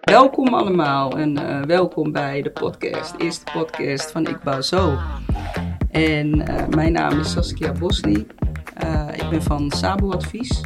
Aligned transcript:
Welkom 0.00 0.54
allemaal 0.54 1.18
en 1.18 1.38
uh, 1.38 1.62
welkom 1.62 2.12
bij 2.12 2.42
de 2.42 2.50
podcast, 2.50 3.14
eerste 3.18 3.44
podcast 3.52 4.10
van 4.10 4.26
Ik 4.26 4.42
Bouw 4.42 4.60
Zo. 4.60 4.98
En 5.90 6.50
uh, 6.50 6.66
mijn 6.66 6.92
naam 6.92 7.20
is 7.20 7.30
Saskia 7.30 7.72
Bosli. 7.72 8.26
Uh, 8.84 9.08
ik 9.12 9.28
ben 9.30 9.42
van 9.42 9.70
Sabo 9.70 10.12
Advies, 10.12 10.60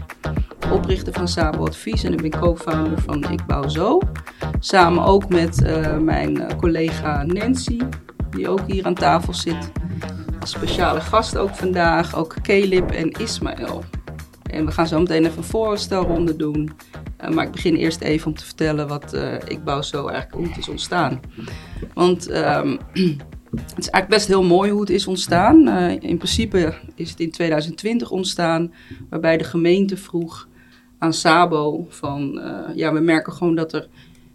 oprichter 0.72 1.12
van 1.12 1.28
Sabo 1.28 1.66
Advies 1.66 2.04
en 2.04 2.12
ik 2.12 2.30
ben 2.30 2.40
co-founder 2.40 3.00
van 3.00 3.30
Ik 3.30 3.46
Bouw 3.46 3.68
Zo. 3.68 4.00
Samen 4.58 5.04
ook 5.04 5.28
met 5.28 5.60
mijn 6.00 6.56
collega 6.56 7.22
Nancy, 7.22 7.80
die 8.30 8.48
ook 8.48 8.62
hier 8.66 8.86
aan 8.86 8.94
tafel 8.94 9.34
zit. 9.34 9.72
Als 10.40 10.50
speciale 10.50 11.00
gast 11.00 11.36
ook 11.36 11.54
vandaag, 11.54 12.16
ook 12.16 12.34
Caleb 12.42 12.90
en 12.90 13.10
Ismaël. 13.10 13.84
En 14.42 14.66
we 14.66 14.72
gaan 14.72 14.86
zo 14.86 14.98
meteen 14.98 15.24
even 15.24 15.38
een 15.38 15.44
voorstelronde 15.44 16.36
doen. 16.36 16.70
Uh, 17.22 17.30
maar 17.30 17.46
ik 17.46 17.52
begin 17.52 17.74
eerst 17.74 18.00
even 18.00 18.26
om 18.26 18.34
te 18.34 18.44
vertellen 18.44 18.88
wat 18.88 19.14
uh, 19.14 19.34
Ik 19.34 19.64
Bouw 19.64 19.82
Zo 19.82 20.06
eigenlijk 20.06 20.36
hoe 20.36 20.48
het 20.48 20.58
is 20.58 20.68
ontstaan. 20.68 21.20
Want 21.94 22.30
um, 22.30 22.70
het 23.50 23.78
is 23.78 23.88
eigenlijk 23.88 24.08
best 24.08 24.26
heel 24.26 24.42
mooi 24.42 24.70
hoe 24.70 24.80
het 24.80 24.90
is 24.90 25.06
ontstaan. 25.06 25.68
Uh, 25.68 25.90
in 25.90 26.16
principe 26.16 26.74
is 26.94 27.10
het 27.10 27.20
in 27.20 27.30
2020 27.30 28.10
ontstaan, 28.10 28.72
waarbij 29.10 29.36
de 29.36 29.44
gemeente 29.44 29.96
vroeg 29.96 30.48
aan 30.98 31.12
Sabo 31.12 31.86
van... 31.88 32.40
ja, 32.74 32.92
we 32.92 33.00
merken 33.00 33.32
gewoon 33.32 33.54
dat 33.54 33.72
er 33.72 33.88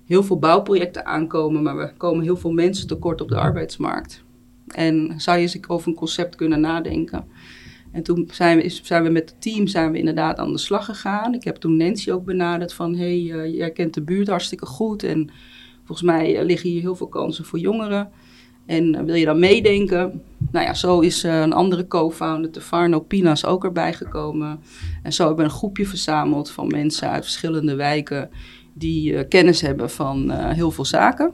heel 0.05 0.23
veel 0.23 0.39
bouwprojecten 0.39 1.05
aankomen, 1.05 1.63
maar 1.63 1.77
we 1.77 1.93
komen 1.97 2.23
heel 2.23 2.37
veel 2.37 2.51
mensen 2.51 2.87
tekort 2.87 3.21
op 3.21 3.29
de 3.29 3.37
arbeidsmarkt. 3.37 4.23
En 4.67 5.13
zou 5.17 5.37
je 5.37 5.43
eens 5.43 5.67
over 5.67 5.87
een 5.87 5.95
concept 5.95 6.35
kunnen 6.35 6.59
nadenken? 6.59 7.25
En 7.95 8.03
toen 8.03 8.29
zijn 8.31 8.57
we, 8.57 8.69
zijn 8.69 9.03
we 9.03 9.09
met 9.09 9.29
het 9.29 9.41
team 9.41 9.67
zijn 9.67 9.91
we 9.91 9.97
inderdaad 9.97 10.37
aan 10.37 10.51
de 10.51 10.57
slag 10.57 10.85
gegaan. 10.85 11.33
Ik 11.33 11.43
heb 11.43 11.55
toen 11.55 11.77
Nancy 11.77 12.11
ook 12.11 12.25
benaderd 12.25 12.73
van... 12.73 12.95
hey, 12.95 13.19
uh, 13.19 13.55
jij 13.55 13.71
kent 13.71 13.93
de 13.93 14.01
buurt 14.01 14.27
hartstikke 14.27 14.65
goed... 14.65 15.03
en 15.03 15.29
volgens 15.85 16.07
mij 16.07 16.39
uh, 16.39 16.45
liggen 16.45 16.69
hier 16.69 16.81
heel 16.81 16.95
veel 16.95 17.07
kansen 17.07 17.45
voor 17.45 17.59
jongeren. 17.59 18.09
En 18.65 18.95
uh, 18.95 19.01
wil 19.01 19.15
je 19.15 19.25
dan 19.25 19.39
meedenken? 19.39 20.21
Nou 20.51 20.65
ja, 20.65 20.73
zo 20.73 20.99
is 20.99 21.23
een 21.23 21.53
andere 21.53 21.87
co-founder, 21.87 22.51
Tefarno 22.51 22.99
Pinas, 22.99 23.45
ook 23.45 23.63
erbij 23.63 23.93
gekomen. 23.93 24.59
En 25.03 25.13
zo 25.13 25.25
hebben 25.25 25.45
we 25.45 25.51
een 25.51 25.57
groepje 25.57 25.85
verzameld 25.85 26.51
van 26.51 26.67
mensen 26.67 27.09
uit 27.09 27.23
verschillende 27.23 27.75
wijken... 27.75 28.29
die 28.73 29.27
kennis 29.27 29.61
hebben 29.61 29.89
van 29.89 30.31
heel 30.31 30.71
veel 30.71 30.85
zaken. 30.85 31.33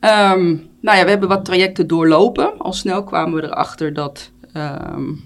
Um, 0.00 0.68
nou 0.80 0.98
ja, 0.98 1.04
we 1.04 1.10
hebben 1.10 1.28
wat 1.28 1.44
trajecten 1.44 1.86
doorlopen. 1.86 2.58
Al 2.58 2.72
snel 2.72 3.04
kwamen 3.04 3.40
we 3.40 3.46
erachter 3.46 3.92
dat 3.92 4.32
Um, 4.58 5.20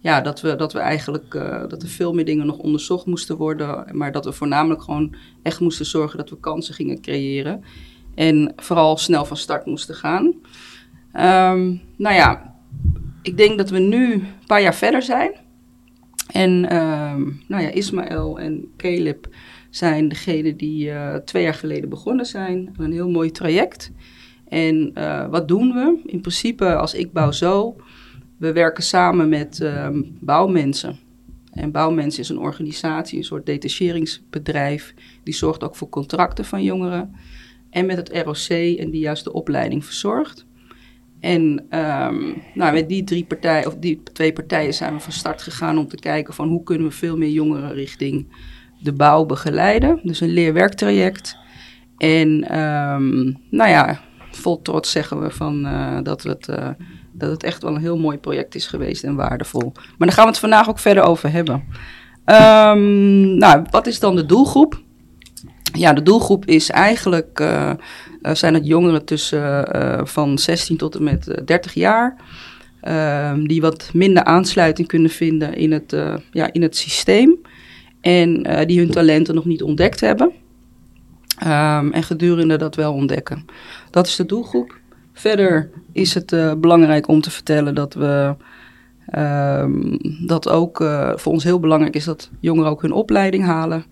ja, 0.00 0.20
dat 0.20 0.40
we, 0.40 0.56
dat 0.56 0.72
we 0.72 0.78
eigenlijk 0.78 1.34
uh, 1.34 1.68
dat 1.68 1.82
er 1.82 1.88
veel 1.88 2.12
meer 2.12 2.24
dingen 2.24 2.46
nog 2.46 2.58
onderzocht 2.58 3.06
moesten 3.06 3.36
worden. 3.36 3.96
Maar 3.96 4.12
dat 4.12 4.24
we 4.24 4.32
voornamelijk 4.32 4.82
gewoon 4.82 5.14
echt 5.42 5.60
moesten 5.60 5.86
zorgen 5.86 6.18
dat 6.18 6.30
we 6.30 6.40
kansen 6.40 6.74
gingen 6.74 7.00
creëren. 7.00 7.64
En 8.14 8.52
vooral 8.56 8.96
snel 8.96 9.24
van 9.24 9.36
start 9.36 9.66
moesten 9.66 9.94
gaan. 9.94 10.24
Um, 10.24 11.80
nou 11.96 12.14
ja, 12.14 12.54
ik 13.22 13.36
denk 13.36 13.58
dat 13.58 13.70
we 13.70 13.78
nu 13.78 14.12
een 14.12 14.26
paar 14.46 14.62
jaar 14.62 14.74
verder 14.74 15.02
zijn. 15.02 15.32
En 16.32 16.50
um, 16.76 17.42
nou 17.48 17.62
ja, 17.62 17.70
Ismaël 17.70 18.38
en 18.38 18.68
Caleb 18.76 19.28
zijn 19.70 20.08
degene 20.08 20.56
die 20.56 20.88
uh, 20.88 21.14
twee 21.14 21.42
jaar 21.42 21.54
geleden 21.54 21.88
begonnen 21.88 22.26
zijn. 22.26 22.74
Een 22.76 22.92
heel 22.92 23.10
mooi 23.10 23.30
traject. 23.30 23.92
En 24.48 24.90
uh, 24.94 25.28
wat 25.28 25.48
doen 25.48 25.72
we? 25.72 26.00
In 26.04 26.20
principe, 26.20 26.74
als 26.74 26.94
ik 26.94 27.12
bouw 27.12 27.30
zo, 27.30 27.76
we 28.38 28.52
werken 28.52 28.82
samen 28.82 29.28
met 29.28 29.60
um, 29.60 30.18
bouwmensen. 30.20 30.98
En 31.56 31.70
Bouwmensen 31.70 32.22
is 32.22 32.28
een 32.28 32.38
organisatie, 32.38 33.18
een 33.18 33.24
soort 33.24 33.46
detacheringsbedrijf. 33.46 34.94
Die 35.22 35.34
zorgt 35.34 35.64
ook 35.64 35.76
voor 35.76 35.88
contracten 35.88 36.44
van 36.44 36.62
jongeren. 36.62 37.14
En 37.70 37.86
met 37.86 37.96
het 37.96 38.10
ROC 38.24 38.78
en 38.78 38.90
die 38.90 39.00
juist 39.00 39.24
de 39.24 39.32
opleiding 39.32 39.84
verzorgt. 39.84 40.46
En 41.20 41.42
um, 41.70 42.42
nou, 42.54 42.72
met 42.72 42.88
die, 42.88 43.04
drie 43.04 43.24
partijen, 43.24 43.66
of 43.66 43.76
die 43.76 44.02
twee 44.12 44.32
partijen 44.32 44.74
zijn 44.74 44.94
we 44.94 45.00
van 45.00 45.12
start 45.12 45.42
gegaan 45.42 45.78
om 45.78 45.88
te 45.88 45.96
kijken 45.96 46.34
van 46.34 46.48
hoe 46.48 46.62
kunnen 46.62 46.86
we 46.86 46.92
veel 46.92 47.16
meer 47.16 47.30
jongeren 47.30 47.72
richting 47.72 48.28
de 48.82 48.92
bouw 48.92 49.24
begeleiden. 49.24 50.00
Dus 50.02 50.20
een 50.20 50.28
leerwerktraject. 50.28 51.36
En 51.96 52.58
um, 52.58 53.36
nou 53.50 53.70
ja, 53.70 54.00
vol 54.30 54.62
trots 54.62 54.90
zeggen 54.90 55.22
we 55.22 55.30
van, 55.30 55.66
uh, 55.66 55.98
dat 56.02 56.22
we 56.22 56.28
het... 56.28 56.48
Uh, 56.48 56.68
dat 57.18 57.30
het 57.30 57.42
echt 57.42 57.62
wel 57.62 57.74
een 57.74 57.80
heel 57.80 57.98
mooi 57.98 58.18
project 58.18 58.54
is 58.54 58.66
geweest 58.66 59.04
en 59.04 59.14
waardevol. 59.14 59.72
Maar 59.74 60.08
daar 60.08 60.12
gaan 60.12 60.24
we 60.24 60.30
het 60.30 60.38
vandaag 60.38 60.68
ook 60.68 60.78
verder 60.78 61.02
over 61.02 61.32
hebben. 61.32 61.54
Um, 62.24 63.36
nou, 63.36 63.64
wat 63.70 63.86
is 63.86 64.00
dan 64.00 64.16
de 64.16 64.26
doelgroep? 64.26 64.82
Ja, 65.72 65.92
de 65.92 66.02
doelgroep 66.02 66.44
is 66.44 66.70
eigenlijk, 66.70 67.40
uh, 67.40 67.72
zijn 68.32 68.54
het 68.54 68.66
jongeren 68.66 69.04
tussen 69.04 69.76
uh, 69.76 70.00
van 70.04 70.38
16 70.38 70.76
tot 70.76 70.94
en 70.94 71.02
met 71.02 71.42
30 71.44 71.74
jaar. 71.74 72.16
Uh, 72.82 73.32
die 73.44 73.60
wat 73.60 73.90
minder 73.92 74.24
aansluiting 74.24 74.88
kunnen 74.88 75.10
vinden 75.10 75.54
in 75.54 75.72
het, 75.72 75.96
ja, 76.30 76.52
in 76.52 76.62
het 76.62 76.76
systeem. 76.76 77.38
En 78.00 78.42
die 78.66 78.78
hun 78.78 78.90
talenten 78.90 79.34
nog 79.34 79.44
niet 79.44 79.62
ontdekt 79.62 80.00
hebben. 80.00 80.32
Um, 81.44 81.92
en 81.92 82.02
gedurende 82.02 82.56
dat 82.56 82.74
wel 82.74 82.92
ontdekken. 82.92 83.44
Dat 83.90 84.06
is 84.06 84.16
de 84.16 84.26
doelgroep. 84.26 84.78
Verder 85.16 85.70
is 85.92 86.14
het 86.14 86.32
uh, 86.32 86.52
belangrijk 86.54 87.08
om 87.08 87.20
te 87.20 87.30
vertellen 87.30 87.74
dat 87.74 87.94
we. 87.94 88.34
Um, 89.18 89.98
dat 90.26 90.48
ook 90.48 90.80
uh, 90.80 91.12
voor 91.14 91.32
ons 91.32 91.44
heel 91.44 91.60
belangrijk 91.60 91.94
is 91.94 92.04
dat 92.04 92.30
jongeren 92.40 92.70
ook 92.70 92.82
hun 92.82 92.92
opleiding 92.92 93.44
halen. 93.44 93.84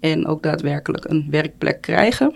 En 0.00 0.26
ook 0.26 0.42
daadwerkelijk 0.42 1.04
een 1.10 1.26
werkplek 1.30 1.80
krijgen. 1.80 2.34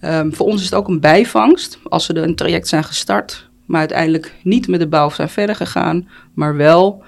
Um, 0.00 0.34
voor 0.34 0.46
ons 0.46 0.60
is 0.60 0.64
het 0.64 0.74
ook 0.74 0.88
een 0.88 1.00
bijvangst 1.00 1.78
als 1.84 2.04
ze 2.04 2.16
een 2.16 2.34
traject 2.34 2.68
zijn 2.68 2.84
gestart. 2.84 3.48
Maar 3.66 3.80
uiteindelijk 3.80 4.34
niet 4.42 4.68
met 4.68 4.80
de 4.80 4.88
bouw 4.88 5.10
zijn 5.10 5.28
verder 5.28 5.56
gegaan. 5.56 6.08
Maar 6.34 6.56
wel 6.56 7.04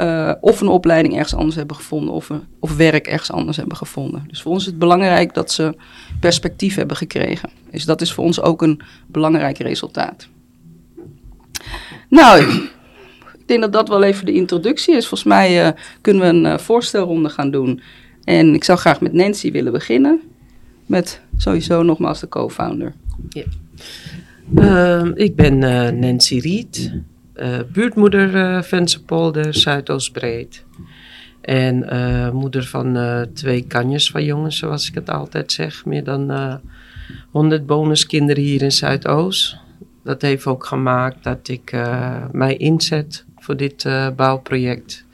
uh, 0.00 0.32
of 0.40 0.60
een 0.60 0.68
opleiding 0.68 1.14
ergens 1.14 1.34
anders 1.34 1.56
hebben 1.56 1.76
gevonden 1.76 2.14
of, 2.14 2.30
of 2.58 2.76
werk 2.76 3.06
ergens 3.06 3.32
anders 3.32 3.56
hebben 3.56 3.76
gevonden. 3.76 4.24
Dus 4.28 4.42
voor 4.42 4.52
ons 4.52 4.60
is 4.60 4.68
het 4.68 4.78
belangrijk 4.78 5.34
dat 5.34 5.52
ze 5.52 5.76
perspectief 6.20 6.74
hebben 6.74 6.96
gekregen. 6.96 7.50
Dus 7.70 7.84
dat 7.84 8.00
is 8.00 8.12
voor 8.12 8.24
ons 8.24 8.40
ook 8.40 8.62
een 8.62 8.80
belangrijk 9.06 9.58
resultaat. 9.58 10.28
Nou, 12.08 12.42
ik 13.38 13.46
denk 13.46 13.60
dat 13.60 13.72
dat 13.72 13.88
wel 13.88 14.02
even 14.02 14.26
de 14.26 14.32
introductie 14.32 14.96
is. 14.96 15.06
Volgens 15.06 15.28
mij 15.28 15.66
uh, 15.66 15.72
kunnen 16.00 16.22
we 16.22 16.28
een 16.28 16.44
uh, 16.44 16.58
voorstelronde 16.58 17.28
gaan 17.28 17.50
doen. 17.50 17.80
En 18.24 18.54
ik 18.54 18.64
zou 18.64 18.78
graag 18.78 19.00
met 19.00 19.12
Nancy 19.12 19.52
willen 19.52 19.72
beginnen. 19.72 20.20
Met 20.86 21.20
sowieso 21.36 21.82
nogmaals 21.82 22.20
de 22.20 22.28
co-founder. 22.28 22.94
Uh, 24.54 25.04
ik 25.14 25.36
ben 25.36 25.58
Nancy 25.98 26.38
Riet. 26.38 26.92
Uh, 27.42 27.58
buurtmoeder 27.72 28.34
uh, 28.34 28.62
Vensenpolder, 28.62 29.54
Zuidoostbreed. 29.54 30.64
En 31.40 31.94
uh, 31.94 32.30
moeder 32.30 32.64
van 32.64 32.98
twee 33.34 33.66
kanjes 33.66 34.10
van 34.10 34.24
jongens, 34.24 34.58
zoals 34.58 34.88
ik 34.88 34.94
het 34.94 35.10
altijd 35.10 35.52
zeg. 35.52 35.84
Meer 35.84 36.04
dan 36.04 36.60
100 37.30 37.66
bonuskinderen 37.66 38.42
hier 38.42 38.62
in 38.62 38.72
Zuidoost. 38.72 39.56
Dat 40.04 40.22
heeft 40.22 40.46
ook 40.46 40.66
gemaakt 40.66 41.24
dat 41.24 41.48
ik 41.48 41.76
mij 42.32 42.56
inzet 42.56 43.24
voor 43.36 43.56
dit 43.56 43.88
bouwproject. 44.16 45.04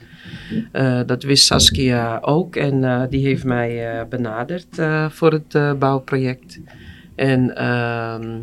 dat 1.05 1.23
wist 1.23 1.45
Saskia 1.45 2.17
ook 2.21 2.55
en 2.55 3.07
die 3.09 3.25
heeft 3.25 3.43
mij 3.43 4.05
benaderd 4.09 4.81
voor 5.09 5.31
het 5.31 5.79
bouwproject. 5.79 6.59
En 7.15 7.55
ehm, 7.55 8.39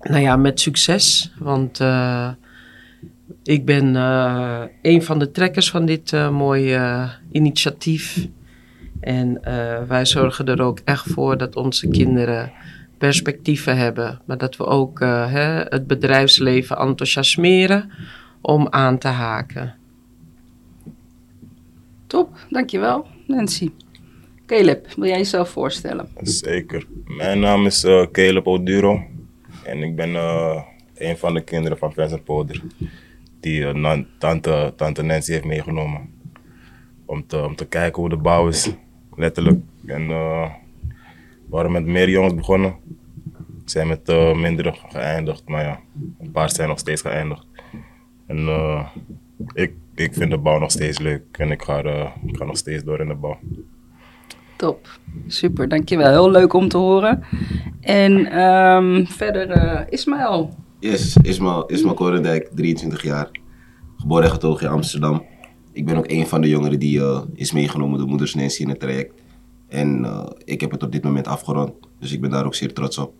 nou 0.00 0.22
ja, 0.22 0.36
met 0.36 0.60
succes, 0.60 1.32
want 1.38 1.80
ik 3.42 3.64
ben 3.64 3.94
uh, 3.94 4.62
een 4.82 5.02
van 5.02 5.18
de 5.18 5.30
trekkers 5.30 5.70
van 5.70 5.86
dit 5.86 6.12
uh, 6.12 6.30
mooie 6.30 6.76
uh, 6.76 7.10
initiatief. 7.30 8.28
En 9.00 9.40
wij 9.88 10.06
zorgen 10.06 10.46
er 10.46 10.62
ook 10.62 10.80
echt 10.84 11.06
voor 11.10 11.38
dat 11.38 11.56
onze 11.56 11.88
kinderen 11.88 12.52
perspectieven 12.98 13.76
hebben. 13.76 14.20
Maar 14.24 14.38
dat 14.38 14.56
we 14.56 14.66
ook 14.66 15.00
hè, 15.00 15.60
het 15.60 15.86
bedrijfsleven 15.86 16.76
enthousiasmeren 16.76 17.90
om 18.40 18.66
aan 18.70 18.98
te 18.98 19.08
haken. 19.08 19.74
Top, 22.06 22.28
dankjewel 22.50 23.06
Nancy. 23.26 23.70
Caleb, 24.46 24.86
wil 24.96 25.08
jij 25.08 25.18
jezelf 25.18 25.48
voorstellen? 25.48 26.08
Zeker. 26.22 26.86
Mijn 27.04 27.40
naam 27.40 27.66
is 27.66 27.86
Caleb 28.12 28.46
Oduro. 28.46 29.02
En 29.64 29.82
ik 29.82 29.96
ben 29.96 30.14
een 30.94 31.16
van 31.16 31.34
de 31.34 31.40
kinderen 31.40 31.78
van 31.78 31.92
Vincent 31.92 32.24
Poder 32.24 32.62
die 33.40 33.74
uh, 33.74 33.98
tante, 34.18 34.72
tante 34.76 35.02
Nancy 35.02 35.32
heeft 35.32 35.44
meegenomen. 35.44 36.10
Om 37.04 37.26
te, 37.26 37.44
om 37.44 37.56
te 37.56 37.66
kijken 37.66 38.00
hoe 38.00 38.10
de 38.10 38.16
bouw 38.16 38.48
is, 38.48 38.70
letterlijk. 39.16 39.60
En 39.86 40.02
uh, 40.02 40.50
we 41.22 41.48
waren 41.48 41.72
met 41.72 41.84
meer 41.84 42.08
jongens 42.08 42.34
begonnen. 42.34 42.74
Zijn 43.64 43.88
met 43.88 44.08
uh, 44.08 44.34
mindere 44.34 44.74
geëindigd, 44.88 45.48
maar 45.48 45.62
ja, 45.62 45.80
een 46.18 46.30
paar 46.30 46.50
zijn 46.50 46.68
nog 46.68 46.78
steeds 46.78 47.02
geëindigd. 47.02 47.46
En 48.26 48.48
ik, 49.52 49.72
ik 49.94 50.14
vind 50.14 50.30
de 50.30 50.38
bouw 50.38 50.58
nog 50.58 50.70
steeds 50.70 50.98
leuk 50.98 51.22
en 51.32 51.50
ik 51.50 51.62
ga, 51.62 51.78
ik 52.26 52.36
ga 52.36 52.44
nog 52.44 52.56
steeds 52.56 52.84
door 52.84 53.00
in 53.00 53.08
de 53.08 53.14
bouw. 53.14 53.38
Top. 54.60 54.98
Super, 55.26 55.68
dankjewel. 55.68 56.10
Heel 56.10 56.30
leuk 56.30 56.52
om 56.52 56.68
te 56.68 56.76
horen. 56.76 57.24
En 57.80 58.26
ehm, 58.26 59.04
verder, 59.04 59.50
eh 59.50 59.80
Ismaël. 59.88 60.54
Yes, 60.80 61.16
Ismael, 61.22 61.66
Ismael 61.66 61.94
Korendijk, 61.94 62.48
23 62.54 63.02
jaar. 63.02 63.30
Geboren 63.96 64.24
en 64.24 64.30
getogen 64.30 64.66
in 64.66 64.72
Amsterdam. 64.72 65.24
Ik 65.72 65.84
ben 65.86 65.96
ook 65.96 66.10
een 66.10 66.26
van 66.26 66.40
de 66.40 66.48
jongeren 66.48 66.78
die 66.78 67.00
eh, 67.00 67.20
is 67.34 67.52
meegenomen 67.52 67.98
door 67.98 68.08
Moeders 68.08 68.34
Nancy 68.34 68.62
in 68.62 68.68
het 68.68 68.80
traject. 68.80 69.22
En 69.68 70.04
eh, 70.04 70.26
ik 70.44 70.60
heb 70.60 70.70
het 70.70 70.82
op 70.82 70.92
dit 70.92 71.02
moment 71.04 71.26
afgerond. 71.26 71.72
Dus 71.98 72.12
ik 72.12 72.20
ben 72.20 72.30
daar 72.30 72.44
ook 72.44 72.54
zeer 72.54 72.72
trots 72.72 72.98
op. 72.98 73.12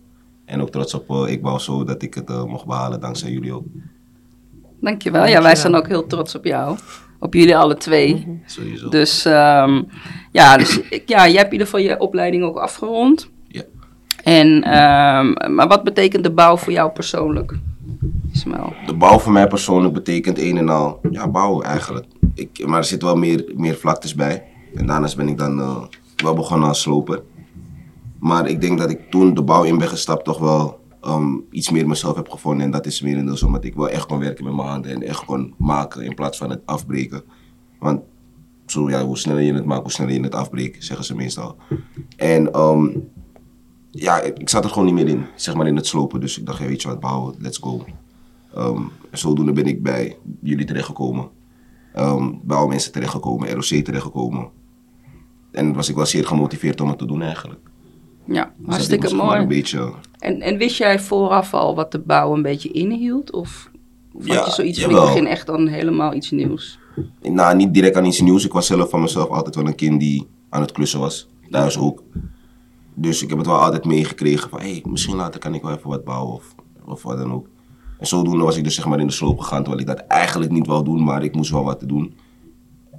En 0.45 0.61
ook 0.61 0.69
trots 0.69 0.93
op 0.93 1.09
eh, 1.09 1.31
Ik 1.31 1.41
Bouw 1.41 1.57
Zo 1.57 1.83
dat 1.83 2.01
ik 2.03 2.13
het 2.13 2.29
mocht 2.47 2.65
behalen, 2.65 2.99
dankzij 2.99 3.31
jullie 3.31 3.53
ook. 3.53 3.65
Dankjewel. 4.79 5.25
Ja, 5.27 5.41
wij 5.41 5.55
zijn 5.55 5.75
ook 5.75 5.87
heel 5.87 6.07
trots 6.07 6.35
op 6.35 6.45
jou. 6.45 6.77
Op 7.19 7.33
jullie 7.33 7.57
alle 7.57 7.77
twee. 7.77 8.41
Sowieso. 8.45 8.89
Dus 8.89 9.25
ehm, 9.25 9.83
ja, 10.31 10.57
dus, 10.57 10.79
ik- 10.89 11.09
ja, 11.09 11.27
jij 11.27 11.35
hebt 11.35 11.45
in 11.45 11.51
ieder 11.51 11.67
geval 11.67 11.79
je 11.81 11.99
opleiding 11.99 12.43
ook 12.43 12.57
afgerond. 12.57 13.30
En, 14.23 14.63
ehm, 14.63 15.53
maar 15.55 15.67
wat 15.67 15.83
betekent 15.83 16.23
de 16.23 16.31
bouw 16.31 16.57
voor 16.57 16.73
jou 16.73 16.91
persoonlijk, 16.91 17.53
Ismaël? 18.31 18.73
De 18.85 18.93
bouw 18.93 19.19
voor 19.19 19.31
mij 19.31 19.47
persoonlijk 19.47 19.93
betekent 19.93 20.39
een 20.39 20.57
en 20.57 20.69
al, 20.69 20.99
ja, 21.11 21.27
bouwen 21.27 21.65
eigenlijk. 21.65 22.05
Ik, 22.33 22.65
maar 22.65 22.77
er 22.77 22.83
zitten 22.83 23.07
wel 23.07 23.17
meer, 23.17 23.51
meer 23.55 23.75
vlaktes 23.75 24.15
bij. 24.15 24.43
En 24.75 24.85
daarnaast 24.85 25.17
ben 25.17 25.27
ik 25.27 25.37
dan 25.37 25.59
eh, 25.59 25.83
wel 26.15 26.33
begonnen 26.33 26.67
als 26.67 26.81
sloper. 26.81 27.21
Maar 28.19 28.47
ik 28.47 28.61
denk 28.61 28.77
dat 28.77 28.89
ik 28.89 29.09
toen 29.09 29.33
de 29.33 29.43
bouw 29.43 29.63
in 29.63 29.77
ben 29.77 29.87
gestapt 29.87 30.25
toch 30.25 30.39
wel 30.39 30.79
ehm, 31.01 31.35
iets 31.51 31.69
meer 31.69 31.87
mezelf 31.87 32.15
heb 32.15 32.29
gevonden. 32.29 32.65
En 32.65 32.71
dat 32.71 32.85
is 32.85 33.01
merendeels 33.01 33.43
omdat 33.43 33.63
ik 33.63 33.75
wel 33.75 33.89
echt 33.89 34.05
kon 34.05 34.19
werken 34.19 34.43
met 34.43 34.53
mijn 34.53 34.67
handen 34.67 34.91
en 34.91 35.03
echt 35.03 35.25
kon 35.25 35.53
maken 35.57 36.01
in 36.01 36.13
plaats 36.13 36.37
van 36.37 36.49
het 36.49 36.61
afbreken. 36.65 37.23
Want 37.79 38.01
zo, 38.65 38.89
ja, 38.89 39.03
hoe 39.03 39.17
sneller 39.17 39.41
je 39.41 39.53
het 39.53 39.65
maakt, 39.65 39.81
hoe 39.81 39.91
sneller 39.91 40.13
je 40.13 40.19
het 40.19 40.35
afbreekt, 40.35 40.83
zeggen 40.83 41.05
ze 41.05 41.15
meestal. 41.15 41.55
En 42.15 42.51
ehm, 42.51 42.87
ja, 43.91 44.21
ik, 44.21 44.37
ik 44.39 44.49
zat 44.49 44.63
er 44.63 44.69
gewoon 44.69 44.85
niet 44.85 44.93
meer 44.93 45.07
in, 45.07 45.25
zeg 45.35 45.55
maar 45.55 45.67
in 45.67 45.75
het 45.75 45.87
slopen. 45.87 46.19
Dus 46.19 46.37
ik 46.39 46.45
dacht, 46.45 46.59
ja, 46.59 46.65
weet 46.67 46.81
je 46.81 46.87
wat, 46.87 46.99
bouwen, 46.99 47.35
let's 47.39 47.57
go. 47.57 47.85
Ehm, 48.55 48.81
en 49.11 49.17
zodoende 49.17 49.51
ben 49.51 49.65
ik 49.65 49.83
bij 49.83 50.17
jullie 50.41 50.65
terechtgekomen. 50.65 51.29
Ehm 51.93 52.31
bij 52.41 52.57
al 52.57 52.67
mensen 52.67 52.91
terechtgekomen, 52.91 53.51
ROC 53.51 53.63
terechtgekomen. 53.63 54.49
En 55.51 55.73
was 55.73 55.89
ik 55.89 55.95
wel 55.95 56.05
zeer 56.05 56.25
gemotiveerd 56.27 56.81
om 56.81 56.87
het 56.89 56.97
te 56.97 57.05
doen 57.05 57.21
eigenlijk. 57.21 57.59
Ja, 58.25 58.53
Dus 58.57 58.67
hartstikke 58.67 59.09
Een 59.09 59.15
mooi. 59.15 59.45
beetje, 59.47 59.93
En, 60.19 60.41
en 60.41 60.57
wist 60.57 60.77
jij 60.77 60.99
vooraf 60.99 61.53
al 61.53 61.75
wat 61.75 61.91
de 61.91 61.99
bouw 61.99 62.33
een 62.33 62.41
beetje 62.41 62.71
inhield? 62.71 63.31
Of, 63.31 63.71
of 64.13 64.27
Ja, 64.27 64.35
had 64.35 64.45
je 64.45 64.51
zoiets 64.51 64.81
van, 64.81 64.89
ik 64.89 64.95
jawel. 64.95 65.11
begin 65.11 65.27
echt 65.27 65.47
dan 65.47 65.67
helemaal 65.67 66.13
iets 66.13 66.31
nieuws? 66.31 66.79
nou 67.21 67.55
niet 67.55 67.73
direct 67.73 67.95
aan 67.95 68.05
iets 68.05 68.21
nieuws. 68.21 68.45
Ik 68.45 68.51
was 68.51 68.65
zelf 68.67 68.89
van 68.89 69.01
mezelf 69.01 69.29
altijd 69.29 69.55
wel 69.55 69.67
een 69.67 69.75
kind 69.75 69.99
die 69.99 70.27
aan 70.49 70.61
het 70.61 70.71
klussen 70.71 70.99
was. 70.99 71.29
Thuis 71.49 71.77
ook. 71.77 72.03
Dus 72.93 73.23
ik 73.23 73.29
heb 73.29 73.37
het 73.37 73.47
wel 73.47 73.59
altijd 73.61 73.85
meegekregen 73.85 74.49
van, 74.49 74.59
hey, 74.59 74.83
misschien 74.87 75.15
later 75.15 75.39
kan 75.39 75.53
ik 75.53 75.61
wel 75.61 75.71
even 75.71 75.89
wat 75.89 76.03
bouwen 76.03 76.33
of, 76.33 76.55
of 76.85 77.03
wat 77.03 77.17
dan 77.17 77.33
ook. 77.33 77.47
En 77.99 78.07
zodoende 78.07 78.43
was 78.43 78.57
ik 78.57 78.63
dus 78.63 78.75
zeg 78.75 78.85
maar 78.85 78.99
in 78.99 79.07
de 79.07 79.13
sloop 79.13 79.39
gegaan, 79.39 79.63
terwijl 79.63 79.81
ik 79.81 79.87
dat 79.87 80.07
eigenlijk 80.07 80.51
niet 80.51 80.67
wou 80.67 80.83
doen, 80.83 81.03
maar 81.03 81.23
ik 81.23 81.35
moest 81.35 81.51
wel 81.51 81.63
wat 81.63 81.79
te 81.79 81.85
doen. 81.85 82.15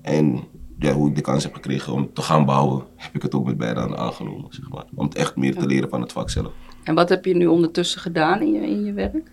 En 0.03 0.41
ja, 0.79 0.93
hoe 0.93 1.09
ik 1.09 1.15
de 1.15 1.21
kans 1.21 1.43
heb 1.43 1.55
gekregen 1.55 1.93
om 1.93 2.13
te 2.13 2.23
gaan 2.23 2.45
bouwen, 2.45 2.85
heb 2.97 3.15
ik 3.15 3.23
het 3.23 3.35
ook 3.35 3.45
met 3.45 3.59
beide 3.59 3.81
handen 3.81 3.99
aangenomen, 3.99 4.47
zeg 4.49 4.69
maar. 4.71 4.85
Om 4.95 5.05
het 5.05 5.15
echt 5.15 5.37
meer 5.37 5.55
te 5.57 5.67
leren 5.67 5.89
van 5.89 6.01
het 6.01 6.13
vak 6.13 6.31
zelf. 6.31 6.53
En 6.85 6.95
wat 6.95 7.09
heb 7.09 7.25
je 7.25 7.35
nu 7.35 7.47
ondertussen 7.47 8.01
gedaan 8.01 8.41
in 8.41 8.53
je, 8.53 8.61
in 8.61 8.85
je 8.85 8.93
werk? 8.93 9.31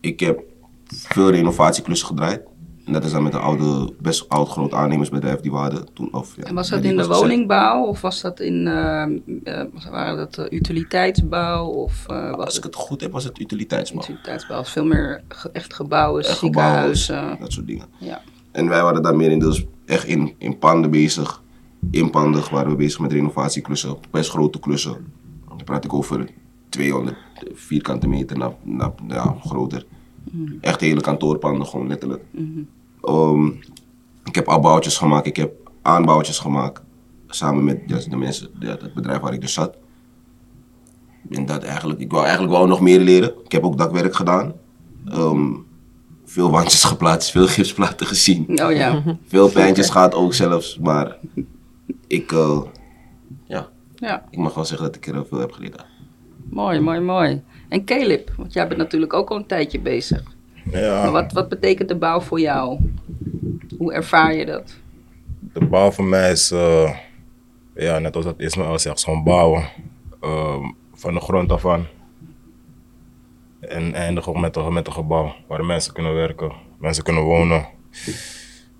Ik 0.00 0.20
heb 0.20 0.42
veel 0.86 1.30
renovatieklussen 1.30 2.08
gedraaid. 2.08 2.42
En 2.88 2.94
dat 2.94 3.04
is 3.04 3.12
dan 3.12 3.22
met 3.22 3.34
een 3.34 3.40
oude, 3.40 3.92
best 4.00 4.28
oud 4.28 4.48
groot 4.48 4.72
aannemersbedrijf 4.74 5.40
die 5.40 5.50
we 5.50 5.56
hadden 5.56 5.92
toen. 5.92 6.08
Of, 6.12 6.36
ja, 6.36 6.42
En 6.42 6.54
was 6.54 6.68
dat 6.68 6.82
in 6.82 6.96
de 6.96 7.06
woningbouw 7.06 7.84
of 7.84 8.00
was 8.00 8.20
dat 8.20 8.40
in, 8.40 8.66
eh, 8.66 9.02
eh, 9.44 9.66
waren 9.90 10.16
dat 10.16 10.38
eh, 10.38 10.58
utiliteitsbouw 10.58 11.66
of 11.66 12.04
eh, 12.08 12.30
was 12.36 12.44
Als 12.44 12.56
ik 12.56 12.62
het 12.64 12.74
goed 12.74 13.00
heb, 13.00 13.12
was 13.12 13.24
het 13.24 13.40
utiliteitsbouw. 13.40 14.02
utiliteitsbouw? 14.02 14.64
Veel 14.64 14.84
meer 14.84 15.22
ge- 15.28 15.50
echt 15.52 15.74
gebouwen, 15.74 16.22
Echt 16.24 16.38
gebouwen, 16.38 16.96
ziekenhuizen. 16.96 17.40
dat 17.40 17.52
soort 17.52 17.66
dingen. 17.66 17.86
Ja. 17.98 18.20
En 18.50 18.68
wij 18.68 18.82
waren 18.82 19.02
daar 19.02 19.16
meer 19.16 19.30
in, 19.30 19.38
dus 19.38 19.64
echt 19.86 20.04
in, 20.04 20.34
in 20.38 20.58
panden 20.58 20.90
bezig. 20.90 21.42
In 21.90 22.10
panden 22.10 22.42
waren 22.50 22.70
we 22.70 22.76
bezig 22.76 23.00
met 23.00 23.12
renovatieklussen, 23.12 23.96
best 24.10 24.30
grote 24.30 24.58
klussen. 24.60 25.12
Dan 25.48 25.64
praat 25.64 25.84
ik 25.84 25.92
over 25.92 26.28
200 26.68 27.16
vierkante 27.52 28.08
meter 28.08 28.38
naar, 28.38 28.52
naar 28.64 28.92
ja, 29.08 29.36
groter. 29.44 29.86
Echt 30.60 30.80
hele 30.80 31.00
kantoorpanden, 31.00 31.66
gewoon 31.66 31.88
letterlijk. 31.88 32.22
Ehm, 33.02 33.46
ik 34.24 34.34
heb 34.34 34.48
afbouwtjes 34.48 34.96
gemaakt, 34.96 35.26
ik 35.26 35.36
heb 35.36 35.70
aanbouwtjes 35.82 36.38
gemaakt. 36.38 36.82
Samen 37.26 37.64
met 37.64 37.80
ja, 37.86 37.98
de 38.10 38.16
mensen, 38.16 38.50
ja, 38.58 38.68
het 38.68 38.94
bedrijf 38.94 39.20
waar 39.20 39.32
ik 39.32 39.40
dus 39.40 39.52
zat. 39.52 39.76
En 41.30 41.46
dat 41.46 41.62
eigenlijk, 41.62 42.00
ik 42.00 42.10
wou 42.10 42.22
eigenlijk 42.22 42.52
wel 42.52 42.66
nog 42.66 42.80
meer 42.80 43.00
leren. 43.00 43.32
Ik 43.44 43.52
heb 43.52 43.64
ook 43.64 43.78
dakwerk 43.78 44.14
gedaan. 44.14 44.52
Ehm, 45.06 45.52
veel 46.24 46.50
wandjes 46.50 46.84
geplaatst, 46.92 47.30
veel 47.30 47.46
gipsplaten 47.46 48.06
gezien. 48.06 48.62
Oh 48.62 48.72
ja, 48.72 49.02
Veel 49.26 49.48
pijntjes 49.50 49.90
gehad 49.90 50.14
ook 50.14 50.34
zelfs, 50.34 50.78
maar 50.78 51.16
ik, 52.06 52.32
eh, 52.32 52.62
ja, 53.44 53.68
ja, 53.94 54.24
ik 54.30 54.38
mag 54.38 54.54
wel 54.54 54.64
zeggen 54.64 54.86
dat 54.86 54.96
ik 54.96 55.06
er 55.06 55.26
veel 55.26 55.38
heb 55.38 55.52
geleerd. 55.52 55.84
mooi, 56.50 56.80
mooi, 56.80 57.00
mooi. 57.00 57.42
En 57.68 57.84
Caleb, 57.84 58.32
want 58.36 58.52
jij 58.52 58.68
bent 58.68 58.80
natuurlijk 58.80 59.12
ook 59.12 59.30
al 59.30 59.36
een 59.36 59.46
tijdje 59.46 59.80
bezig. 59.80 60.22
Maar 60.72 60.80
Ja, 60.82 61.10
wat, 61.10 61.32
wat 61.32 61.48
betekent 61.48 61.88
de 61.88 61.96
bouw 61.96 62.20
voor 62.20 62.40
jou? 62.40 62.78
Hoe 63.78 63.92
ervaar 63.92 64.34
je 64.34 64.46
dat? 64.46 64.76
de 65.52 65.64
bouw 65.64 65.90
voor 65.90 66.04
mij 66.04 66.30
is, 66.30 66.50
eh, 66.50 66.96
ja, 67.74 67.98
net 67.98 68.16
als 68.16 68.24
dat 68.24 68.40
Ismaël 68.40 68.78
zegt, 68.78 69.04
gewoon 69.04 69.22
bouwen. 69.24 69.64
Ehm, 70.20 70.62
van 70.94 71.14
de 71.14 71.20
grond 71.20 71.52
af 71.52 71.66
aan. 71.66 71.86
En 73.60 73.94
eindigen 73.94 74.40
met 74.40 74.56
een, 74.56 74.72
met 74.72 74.86
een 74.86 74.92
gebouw 74.92 75.34
waar 75.46 75.64
mensen 75.64 75.92
kunnen 75.92 76.14
werken, 76.14 76.52
mensen 76.78 77.04
kunnen 77.04 77.22
wonen, 77.22 77.66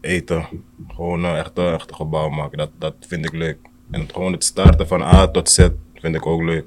eten. 0.00 0.46
Gewoon 0.88 1.24
echt, 1.24 1.58
een- 1.58 1.72
echt 1.74 1.90
een 1.90 1.96
gebouw 1.96 2.28
maken, 2.28 2.58
dat, 2.58 2.70
dat 2.78 2.94
vind 3.00 3.24
ik 3.24 3.32
leuk. 3.32 3.58
En 3.90 4.00
het, 4.00 4.12
gewoon 4.12 4.32
het 4.32 4.44
starten 4.44 4.86
van 4.88 5.02
A 5.02 5.26
tot 5.28 5.48
Z 5.50 5.68
vind 5.94 6.14
ik 6.14 6.26
ook 6.26 6.42
leuk. 6.42 6.64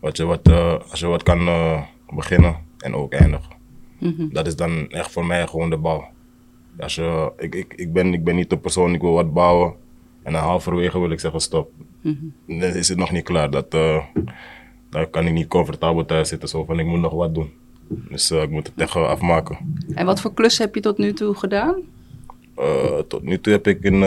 Wat 0.00 0.16
je 0.16 0.24
wat, 0.24 0.48
eh, 0.48 0.74
als 0.90 1.00
je 1.00 1.06
wat 1.06 1.22
kan 1.22 1.48
eh, 1.48 1.82
beginnen 2.14 2.56
en 2.78 2.94
ook 2.94 3.12
eindigen. 3.12 3.58
Dat 4.32 4.46
is 4.46 4.56
dan 4.56 4.90
echt 4.90 5.12
voor 5.12 5.26
mij 5.26 5.46
gewoon 5.46 5.70
de 5.70 5.76
bouw. 5.76 6.08
Als 6.78 6.94
je, 6.94 7.32
ik, 7.38 7.54
ik, 7.54 7.74
ik, 7.74 7.92
ben, 7.92 8.14
ik 8.14 8.24
ben 8.24 8.36
niet 8.36 8.50
de 8.50 8.58
persoon, 8.58 8.94
ik 8.94 9.00
wil 9.00 9.12
wat 9.12 9.32
bouwen. 9.32 9.74
En 10.22 10.32
dan 10.32 10.42
halverwege 10.42 10.98
wil 11.00 11.10
ik 11.10 11.20
zeggen 11.20 11.40
stop. 11.40 11.70
Dan 12.46 12.62
is 12.62 12.88
het 12.88 12.98
nog 12.98 13.10
niet 13.10 13.24
klaar. 13.24 13.50
Dat, 13.50 13.74
eh, 13.74 14.04
daar 14.90 15.06
kan 15.06 15.26
ik 15.26 15.32
niet 15.32 15.48
comfortabel 15.48 16.04
thuis 16.04 16.28
zitten. 16.28 16.48
Zo 16.48 16.64
van 16.64 16.78
ik 16.78 16.86
moet 16.86 17.00
nog 17.00 17.12
wat 17.12 17.34
doen. 17.34 17.50
Dus 17.88 18.30
eh, 18.30 18.42
ik 18.42 18.50
moet 18.50 18.66
het 18.66 18.76
echt 18.76 18.96
eh, 18.96 19.08
afmaken. 19.08 19.58
En 19.94 20.06
wat 20.06 20.20
voor 20.20 20.34
klussen 20.34 20.64
heb 20.64 20.74
je 20.74 20.80
tot 20.80 20.98
nu 20.98 21.12
toe 21.12 21.34
gedaan? 21.34 21.74
Tot 23.08 23.22
nu 23.22 23.40
toe 23.40 23.52
heb 23.52 23.66
ik 23.66 23.82
in 23.82 24.02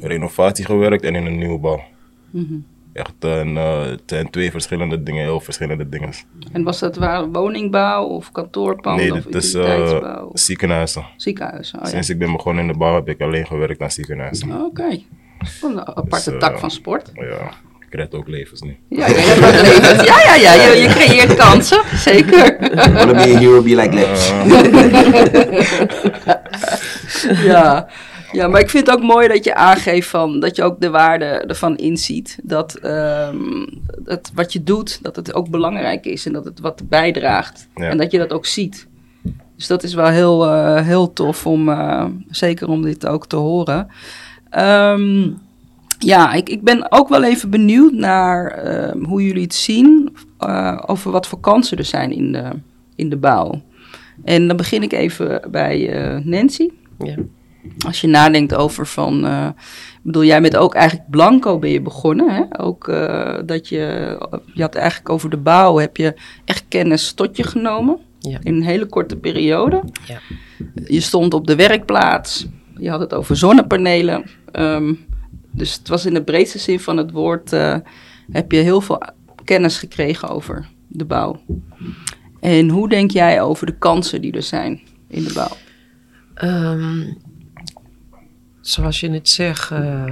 renovatie 0.00 0.64
gewerkt 0.64 1.02
en 1.02 1.14
in 1.14 1.26
een 1.26 1.38
nieuwbouw. 1.38 1.82
Echt 2.94 3.12
een, 3.18 3.56
eh, 3.56 3.82
het 3.82 4.02
zijn 4.06 4.30
twee 4.30 4.50
verschillende 4.50 5.02
dingen, 5.02 5.22
heel 5.22 5.40
verschillende 5.40 5.88
dingen. 5.88 6.10
En 6.52 6.62
was 6.62 6.78
dat 6.78 6.96
waar 6.96 7.30
woningbouw 7.30 8.04
of 8.04 8.32
kantoorpanden 8.32 9.08
nee, 9.08 9.18
of 9.18 9.24
dit 9.24 9.34
is 9.34 9.54
eh, 9.54 9.60
utiliteitsbouw? 9.60 10.30
ziekenhuizen. 10.34 11.04
Ziekenhuizen, 11.16 11.78
oh 11.78 11.84
ja. 11.84 11.90
Sinds 11.90 12.10
ik 12.10 12.18
ben 12.18 12.32
begonnen 12.32 12.64
in 12.66 12.72
de 12.72 12.78
bouw 12.78 12.94
heb 12.94 13.08
ik 13.08 13.20
alleen 13.20 13.46
gewerkt 13.46 13.80
aan 13.80 13.90
ziekenhuizen. 13.90 14.64
Oké. 14.64 14.98
Een 15.62 15.86
aparte 15.86 16.10
Dus, 16.10 16.26
eh, 16.26 16.38
tak 16.38 16.58
van 16.58 16.70
sport. 16.70 17.10
Ja, 17.14 17.50
ik 17.86 17.94
red 17.94 18.14
ook 18.14 18.28
levens 18.28 18.60
nu. 18.60 18.76
Ja, 18.88 19.06
ja, 19.06 19.16
ja, 19.16 19.34
dat 19.40 19.60
levert. 19.62 20.04
ja, 20.06 20.22
ja, 20.24 20.34
ja 20.34 20.52
je, 20.52 20.80
je 20.80 20.88
creëert 20.88 21.34
kansen, 21.44 21.82
zeker. 21.94 22.56
Wanna 22.74 23.12
be 23.12 23.34
a 23.34 23.38
hero, 23.38 23.62
be 23.62 23.76
like 23.76 23.94
Lex. 23.94 24.32
ja. 27.50 27.88
Ja, 28.34 28.48
maar 28.48 28.60
ik 28.60 28.70
vind 28.70 28.86
het 28.86 28.96
ook 28.96 29.02
mooi 29.02 29.28
dat 29.28 29.44
je 29.44 29.54
aangeeft 29.54 30.08
van, 30.08 30.40
dat 30.40 30.56
je 30.56 30.62
ook 30.62 30.80
de 30.80 30.90
waarde 30.90 31.24
ervan 31.24 31.76
inziet. 31.76 32.38
Dat 32.42 32.74
ehm, 32.74 33.66
het, 34.04 34.30
wat 34.34 34.52
je 34.52 34.62
doet, 34.62 34.98
dat 35.02 35.16
het 35.16 35.34
ook 35.34 35.50
belangrijk 35.50 36.04
is 36.04 36.26
en 36.26 36.32
dat 36.32 36.44
het 36.44 36.60
wat 36.60 36.88
bijdraagt. 36.88 37.68
Ja. 37.74 37.88
En 37.88 37.96
dat 37.96 38.10
je 38.10 38.18
dat 38.18 38.32
ook 38.32 38.46
ziet. 38.46 38.86
Dus 39.56 39.66
dat 39.66 39.82
is 39.82 39.94
wel 39.94 40.08
heel, 40.08 40.46
eh, 40.46 40.82
heel 40.82 41.12
tof 41.12 41.46
om, 41.46 41.68
eh, 41.68 42.04
zeker 42.28 42.68
om 42.68 42.82
dit 42.82 43.06
ook 43.06 43.26
te 43.26 43.36
horen. 43.36 43.88
Ehm, 44.50 45.30
ja, 45.98 46.32
ik, 46.32 46.48
ik 46.48 46.62
ben 46.62 46.92
ook 46.92 47.08
wel 47.08 47.24
even 47.24 47.50
benieuwd 47.50 47.92
naar 47.92 48.50
ehm, 48.50 49.04
hoe 49.04 49.24
jullie 49.24 49.42
het 49.42 49.54
zien 49.54 50.16
eh, 50.38 50.82
over 50.86 51.10
wat 51.10 51.26
voor 51.26 51.40
kansen 51.40 51.78
er 51.78 51.84
zijn 51.84 52.12
in 52.12 52.32
de, 52.32 52.50
in 52.96 53.08
de 53.08 53.16
bouw. 53.16 53.62
En 54.24 54.46
dan 54.46 54.56
begin 54.56 54.82
ik 54.82 54.92
even 54.92 55.42
bij 55.50 55.90
eh, 55.90 56.24
Nancy. 56.24 56.68
Ja. 56.98 57.16
Als 57.86 58.00
je 58.00 58.06
nadenkt 58.06 58.54
over 58.54 58.86
van, 58.86 59.26
eh, 59.26 59.46
ik 59.94 60.00
bedoel, 60.02 60.24
jij 60.24 60.40
bent 60.42 60.56
ook 60.56 60.74
eigenlijk 60.74 61.10
blanco 61.10 61.58
ben 61.58 61.70
je 61.70 61.80
begonnen, 61.80 62.30
hè? 62.34 62.60
Ook 62.64 62.88
eh, 62.88 63.38
dat 63.46 63.68
je, 63.68 64.16
je 64.54 64.62
had 64.62 64.74
eigenlijk 64.74 65.08
over 65.08 65.30
de 65.30 65.36
bouw, 65.36 65.76
heb 65.76 65.96
je 65.96 66.14
echt 66.44 66.64
kennis 66.68 67.12
tot 67.12 67.36
je 67.36 67.42
genomen 67.42 67.98
Ja. 68.18 68.38
in 68.42 68.54
een 68.54 68.62
hele 68.62 68.86
korte 68.86 69.16
periode. 69.16 69.82
Ja. 70.06 70.18
Je 70.86 71.00
stond 71.00 71.34
op 71.34 71.46
de 71.46 71.56
werkplaats, 71.56 72.46
je 72.76 72.90
had 72.90 73.00
het 73.00 73.14
over 73.14 73.36
zonnepanelen. 73.36 74.24
Ehm, 74.52 74.94
dus 75.50 75.74
het 75.74 75.88
was 75.88 76.06
in 76.06 76.14
de 76.14 76.22
breedste 76.24 76.58
zin 76.58 76.80
van 76.80 76.96
het 76.96 77.10
woord, 77.10 77.52
eh, 77.52 77.76
heb 78.32 78.52
je 78.52 78.58
heel 78.58 78.80
veel 78.80 79.02
kennis 79.44 79.78
gekregen 79.78 80.28
over 80.28 80.68
de 80.88 81.04
bouw. 81.04 81.40
En 82.40 82.68
hoe 82.68 82.88
denk 82.88 83.10
jij 83.10 83.42
over 83.42 83.66
de 83.66 83.78
kansen 83.78 84.20
die 84.20 84.32
er 84.32 84.42
zijn 84.42 84.80
in 85.08 85.24
de 85.24 85.32
bouw? 85.32 85.56
Ehm, 86.34 87.02
zoals 88.66 89.00
je 89.00 89.10
het 89.10 89.28
zegt, 89.28 89.70
eh, 89.70 90.04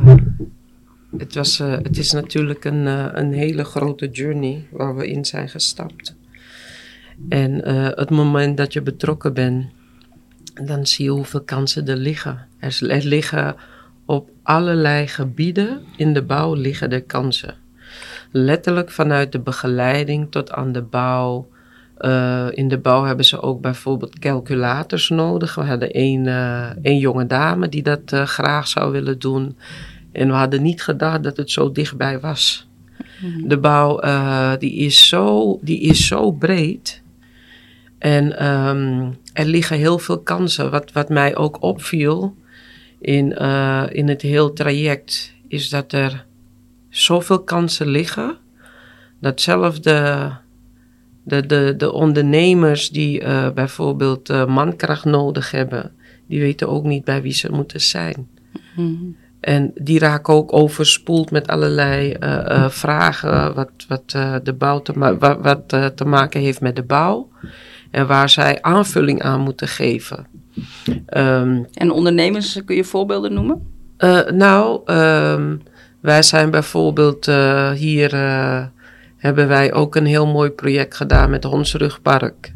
het, 1.16 1.34
was, 1.34 1.60
eh, 1.60 1.70
het 1.70 1.98
is 1.98 2.12
natuurlijk 2.12 2.64
een, 2.64 2.86
eh, 2.86 3.08
een 3.12 3.32
hele 3.32 3.64
grote 3.64 4.08
journey 4.08 4.66
waar 4.70 4.96
we 4.96 5.08
in 5.08 5.24
zijn 5.24 5.48
gestapt. 5.48 6.16
En 7.28 7.68
het 7.96 8.10
moment 8.10 8.56
dat 8.56 8.72
je 8.72 8.82
betrokken 8.82 9.34
bent, 9.34 9.66
dan 10.64 10.86
zie 10.86 11.04
je 11.04 11.10
hoeveel 11.10 11.42
kansen 11.42 11.88
er 11.88 11.96
liggen. 11.96 12.46
Er, 12.58 12.90
er 12.90 13.04
liggen 13.04 13.56
op 14.04 14.30
allerlei 14.42 15.06
gebieden 15.06 15.82
in 15.96 16.12
de 16.12 16.22
bouw 16.22 16.54
liggen 16.54 16.92
er 16.92 17.02
kansen. 17.02 17.54
Letterlijk 18.30 18.90
vanuit 18.90 19.32
de 19.32 19.40
begeleiding 19.40 20.30
tot 20.30 20.50
aan 20.50 20.72
de 20.72 20.82
bouw. 20.82 21.48
Eh, 22.02 22.46
in 22.50 22.68
de 22.68 22.78
bouw 22.78 23.04
hebben 23.04 23.24
ze 23.24 23.42
ook 23.42 23.60
bijvoorbeeld 23.60 24.18
calculators 24.18 25.08
nodig. 25.08 25.54
We 25.54 25.62
hadden 25.62 25.90
één, 25.92 26.26
één 26.82 26.98
jonge 26.98 27.26
dame 27.26 27.68
die 27.68 27.82
dat 27.82 28.12
eh, 28.12 28.26
graag 28.26 28.68
zou 28.68 28.92
willen 28.92 29.18
doen. 29.18 29.56
En 30.12 30.28
we 30.28 30.34
hadden 30.34 30.62
niet 30.62 30.82
gedacht 30.82 31.22
dat 31.22 31.36
het 31.36 31.50
zo 31.50 31.72
dichtbij 31.72 32.20
was. 32.20 32.70
De 33.44 33.58
bouw 33.58 34.00
die 34.58 34.74
is, 34.74 35.08
zo, 35.08 35.58
die 35.60 35.80
is 35.80 36.06
zo 36.06 36.30
breed. 36.30 37.02
En 37.98 38.38
ehm, 38.38 39.10
er 39.32 39.44
liggen 39.44 39.76
heel 39.76 39.98
veel 39.98 40.18
kansen. 40.18 40.70
Wat, 40.70 40.92
wat 40.92 41.08
mij 41.08 41.36
ook 41.36 41.62
opviel 41.62 42.36
in, 43.00 43.36
in 43.92 44.08
het 44.08 44.22
heel 44.22 44.52
traject, 44.52 45.34
is 45.48 45.68
dat 45.68 45.92
er 45.92 46.26
zoveel 46.88 47.42
kansen 47.42 47.86
liggen. 47.86 48.36
Dat 49.20 49.40
zelfs 49.40 49.80
de, 49.80 50.30
de, 51.24 51.46
de, 51.46 51.74
de 51.76 51.92
ondernemers 51.92 52.90
die 52.90 53.20
eh, 53.20 53.50
bijvoorbeeld 53.50 54.28
eh, 54.30 54.46
mankracht 54.46 55.04
nodig 55.04 55.50
hebben, 55.50 55.92
die 56.28 56.40
weten 56.40 56.68
ook 56.68 56.84
niet 56.84 57.04
bij 57.04 57.22
wie 57.22 57.32
ze 57.32 57.52
moeten 57.52 57.80
zijn. 57.80 58.28
En 59.40 59.70
die 59.74 59.98
raken 59.98 60.34
ook 60.34 60.52
overspoeld 60.52 61.30
met 61.30 61.46
allerlei 61.46 62.12
eh, 62.12 62.68
vragen 62.68 63.54
wat, 63.54 63.70
wat, 63.88 64.10
de 64.44 64.52
bouw 64.58 64.80
te, 64.82 64.92
ma- 64.96 65.16
wat, 65.18 65.38
wat 65.40 65.68
te 65.96 66.04
maken 66.04 66.40
heeft 66.40 66.60
met 66.60 66.76
de 66.76 66.82
bouw. 66.82 67.28
En 67.90 68.06
waar 68.06 68.28
zij 68.28 68.62
aanvulling 68.62 69.22
aan 69.22 69.40
moeten 69.40 69.68
geven. 69.68 70.26
Ehm, 71.06 71.62
En 71.74 71.90
ondernemers, 71.90 72.60
kun 72.64 72.76
je 72.76 72.84
voorbeelden 72.84 73.32
noemen? 73.32 73.70
nou, 74.34 74.80
ehm, 74.84 75.56
wij 76.00 76.22
zijn 76.22 76.50
bijvoorbeeld 76.50 77.26
hier, 77.74 78.10
hebben 79.22 79.48
wij 79.48 79.72
ook 79.72 79.96
een 79.96 80.06
heel 80.06 80.26
mooi 80.26 80.50
project 80.50 80.94
gedaan 80.94 81.30
met 81.30 81.44
Hondsrugpark. 81.44 82.52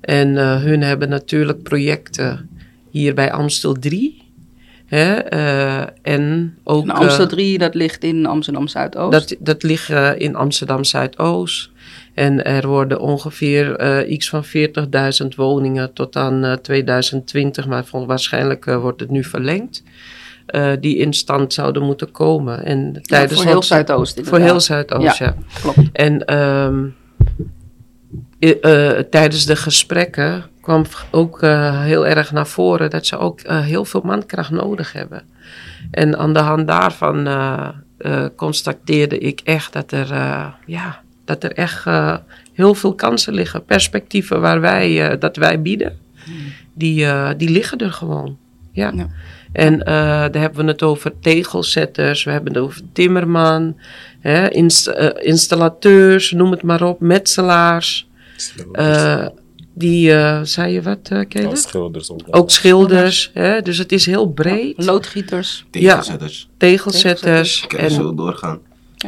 En 0.00 0.36
eh, 0.36 0.62
hun 0.62 0.82
hebben 0.82 1.08
natuurlijk 1.08 1.62
projecten 1.62 2.48
hier 2.90 3.14
bij 3.14 3.32
Amstel 3.32 3.72
3. 3.72 4.22
Hè, 4.86 5.14
eh, 5.14 5.86
en 6.02 6.54
ook, 6.64 6.82
En 6.82 6.90
Amstel 6.90 7.24
eh, 7.24 7.30
3, 7.30 7.58
dat 7.58 7.74
ligt 7.74 8.04
in 8.04 8.26
Amsterdam 8.26 8.68
Zuidoost. 8.68 9.12
dat, 9.12 9.36
dat 9.40 9.62
ligt 9.62 9.90
eh, 9.90 10.10
in 10.16 10.34
Amsterdam 10.36 10.84
Zuidoost. 10.84 11.70
En 12.14 12.44
er 12.44 12.66
worden 12.66 13.00
ongeveer 13.00 13.76
eh, 13.76 14.10
iets 14.10 14.28
van 14.28 14.44
40.000 14.44 15.28
woningen 15.36 15.92
tot 15.92 16.16
aan 16.16 16.44
eh, 16.44 16.52
2020, 16.52 17.66
maar 17.66 17.84
waarschijnlijk 17.90 18.66
eh, 18.66 18.80
wordt 18.80 19.00
het 19.00 19.10
nu 19.10 19.24
verlengd. 19.24 19.82
Eh, 20.50 20.72
die 20.80 20.96
in 20.96 21.12
stand 21.12 21.52
zouden 21.52 21.82
moeten 21.82 22.10
komen. 22.10 22.64
En 22.64 22.92
Ja, 22.92 23.00
tijdens 23.00 23.40
voor 23.40 23.50
heel 23.50 23.62
Zuidoost 23.62 24.20
Voor 24.22 24.38
heel 24.38 24.60
Zuidoost, 24.60 25.18
ja. 25.18 25.34
Klopt. 25.60 25.78
En 25.92 26.24
ehm, 26.24 26.84
eh, 28.38 28.98
tijdens 28.98 29.46
de 29.46 29.56
gesprekken 29.56 30.44
kwam 30.60 30.84
ook 31.10 31.42
eh, 31.42 31.80
heel 31.82 32.06
erg 32.06 32.32
naar 32.32 32.46
voren 32.46 32.90
dat 32.90 33.06
ze 33.06 33.18
ook 33.18 33.40
heel 33.46 33.84
veel 33.84 34.02
mankracht 34.04 34.50
nodig 34.50 34.92
hebben. 34.92 35.22
En 35.90 36.18
aan 36.18 36.32
de 36.32 36.38
hand 36.38 36.66
daarvan 36.66 37.28
constateerde 38.36 39.18
ik 39.18 39.40
echt 39.44 39.72
dat 39.72 39.92
er, 39.92 40.08
ja, 40.66 41.00
dat 41.24 41.44
er 41.44 41.52
echt 41.52 41.84
heel 42.52 42.74
veel 42.74 42.94
kansen 42.94 43.34
liggen. 43.34 43.64
Perspectieven 43.64 44.40
waar 44.40 44.60
wij, 44.60 45.18
dat 45.18 45.36
wij 45.36 45.62
bieden, 45.62 45.98
die, 46.74 47.04
eh, 47.04 47.30
die 47.36 47.50
liggen 47.50 47.78
er 47.78 47.92
gewoon. 47.92 48.36
Ja. 48.72 48.92
Ja. 48.94 49.08
En 49.52 49.80
eh, 49.82 49.94
daar 49.94 50.34
hebben 50.40 50.64
we 50.64 50.70
het 50.70 50.82
over 50.82 51.12
tegelzetters, 51.20 52.24
we 52.24 52.30
hebben 52.30 52.52
het 52.52 52.62
over 52.62 52.80
timmerman, 52.92 53.76
hè, 54.20 54.48
inst- 54.48 54.86
eh, 54.86 55.26
installateurs, 55.26 56.30
noem 56.30 56.50
het 56.50 56.62
maar 56.62 56.82
op, 56.82 57.00
metselaars. 57.00 58.08
eh, 58.72 59.26
die, 59.74 60.10
zei 60.42 60.72
je 60.72 60.82
wat, 60.82 60.98
eh 61.02 61.20
Caleb? 61.28 61.56
schilders 61.56 62.10
ook. 62.10 62.20
Ook 62.30 62.50
schilders, 62.50 63.30
hè? 63.34 63.62
dus 63.62 63.78
het 63.78 63.92
is 63.92 64.06
heel 64.06 64.28
breed. 64.28 64.84
Loodgieters. 64.84 65.64
Tegelzetters. 66.56 67.62
Ik 67.62 67.68
kan 67.68 67.78
En 67.78 67.90
zo 67.90 68.14
doorgaan. 68.14 68.58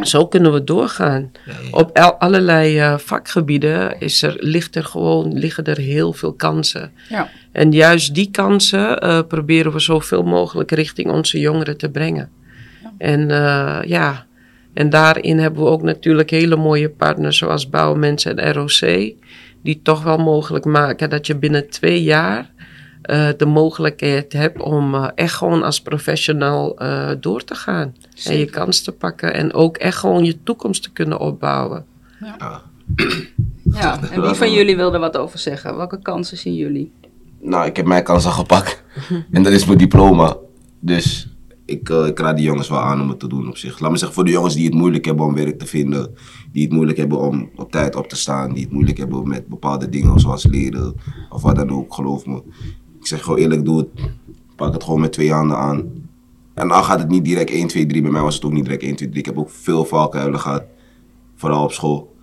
Zo 0.00 0.26
kunnen 0.26 0.52
we 0.52 0.64
doorgaan. 0.64 1.32
Ja, 1.46 1.52
ja. 1.62 1.70
Op 1.70 1.90
el- 1.96 2.14
allerlei 2.14 2.78
eh, 2.78 2.98
vakgebieden 2.98 4.00
is 4.00 4.22
er, 4.22 4.36
ligt 4.38 4.76
er 4.76 4.84
gewoon, 4.84 5.38
liggen 5.38 5.64
er 5.64 5.78
heel 5.78 6.12
veel 6.12 6.32
kansen. 6.32 6.92
Ja. 7.08 7.28
En 7.52 7.72
juist 7.72 8.14
die 8.14 8.30
kansen 8.30 8.98
eh, 9.00 9.20
proberen 9.28 9.72
we 9.72 9.80
zoveel 9.80 10.22
mogelijk 10.22 10.70
richting 10.70 11.10
onze 11.10 11.40
jongeren 11.40 11.76
te 11.76 11.90
brengen. 11.90 12.30
En 12.98 13.30
eh, 13.30 13.78
ja, 13.84 14.26
en 14.74 14.90
daarin 14.90 15.38
hebben 15.38 15.62
we 15.62 15.68
ook 15.68 15.82
natuurlijk 15.82 16.30
hele 16.30 16.56
mooie 16.56 16.88
partners 16.90 17.38
zoals 17.38 17.68
Bouwmensen 17.70 18.38
en 18.38 18.52
ROC. 18.52 19.12
Die 19.62 19.80
toch 19.82 20.02
wel 20.02 20.18
mogelijk 20.18 20.64
maken 20.64 21.10
dat 21.10 21.26
je 21.26 21.36
binnen 21.36 21.68
twee 21.70 22.02
jaar 22.02 22.50
eh, 23.02 23.28
de 23.36 23.46
mogelijkheid 23.46 24.32
hebt 24.32 24.60
om 24.60 24.94
eh, 24.94 25.08
echt 25.14 25.34
gewoon 25.34 25.62
als 25.62 25.80
professional 25.80 26.78
eh, 26.78 27.10
door 27.20 27.44
te 27.44 27.54
gaan. 27.54 27.94
En 28.24 28.38
je 28.38 28.44
kans 28.44 28.80
te 28.80 28.92
pakken 28.92 29.34
en 29.34 29.52
ook 29.52 29.76
echt 29.76 29.96
gewoon 29.96 30.24
je 30.24 30.42
toekomst 30.42 30.82
te 30.82 30.92
kunnen 30.92 31.18
opbouwen. 31.18 31.84
Ja. 32.20 32.62
Ja, 33.62 34.00
en 34.12 34.22
wie 34.22 34.34
van 34.34 34.52
jullie 34.52 34.76
wil 34.76 34.94
er 34.94 35.00
wat 35.00 35.16
over 35.16 35.38
zeggen? 35.38 35.76
Welke 35.76 36.02
kansen 36.02 36.36
zien 36.36 36.54
jullie? 36.54 36.92
Nou, 37.40 37.66
ik 37.66 37.76
heb 37.76 37.86
mijn 37.86 38.04
kans 38.04 38.24
al 38.24 38.32
gepakt. 38.32 38.82
en 39.32 39.42
dat 39.42 39.52
is 39.52 39.64
mijn 39.64 39.78
diploma. 39.78 40.36
Dus 40.80 41.28
ik, 41.64 41.88
ik 41.88 42.18
raad 42.18 42.36
die 42.36 42.44
jongens 42.44 42.68
wel 42.68 42.80
aan 42.80 43.00
om 43.00 43.08
het 43.08 43.20
te 43.20 43.28
doen 43.28 43.48
op 43.48 43.56
zich. 43.56 43.78
Laat 43.78 43.90
me 43.90 43.96
zeggen, 43.96 44.14
voor 44.14 44.24
de 44.24 44.30
jongens 44.30 44.54
die 44.54 44.64
het 44.64 44.74
moeilijk 44.74 45.04
hebben 45.04 45.26
om 45.26 45.34
werk 45.34 45.58
te 45.58 45.66
vinden. 45.66 46.14
Die 46.52 46.62
het 46.62 46.72
moeilijk 46.72 46.98
hebben 46.98 47.20
om 47.20 47.50
op 47.56 47.70
tijd 47.70 47.96
op 47.96 48.08
te 48.08 48.16
staan. 48.16 48.52
Die 48.52 48.62
het 48.62 48.72
moeilijk 48.72 48.98
hebben 48.98 49.28
met 49.28 49.46
bepaalde 49.46 49.88
dingen 49.88 50.20
zoals 50.20 50.46
leren. 50.46 50.94
Of 51.30 51.42
wat 51.42 51.56
dan 51.56 51.70
ook, 51.70 51.94
geloof 51.94 52.26
me. 52.26 52.42
Ik 53.02 53.08
zeg 53.08 53.22
gewoon 53.22 53.38
eerlijk, 53.38 53.64
doe 53.64 53.78
het. 53.78 53.88
Pak 54.56 54.72
het 54.72 54.84
gewoon 54.84 55.00
met 55.00 55.12
twee 55.12 55.32
handen 55.32 55.56
aan. 55.56 55.78
En 56.54 56.68
dan 56.68 56.84
gaat 56.84 56.98
het 56.98 57.08
niet 57.08 57.24
direct 57.24 57.50
1, 57.50 57.66
2, 57.66 57.86
3. 57.86 58.02
Bij 58.02 58.10
mij 58.10 58.22
was 58.22 58.34
het 58.34 58.44
ook 58.44 58.52
niet 58.52 58.64
direct 58.64 58.82
1, 58.82 58.96
2, 58.96 59.08
3. 59.08 59.20
Ik 59.20 59.26
heb 59.26 59.38
ook 59.38 59.50
veel 59.50 59.84
valkuilen 59.84 60.40
gehad. 60.40 60.62
Vooral 61.34 61.64
op 61.64 61.72
school. 61.72 62.14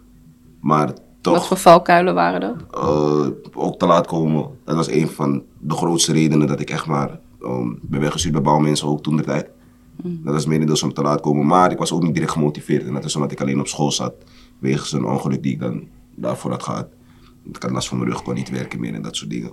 Maar 0.62 0.93
toch 1.21 1.33
Wat 1.33 1.48
voor 1.48 1.57
valkuilen 1.57 2.13
waren 2.13 2.41
er? 2.41 2.55
eh, 2.74 3.27
ook 3.53 3.79
te 3.79 3.86
laat 3.86 4.07
komen. 4.07 4.50
Dat 4.65 4.75
was 4.75 4.89
een 4.91 5.07
van 5.07 5.43
de 5.59 5.74
grootste 5.74 6.12
redenen 6.13 6.48
dat 6.48 6.59
ik 6.59 6.69
echt 6.69 6.86
maar 6.86 7.19
um, 7.43 7.79
ben 7.81 8.00
weggestuurd 8.00 8.33
bij 8.33 8.43
bouwmensen 8.43 8.88
ook 8.88 9.03
toen 9.03 9.15
de 9.17 9.24
tijd. 9.24 9.50
Dat 10.03 10.33
was 10.33 10.45
merendeels 10.45 10.83
om 10.83 10.93
te 10.93 11.01
laat 11.01 11.21
komen, 11.21 11.45
maar 11.45 11.71
ik 11.71 11.77
was 11.77 11.91
ook 11.91 12.03
niet 12.03 12.13
direct 12.13 12.31
gemotiveerd. 12.31 12.86
En 12.88 12.93
dat 12.93 13.03
is 13.05 13.15
omdat 13.15 13.31
ik 13.31 13.41
alleen 13.41 13.59
op 13.59 13.67
school 13.67 13.91
zat, 13.91 14.13
wegens 14.59 14.91
een 14.91 15.05
ongeluk 15.05 15.43
die 15.43 15.51
ik 15.51 15.59
dan 15.59 15.83
daarvoor 16.15 16.51
had 16.51 16.63
gehad. 16.63 16.88
Ik 17.53 17.62
had 17.62 17.71
last 17.71 17.88
van 17.88 17.98
mijn 17.98 18.09
rug, 18.09 18.21
kon 18.24 18.33
niet 18.33 18.50
werken 18.50 18.79
meer 18.79 18.93
en 18.93 19.01
dat 19.01 19.15
soort 19.15 19.29
dingen. 19.29 19.51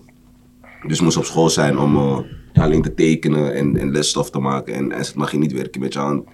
Dus 0.87 1.00
moest 1.00 1.16
op 1.16 1.25
school 1.25 1.50
zijn 1.50 1.78
om 1.78 1.97
eh, 1.97 2.19
ja, 2.52 2.62
alleen 2.62 2.83
te 2.83 2.95
tekenen 2.95 3.55
en, 3.55 3.76
en 3.76 3.90
lesstof 3.90 4.31
te 4.31 4.38
maken. 4.38 4.75
En, 4.75 4.93
en 4.93 5.05
mag 5.14 5.31
je 5.31 5.38
niet 5.38 5.52
werken 5.52 5.81
met 5.81 5.93
je 5.93 5.99
hand. 5.99 6.25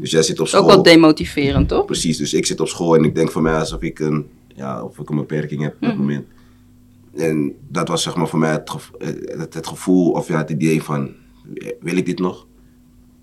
Dus 0.00 0.10
jij 0.10 0.22
zit 0.22 0.40
op 0.40 0.46
is 0.46 0.54
ook 0.54 0.62
school. 0.62 0.74
wel 0.74 0.82
demotiverend, 0.82 1.68
toch? 1.68 1.84
Precies, 1.84 2.16
dus 2.16 2.34
ik 2.34 2.46
zit 2.46 2.60
op 2.60 2.68
school 2.68 2.96
en 2.96 3.04
ik 3.04 3.14
denk 3.14 3.30
voor 3.30 3.42
mij 3.42 3.58
alsof 3.58 3.82
ik 3.82 3.98
een, 3.98 4.26
ja, 4.54 4.82
of 4.82 4.98
ik 4.98 5.10
een 5.10 5.16
beperking 5.16 5.62
heb 5.62 5.74
op 5.74 5.80
dat 5.80 5.96
moment. 5.96 6.26
En 7.14 7.54
dat 7.68 7.88
was 7.88 8.02
zeg 8.02 8.16
maar 8.16 8.28
voor 8.28 8.38
mij 8.38 8.50
het, 8.50 8.72
het, 9.38 9.54
het 9.54 9.66
gevoel 9.66 10.10
of 10.10 10.28
ja, 10.28 10.38
het 10.38 10.50
idee 10.50 10.82
van, 10.82 11.10
wil 11.80 11.96
ik 11.96 12.06
dit 12.06 12.18
nog? 12.18 12.46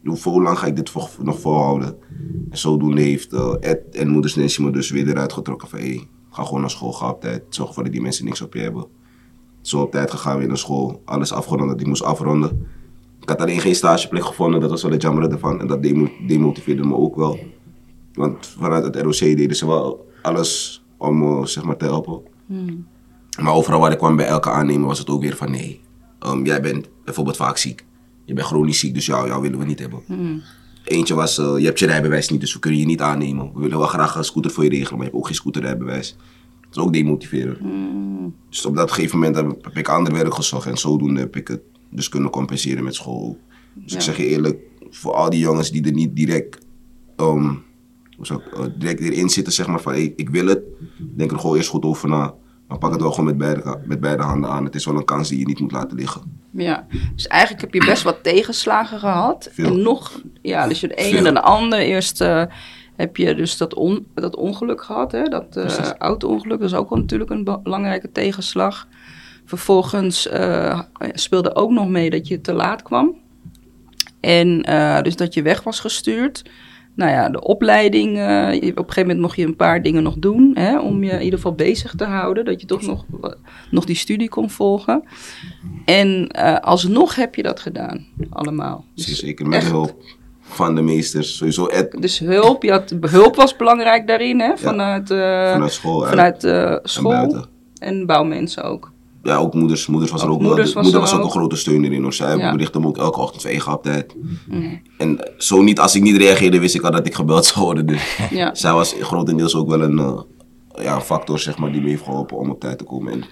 Hoe, 0.04 0.16
voor 0.16 0.32
hoe 0.32 0.42
lang 0.44 0.58
ga 0.58 0.66
ik 0.66 0.76
dit 0.76 0.90
voor, 0.90 1.10
nog 1.22 1.40
volhouden? 1.40 1.96
En 2.50 2.58
zodoende 2.58 3.02
heeft 3.02 3.34
eh, 3.34 3.54
Ed 3.60 3.80
en 3.92 4.08
moeders 4.08 4.36
Nancy 4.36 4.62
me 4.62 4.72
dus 4.72 4.90
weer 4.90 5.08
eruit 5.08 5.34
getrokken 5.34 5.68
van, 5.68 5.80
hey, 5.80 6.08
ga 6.32 6.44
gewoon 6.44 6.62
naar 6.62 6.70
school, 6.70 6.92
ga 6.92 7.10
op 7.10 7.22
tijd. 7.22 7.44
Zorg 7.50 7.68
ervoor 7.68 7.84
dat 7.84 7.92
die 7.92 8.02
mensen 8.02 8.26
niks 8.26 8.42
op 8.42 8.54
je 8.54 8.60
hebben. 8.60 8.86
Zo 9.68 9.82
op 9.82 9.92
tijd 9.92 10.12
gegaan 10.12 10.38
weer 10.38 10.48
naar 10.48 10.58
school, 10.58 11.02
alles 11.06 11.32
afgerond 11.32 11.70
dat 11.70 11.80
ik 11.82 11.88
moest 11.88 12.04
afronden. 12.04 12.68
Ik 13.22 13.30
had 13.30 13.42
alleen 13.42 13.60
geen 13.60 13.76
stageplek 13.76 14.26
gevonden, 14.26 14.60
dat 14.60 14.70
was 14.70 14.82
wel 14.82 14.92
het 14.92 15.02
jammer 15.02 15.32
ervan. 15.32 15.60
En 15.60 15.68
dat 15.68 15.84
demo- 15.84 16.12
demotiveerde 16.28 16.84
me 16.84 16.96
ook 16.96 17.16
wel. 17.16 17.40
Want 18.14 18.48
vanuit 18.60 18.84
het 18.84 18.96
ROC 18.96 19.20
deden 19.20 19.56
ze 19.56 19.68
wel 19.68 20.08
alles 20.22 20.84
om 20.98 21.18
me 21.18 21.48
zeg 21.48 21.64
maar, 21.64 21.78
te 21.78 21.86
helpen. 21.86 22.22
Maar 23.42 23.54
overal 23.54 23.80
waar 23.80 23.92
ik 23.92 23.98
kwam 23.98 24.16
bij 24.16 24.26
elke 24.26 24.50
aannemer 24.50 24.88
was 24.88 25.00
het 25.00 25.10
ook 25.10 25.22
weer 25.22 25.36
van 25.36 25.52
nee. 25.52 25.82
ehm, 26.20 26.46
jij 26.46 26.62
bent 26.62 26.90
bijvoorbeeld 27.06 27.38
vaak 27.38 27.58
ziek. 27.58 27.86
Je 28.26 28.34
bent 28.34 28.48
chronisch 28.48 28.80
ziek, 28.80 28.94
dus 28.94 29.06
jou, 29.06 29.28
jou 29.28 29.42
willen 29.42 29.60
we 29.60 29.66
niet 29.66 29.80
hebben. 29.80 30.00
Eentje 30.84 31.14
was, 31.16 31.38
eh, 31.38 31.54
je 31.58 31.66
hebt 31.66 31.80
je 31.80 31.86
rijbewijs 31.86 32.30
niet, 32.30 32.40
dus 32.42 32.54
we 32.54 32.60
kunnen 32.60 32.80
je 32.80 32.86
niet 32.86 33.02
aannemen. 33.02 33.52
We 33.54 33.60
willen 33.60 33.78
wel 33.78 33.88
graag 33.88 34.16
een 34.16 34.24
scooter 34.24 34.52
voor 34.52 34.64
je 34.64 34.70
regelen, 34.70 34.92
maar 34.92 35.00
je 35.06 35.06
hebt 35.12 35.16
ook 35.18 35.26
geen 35.26 35.36
scooterrijbewijs. 35.36 36.16
Dat 36.70 36.78
is 36.78 36.84
ook 36.84 36.94
demotiverend. 36.94 37.60
Dus 38.50 38.66
op 38.66 38.76
dat 38.76 38.92
gegeven 38.92 39.20
moment 39.20 39.36
heb, 39.36 39.58
heb 39.62 39.78
ik 39.78 39.90
ander 39.90 40.14
werk 40.14 40.34
gezocht 40.34 40.68
en 40.68 40.78
zodoende 40.78 41.20
heb 41.20 41.36
ik 41.36 41.48
het 41.48 41.62
dus 41.90 42.10
kunnen 42.10 42.30
compenseren 42.30 42.84
met 42.84 42.96
school. 42.96 43.38
Dus 43.74 43.94
ik 43.94 44.02
zeg 44.02 44.18
je 44.18 44.28
eerlijk, 44.28 44.58
voor 44.90 45.14
al 45.14 45.30
die 45.30 45.40
jongens 45.40 45.72
die 45.72 45.86
er 45.86 45.92
niet 45.92 46.16
direct, 46.16 46.66
zou 48.22 48.42
ik, 48.42 48.54
eh, 48.54 48.66
direct 48.78 49.00
erin 49.00 49.30
zitten, 49.30 49.54
zeg 49.54 49.68
maar 49.68 49.82
van 49.82 49.94
hey, 49.94 50.14
ik 50.16 50.30
wil 50.30 50.48
het, 50.48 50.62
denk 51.16 51.32
er 51.32 51.40
gewoon 51.40 51.56
eerst 51.56 51.70
goed 51.70 51.84
over 51.84 52.10
na. 52.10 52.34
Maar 52.68 52.78
pak 52.78 52.92
het 52.92 53.02
wel 53.02 53.12
gewoon 53.12 53.26
met 53.26 53.38
beide, 53.38 53.80
met 53.86 54.00
beide 54.00 54.24
handen 54.24 54.50
aan. 54.50 54.64
Het 54.64 54.76
is 54.76 54.86
wel 54.86 54.96
een 54.96 55.06
kans 55.06 55.30
die 55.30 55.40
je 55.40 55.46
niet 55.46 55.60
moet 55.60 55.72
laten 55.72 55.98
liggen. 55.98 56.22
Ja, 56.52 56.88
dus 57.16 57.28
eigenlijk 57.28 57.62
heb 57.62 57.74
je 57.74 57.90
best 57.90 58.04
wat 58.04 58.24
tegenslagen 58.24 59.00
gehad. 59.00 59.50
Veel. 59.52 59.66
En 59.66 59.82
nog, 59.82 60.22
ja, 60.42 60.68
dus 60.68 60.80
je 60.80 60.88
de 60.88 61.06
een 61.06 61.12
Veel. 61.12 61.26
en 61.26 61.34
de 61.34 61.42
ander. 61.42 61.80
Eerst 61.80 62.22
eh, 62.22 62.44
heb 62.98 63.18
je 63.18 63.36
dus 63.36 63.58
dat, 63.58 63.74
on, 63.74 64.08
dat 64.14 64.36
ongeluk 64.36 64.84
gehad, 64.84 65.12
hè? 65.12 65.24
dat 65.24 65.50
Precies. 65.50 65.94
auto-ongeluk. 65.98 66.60
Dat 66.60 66.70
is 66.70 66.76
ook 66.78 66.90
wel 66.90 67.00
natuurlijk 67.00 67.30
een 67.30 67.44
be- 67.44 67.60
belangrijke 67.64 68.12
tegenslag. 68.12 68.88
Vervolgens 69.46 70.28
eh, 70.28 70.82
speelde 71.14 71.56
ook 71.56 71.72
nog 71.72 71.88
mee 71.88 72.10
dat 72.10 72.28
je 72.28 72.42
te 72.42 72.54
laat 72.54 72.82
kwam. 72.82 73.16
En 74.20 74.64
eh, 74.64 75.02
dus 75.02 75.16
dat 75.16 75.34
je 75.34 75.42
weg 75.42 75.64
was 75.64 75.80
gestuurd. 75.80 76.44
Nou 76.94 77.12
ja, 77.12 77.30
de 77.30 77.42
opleiding, 77.42 78.10
op 78.10 78.18
een 78.18 78.74
gegeven 78.76 79.02
moment 79.02 79.20
mocht 79.20 79.36
je 79.36 79.46
een 79.46 79.56
paar 79.56 79.82
dingen 79.82 80.04
nog 80.04 80.16
doen, 80.16 80.52
hè, 80.54 80.80
om 80.80 81.04
je 81.04 81.12
in 81.12 81.22
ieder 81.22 81.40
geval 81.40 81.56
bezig 81.56 81.96
te 81.96 82.04
houden, 82.04 82.46
dat 82.46 82.62
je 82.62 82.68
toch 82.68 82.82
nog, 82.82 83.06
nog 83.72 83.86
die 83.86 83.96
studie 83.96 84.30
kon 84.30 84.50
volgen. 84.50 85.04
En 85.86 86.28
alsnog 86.62 87.16
heb 87.16 87.36
je 87.36 87.44
dat 87.44 87.60
gedaan, 87.60 88.06
allemaal. 88.30 88.86
Dus 88.96 89.20
zeker 89.20 89.48
met 89.48 89.64
hulp 89.64 90.17
van 90.48 90.76
de 90.76 90.82
meesters. 90.82 91.38
Sowieso 91.38 91.66
Ed 91.66 91.96
dus 92.00 92.20
hulp, 92.20 92.64
je 92.64 92.72
had, 92.72 92.94
hulp 93.02 93.36
was 93.36 93.56
belangrijk 93.56 94.08
daarin, 94.08 94.40
hè, 94.40 94.58
vanuit, 94.58 95.12
eh, 95.12 95.52
vanuit 95.52 95.74
school. 95.74 96.02
vanuit 96.06 96.44
eh, 96.44 96.72
en 96.72 96.80
school 96.84 97.12
buiten. 97.12 97.46
en 97.80 98.06
bouwmensen 98.06 98.64
ook. 98.64 98.92
Ja, 99.24 99.36
ook 99.38 99.54
moeders. 99.54 99.88
Moeders 99.88 100.12
was 100.12 100.22
er 100.22 100.28
Ook 100.28 100.34
ook, 100.34 100.40
wel. 100.40 100.48
moeders 100.50 100.74
was 100.74 100.84
moeder 100.84 101.02
er 101.02 101.06
was 101.08 101.16
ook 101.16 101.26
ook. 101.26 101.26
een 101.34 101.40
grote 101.40 101.56
steun 101.56 101.84
erin. 101.84 102.02
Hoor. 102.02 102.14
Zij 102.14 102.38
Ja. 102.38 102.52
berichtte 102.52 102.80
me 102.80 102.88
ook 102.88 102.98
elke 102.98 103.20
ochtend 103.20 103.62
van, 103.62 103.74
op 103.74 103.84
tijd. 103.84 104.16
En 104.98 105.32
zo 105.38 105.62
niet, 105.62 105.80
als 105.80 105.96
ik 105.96 106.02
niet 106.02 106.18
reageerde, 106.18 106.60
wist 106.60 106.76
ik 106.76 106.82
al 106.82 106.92
dat 106.92 107.08
ik 107.08 107.16
gebeld 107.16 107.46
zou 107.46 107.66
worden. 107.66 107.86
Dus 107.86 108.18
Ja. 108.30 108.56
zij 108.56 108.74
was 108.74 108.96
grotendeels 109.02 109.56
ook 109.56 109.70
wel 109.70 109.82
een, 109.82 110.00
eh, 110.00 110.20
ja, 110.84 111.02
factor, 111.02 111.40
zeg 111.40 111.58
maar, 111.58 111.72
die 111.72 111.82
me 111.82 111.90
heeft 111.90 112.04
geholpen 112.04 112.38
om 112.38 112.50
op 112.50 112.60
tijd 112.60 112.78
te 112.78 112.84
komen. 112.84 113.12
En 113.14 113.24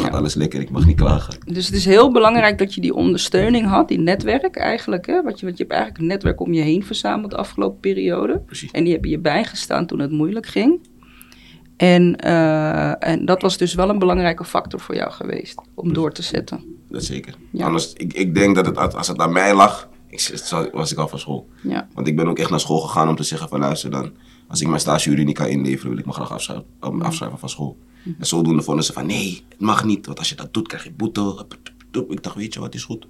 gaat 0.00 0.10
Ja. 0.12 0.18
alles 0.18 0.34
lekker, 0.34 0.60
ik 0.60 0.70
mag 0.70 0.86
niet 0.86 0.96
klagen. 0.96 1.34
Dus 1.44 1.66
het 1.66 1.74
is 1.74 1.84
heel 1.84 2.12
belangrijk 2.12 2.58
dat 2.58 2.74
je 2.74 2.80
die 2.80 2.94
ondersteuning 2.94 3.66
had, 3.66 3.88
die 3.88 3.98
netwerk 3.98 4.56
eigenlijk. 4.56 5.06
Hè? 5.06 5.22
Want, 5.22 5.40
je, 5.40 5.46
want 5.46 5.56
je 5.58 5.62
hebt 5.62 5.74
eigenlijk 5.74 6.02
een 6.02 6.08
netwerk 6.08 6.40
om 6.40 6.52
je 6.52 6.60
heen 6.62 6.84
verzameld 6.84 7.30
de 7.30 7.36
afgelopen 7.36 7.80
periode. 7.80 8.38
Precies. 8.46 8.70
En 8.70 8.84
die 8.84 8.92
hebben 8.92 9.10
je 9.10 9.18
bijgestaan 9.18 9.86
toen 9.86 9.98
het 9.98 10.10
moeilijk 10.10 10.46
ging. 10.46 10.80
En, 11.76 12.16
eh, 12.16 13.08
en 13.08 13.24
dat 13.24 13.42
was 13.42 13.56
dus 13.56 13.74
wel 13.74 13.88
een 13.88 13.98
belangrijke 13.98 14.44
factor 14.44 14.80
voor 14.80 14.94
jou 14.94 15.12
geweest 15.12 15.60
om 15.74 15.92
door 15.92 16.12
te 16.12 16.22
zetten. 16.22 16.64
Dat 16.90 17.04
zeker. 17.04 17.34
Ja. 17.50 17.66
Anders, 17.66 17.92
ik, 17.92 18.12
ik 18.12 18.34
denk 18.34 18.54
dat 18.54 18.66
het, 18.66 18.94
als 18.94 19.08
het 19.08 19.18
aan 19.18 19.32
mij 19.32 19.54
lag, 19.54 19.88
ik, 20.08 20.30
was 20.72 20.92
ik 20.92 20.98
al 20.98 21.08
van 21.08 21.18
school. 21.18 21.48
Ja, 21.62 21.88
Want 21.94 22.06
ik 22.06 22.16
ben 22.16 22.28
ook 22.28 22.38
echt 22.38 22.50
naar 22.50 22.60
school 22.60 22.80
gegaan 22.80 23.08
om 23.08 23.16
te 23.16 23.22
zeggen 23.22 23.48
van 23.48 23.60
luister 23.60 23.90
dan, 23.90 24.12
als 24.48 24.60
ik 24.60 24.66
mijn 24.68 24.80
stageuren 24.80 25.24
niet 25.24 25.36
kan 25.36 25.46
inleveren, 25.46 25.90
wil 25.90 25.98
ik 25.98 26.06
me 26.06 26.12
graag 26.12 26.32
afschrijven, 26.32 26.66
afschrijven 26.80 27.38
van 27.38 27.48
school. 27.48 27.76
En 28.04 28.26
zodoende 28.26 28.62
vonden 28.62 28.84
ze 28.84 28.92
van 28.92 29.06
nee, 29.06 29.44
het 29.48 29.60
mag 29.60 29.84
niet, 29.84 30.06
want 30.06 30.18
als 30.18 30.28
je 30.28 30.34
dat 30.34 30.54
doet 30.54 30.68
krijg 30.68 30.84
je 30.84 30.92
boete. 30.92 31.46
Ik 32.08 32.22
dacht, 32.22 32.36
weet 32.36 32.54
je 32.54 32.60
wat 32.60 32.74
is 32.74 32.84
goed? 32.84 33.06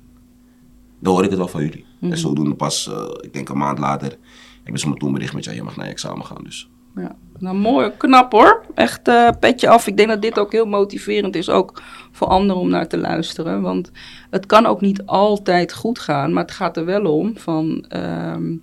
Dan 0.99 1.13
hoor 1.13 1.25
ik 1.25 1.31
het 1.31 1.39
wel 1.39 1.49
van 1.49 1.63
jullie. 1.63 1.85
En 2.01 2.19
zodoende 2.19 2.55
pas, 2.55 2.89
eh, 2.89 3.09
ik 3.21 3.33
denk 3.33 3.49
een 3.49 3.59
maand 3.59 3.79
later, 3.79 4.17
hebben 4.63 4.81
ze 4.81 4.89
me 4.89 4.97
toen 4.97 5.13
bericht 5.13 5.35
met 5.35 5.45
ja, 5.45 5.53
je 5.53 5.63
mag 5.63 5.77
naar 5.77 5.87
je 5.87 5.93
examen 5.93 6.25
gaan. 6.25 6.45
Dus 6.45 6.69
ja. 6.97 7.17
Nou, 7.39 7.57
mooi, 7.57 7.91
knap 7.97 8.33
hoor. 8.33 8.65
Echt 8.75 9.09
eh, 9.09 9.29
petje 9.41 9.69
af. 9.69 9.87
Ik 9.87 9.97
denk 9.97 10.09
dat 10.09 10.23
dit 10.23 10.39
ook 10.39 10.53
heel 10.53 10.67
motiverend 10.67 11.37
is, 11.37 11.49
ook 11.49 11.83
voor 12.11 12.27
anderen 12.27 12.63
om 12.63 12.69
naar 12.69 12.89
te 12.89 12.99
luisteren. 12.99 13.63
Want 13.63 13.91
het 14.31 14.47
kan 14.47 14.67
ook 14.67 14.81
niet 14.81 15.07
altijd 15.07 15.73
goed 15.73 15.99
gaan, 15.99 16.33
maar 16.33 16.43
het 16.43 16.53
gaat 16.53 16.77
er 16.77 16.85
wel 16.85 17.05
om 17.05 17.37
van 17.37 17.85
ehm, 17.89 18.57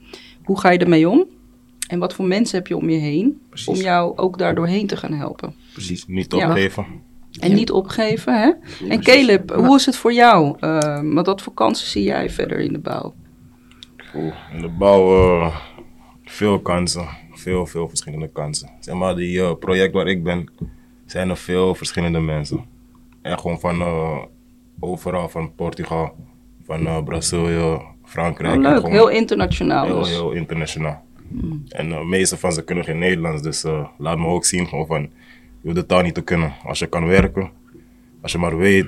hoe 0.44 0.60
ga 0.60 0.70
je 0.70 0.80
ermee 0.80 1.10
om? 1.10 1.26
En 1.88 2.00
wat 2.00 2.14
voor 2.14 2.26
mensen 2.26 2.58
heb 2.58 2.68
je 2.68 2.78
om 2.78 2.90
je 2.90 2.98
heen 2.98 3.42
Precies. 3.50 3.68
om 3.68 3.76
jou 3.76 4.18
ook 4.18 4.38
daar 4.38 4.56
doorheen 4.56 4.88
te 4.88 4.98
gaan 4.98 5.14
helpen? 5.14 5.56
Precies. 5.86 6.08
Niet 6.08 6.36
Ja. 6.36 6.48
opgeven. 6.48 6.86
En 7.40 7.54
niet 7.54 7.72
opgeven, 7.72 8.34
hè? 8.34 8.48
en 8.90 9.00
precies. 9.00 9.04
Caleb, 9.04 9.52
hoe 9.54 9.76
is 9.76 9.86
het 9.86 9.96
voor 9.96 10.14
jou? 10.14 10.56
Ehm, 10.60 11.14
want 11.14 11.26
wat 11.26 11.42
voor 11.42 11.54
kansen 11.54 11.88
zie 11.88 12.04
jij 12.04 12.30
verder 12.30 12.60
in 12.60 12.74
de 12.74 12.80
bouw? 12.80 13.14
Oeh, 14.16 14.34
in 14.54 14.62
de 14.62 14.70
bouw 14.70 15.16
eh, 15.42 15.56
veel 16.24 16.60
kansen. 16.60 17.08
Veel, 17.34 17.66
veel 17.66 17.90
verschillende 17.90 18.28
kansen. 18.28 18.70
Zeg 18.80 18.96
maar, 18.96 19.16
die 19.16 19.42
eh, 19.42 19.54
project 19.60 19.94
waar 19.94 20.08
ik 20.08 20.24
ben, 20.24 20.50
zijn 21.06 21.30
er 21.30 21.38
veel 21.38 21.76
verschillende 21.76 22.20
mensen. 22.20 22.66
En 23.22 23.40
gewoon 23.40 23.60
van 23.60 23.82
eh, 23.82 24.18
overal, 24.80 25.30
van 25.30 25.56
Portugal, 25.56 26.16
van 26.66 26.88
eh, 26.88 27.04
Brazilië, 27.04 27.82
Frankrijk. 28.04 28.56
Oh, 28.56 28.62
leuk, 28.62 28.88
heel 28.88 29.10
internationaal 29.10 29.86
heel, 29.86 30.00
dus. 30.00 30.10
heel 30.10 30.32
internationaal. 30.32 31.04
En 31.70 31.90
de 31.90 32.04
meeste 32.06 32.38
van 32.38 32.52
ze 32.52 32.64
kunnen 32.64 32.84
geen 32.84 32.98
Nederlands, 32.98 33.42
dus 33.42 33.66
laat 33.98 34.18
me 34.18 34.26
ook 34.26 34.46
zien 34.46 34.68
gewoon 34.68 34.86
van, 34.86 35.10
je 35.62 35.68
hoeft 35.68 35.76
de 35.76 35.86
taal 35.86 36.02
niet 36.02 36.14
te 36.14 36.22
kunnen. 36.22 36.54
Als 36.64 36.80
je 36.80 36.88
kan 36.88 37.06
werken, 37.06 37.52
als 38.22 38.32
je 38.32 38.38
maar 38.38 38.58
weet 38.58 38.86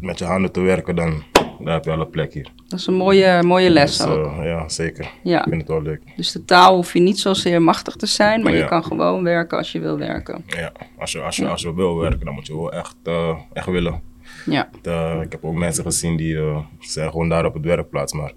met 0.00 0.18
je 0.18 0.24
handen 0.24 0.52
te 0.52 0.60
werken, 0.60 0.96
dan, 0.96 1.22
dan 1.58 1.66
heb 1.72 1.84
je 1.84 1.90
al 1.90 2.00
een 2.00 2.10
plek 2.10 2.32
hier. 2.32 2.48
Dat 2.68 2.78
is 2.78 2.86
een 2.86 2.94
mooie, 2.94 3.42
mooie 3.42 3.70
les 3.70 3.96
Dus, 3.96 4.06
ook. 4.06 4.26
eh, 4.26 4.44
ja, 4.44 4.68
zeker. 4.68 5.10
Ja. 5.22 5.38
Ik 5.38 5.48
vind 5.48 5.60
het 5.60 5.70
wel 5.70 5.82
leuk. 5.82 6.00
Dus 6.16 6.32
de 6.32 6.44
taal 6.44 6.74
hoef 6.74 6.92
je 6.92 7.00
niet 7.00 7.18
zozeer 7.18 7.62
machtig 7.62 7.96
te 7.96 8.06
zijn, 8.06 8.42
maar 8.42 8.54
je 8.54 8.64
kan 8.64 8.84
gewoon 8.84 9.22
werken 9.22 9.58
als 9.58 9.72
je 9.72 9.80
wil 9.80 9.98
werken. 9.98 10.44
Ja, 10.46 10.72
als 10.98 11.12
je, 11.12 11.20
als 11.20 11.36
je, 11.36 11.48
als 11.48 11.62
je 11.62 11.74
wil 11.74 11.96
werken, 11.96 12.24
dan 12.24 12.34
moet 12.34 12.46
je 12.46 12.54
wel 12.56 12.72
echt, 12.72 12.96
eh, 13.02 13.38
echt 13.52 13.66
willen. 13.66 14.00
Ja, 14.46 14.68
Eh, 14.82 15.20
ik 15.22 15.32
heb 15.32 15.44
ook 15.44 15.54
mensen 15.54 15.84
gezien 15.84 16.16
die 16.16 16.38
zijn 16.80 17.10
gewoon 17.10 17.28
daar 17.28 17.44
op 17.44 17.54
het 17.54 17.64
werkplaats, 17.64 18.12
maar 18.12 18.32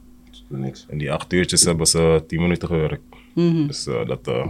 Niks. 0.48 0.86
in 0.90 0.98
die 0.98 1.12
acht 1.12 1.34
uurtjes 1.34 1.64
hebben 1.64 1.86
ze 1.88 2.24
tien 2.28 2.42
minuten 2.42 2.68
gewerkt. 2.68 3.02
Mhm. 3.36 3.68
Dus 3.68 3.88
eh, 3.88 4.06
dat 4.08 4.28
eh, 4.28 4.48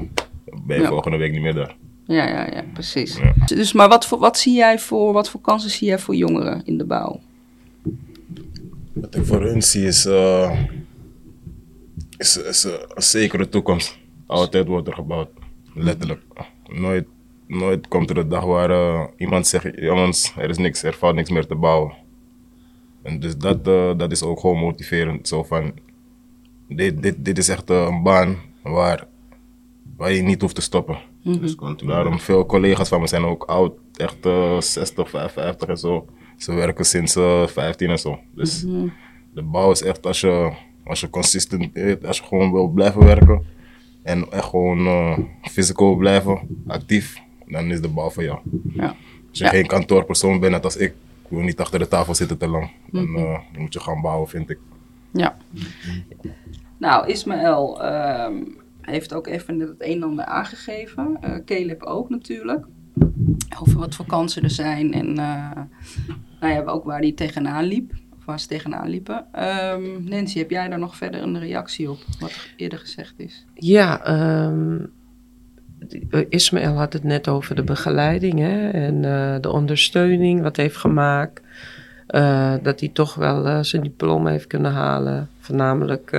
ben 0.65 0.75
je 0.77 0.81
Ja. 0.81 0.87
volgende 0.89 1.17
week 1.17 1.31
niet 1.31 1.41
meer 1.41 1.53
daar. 1.55 1.75
Ja, 2.05 2.27
ja, 2.27 2.47
ja 2.53 2.63
precies. 2.73 3.17
Ja. 3.17 3.33
Dus, 3.45 3.73
maar 3.73 3.89
wat, 3.89 4.05
voor, 4.05 4.19
wat 4.19 4.37
zie 4.37 4.53
jij 4.53 4.79
voor, 4.79 5.13
wat 5.13 5.29
voor 5.29 5.41
kansen 5.41 5.69
zie 5.69 5.87
jij 5.87 5.99
voor 5.99 6.15
jongeren 6.15 6.61
in 6.65 6.77
de 6.77 6.85
bouw? 6.85 7.19
Wat 8.93 9.15
ik 9.15 9.25
voor 9.25 9.41
hun 9.41 9.61
zie 9.61 9.85
is, 9.85 10.05
eh, 10.05 10.59
is, 12.17 12.37
is 12.37 12.63
een 12.63 13.01
zekere 13.01 13.49
toekomst. 13.49 13.99
Altijd 14.25 14.67
wordt 14.67 14.87
er 14.87 14.93
gebouwd, 14.93 15.29
letterlijk. 15.73 16.21
Nooit, 16.67 17.05
nooit 17.47 17.87
komt 17.87 18.09
er 18.09 18.17
een 18.17 18.29
dag 18.29 18.43
waar 18.43 18.69
eh, 18.69 19.03
iemand 19.17 19.47
zegt, 19.47 19.67
jongens, 19.75 20.33
er 20.37 20.49
is 20.49 20.57
niks, 20.57 20.83
er 20.83 20.93
valt 20.93 21.15
niks 21.15 21.29
meer 21.29 21.45
te 21.45 21.55
bouwen. 21.55 21.93
En 23.03 23.19
dus 23.19 23.37
dat, 23.37 23.67
eh, 23.67 23.97
dat 23.97 24.11
is 24.11 24.23
ook 24.23 24.39
gewoon 24.39 24.57
motiverend. 24.57 25.27
Zo 25.27 25.43
van, 25.43 25.73
dit, 26.67 27.01
dit, 27.01 27.25
dit 27.25 27.37
is 27.37 27.49
echt 27.49 27.69
een 27.69 28.03
baan 28.03 28.37
waar, 28.63 29.07
waar 29.97 30.11
je 30.11 30.21
niet 30.21 30.41
hoeft 30.41 30.55
te 30.55 30.61
stoppen. 30.61 30.97
Dus 31.23 31.55
continu. 31.55 31.91
Daarom 31.91 32.19
veel 32.19 32.45
collega's 32.45 32.87
van 32.89 32.99
me 33.01 33.07
zijn 33.07 33.23
ook 33.23 33.43
oud, 33.43 33.73
echt 33.95 34.25
eh 34.25 34.59
60, 34.61 35.09
55 35.09 35.67
en 35.69 35.77
zo. 35.77 36.05
Ze 36.37 36.53
werken 36.53 36.85
sinds 36.85 37.15
eh 37.15 37.47
15 37.47 37.89
en 37.89 37.99
zo. 37.99 38.19
Dus 38.35 38.61
de 39.33 39.41
bouw 39.43 39.71
is 39.71 39.81
echt 39.83 40.05
als 40.05 40.21
je, 40.21 40.51
als 40.85 40.99
je 40.99 41.09
consistent, 41.09 41.73
bent, 41.73 42.05
als 42.05 42.17
je 42.17 42.23
gewoon 42.23 42.51
wil 42.51 42.67
blijven 42.67 43.05
werken 43.05 43.45
en 44.03 44.31
echt 44.31 44.45
gewoon 44.49 44.85
eh 44.87 45.17
physical 45.41 45.87
wil 45.87 45.95
blijven, 45.97 46.39
actief, 46.67 47.19
dan 47.47 47.71
is 47.71 47.81
de 47.81 47.87
bouw 47.89 48.09
voor 48.09 48.23
jou. 48.23 48.39
Ja. 48.73 48.95
Als 49.29 49.39
je 49.39 49.43
Ja. 49.43 49.49
geen 49.49 49.67
kantoorpersoon 49.67 50.39
bent, 50.39 50.51
net 50.51 50.63
als 50.63 50.77
ik, 50.77 50.93
wil 51.27 51.41
niet 51.41 51.59
achter 51.59 51.79
de 51.79 51.87
tafel 51.87 52.15
zitten 52.15 52.37
te 52.37 52.47
lang. 52.47 52.71
Dan 52.91 53.15
eh, 53.15 53.39
moet 53.57 53.73
je 53.73 53.79
gaan 53.79 54.01
bouwen, 54.01 54.27
vind 54.29 54.49
ik. 54.49 54.57
Ja. 55.11 55.37
Nou, 56.77 57.07
Ismaël 57.07 57.81
heeft 58.81 59.13
ook 59.13 59.27
even 59.27 59.59
het 59.59 59.75
een 59.77 59.95
en 59.95 60.03
ander 60.03 60.25
aangegeven. 60.25 61.17
Eh 61.21 61.35
Caleb 61.45 61.83
ook 61.83 62.09
natuurlijk. 62.09 62.65
Over 63.61 63.79
wat 63.79 63.95
voor 63.95 64.05
kansen 64.05 64.43
er 64.43 64.49
zijn 64.49 64.93
en 64.93 65.07
eh, 65.17 65.51
nou 66.39 66.53
ja, 66.53 66.63
ook 66.63 66.83
waar 66.83 66.99
hij 66.99 67.11
tegenaan 67.11 67.63
liep. 67.63 67.91
Of 68.17 68.25
waar 68.25 68.39
ze 68.39 68.47
tegenaan 68.47 68.89
liepen. 68.89 69.25
Ehm, 69.31 70.03
Nancy, 70.03 70.37
heb 70.37 70.49
jij 70.49 70.69
daar 70.69 70.79
nog 70.79 70.95
verder 70.95 71.21
een 71.21 71.39
reactie 71.39 71.89
op? 71.89 71.97
Wat 72.19 72.49
eerder 72.55 72.79
gezegd 72.79 73.13
is. 73.17 73.45
Ja, 73.53 74.03
eh, 74.03 74.51
Ismaël 76.29 76.73
had 76.73 76.93
het 76.93 77.03
net 77.03 77.27
over 77.27 77.55
de 77.55 77.63
begeleiding 77.63 78.39
hè, 78.39 78.69
en 78.69 79.01
de 79.41 79.51
ondersteuning 79.51 80.41
wat 80.41 80.57
heeft 80.57 80.77
gemaakt. 80.77 81.41
Dat 82.61 82.79
hij 82.79 82.89
toch 82.93 83.15
wel 83.15 83.63
zijn 83.63 83.83
diploma 83.83 84.29
heeft 84.29 84.47
kunnen 84.47 84.71
halen. 84.71 85.29
Voornamelijk 85.39 86.09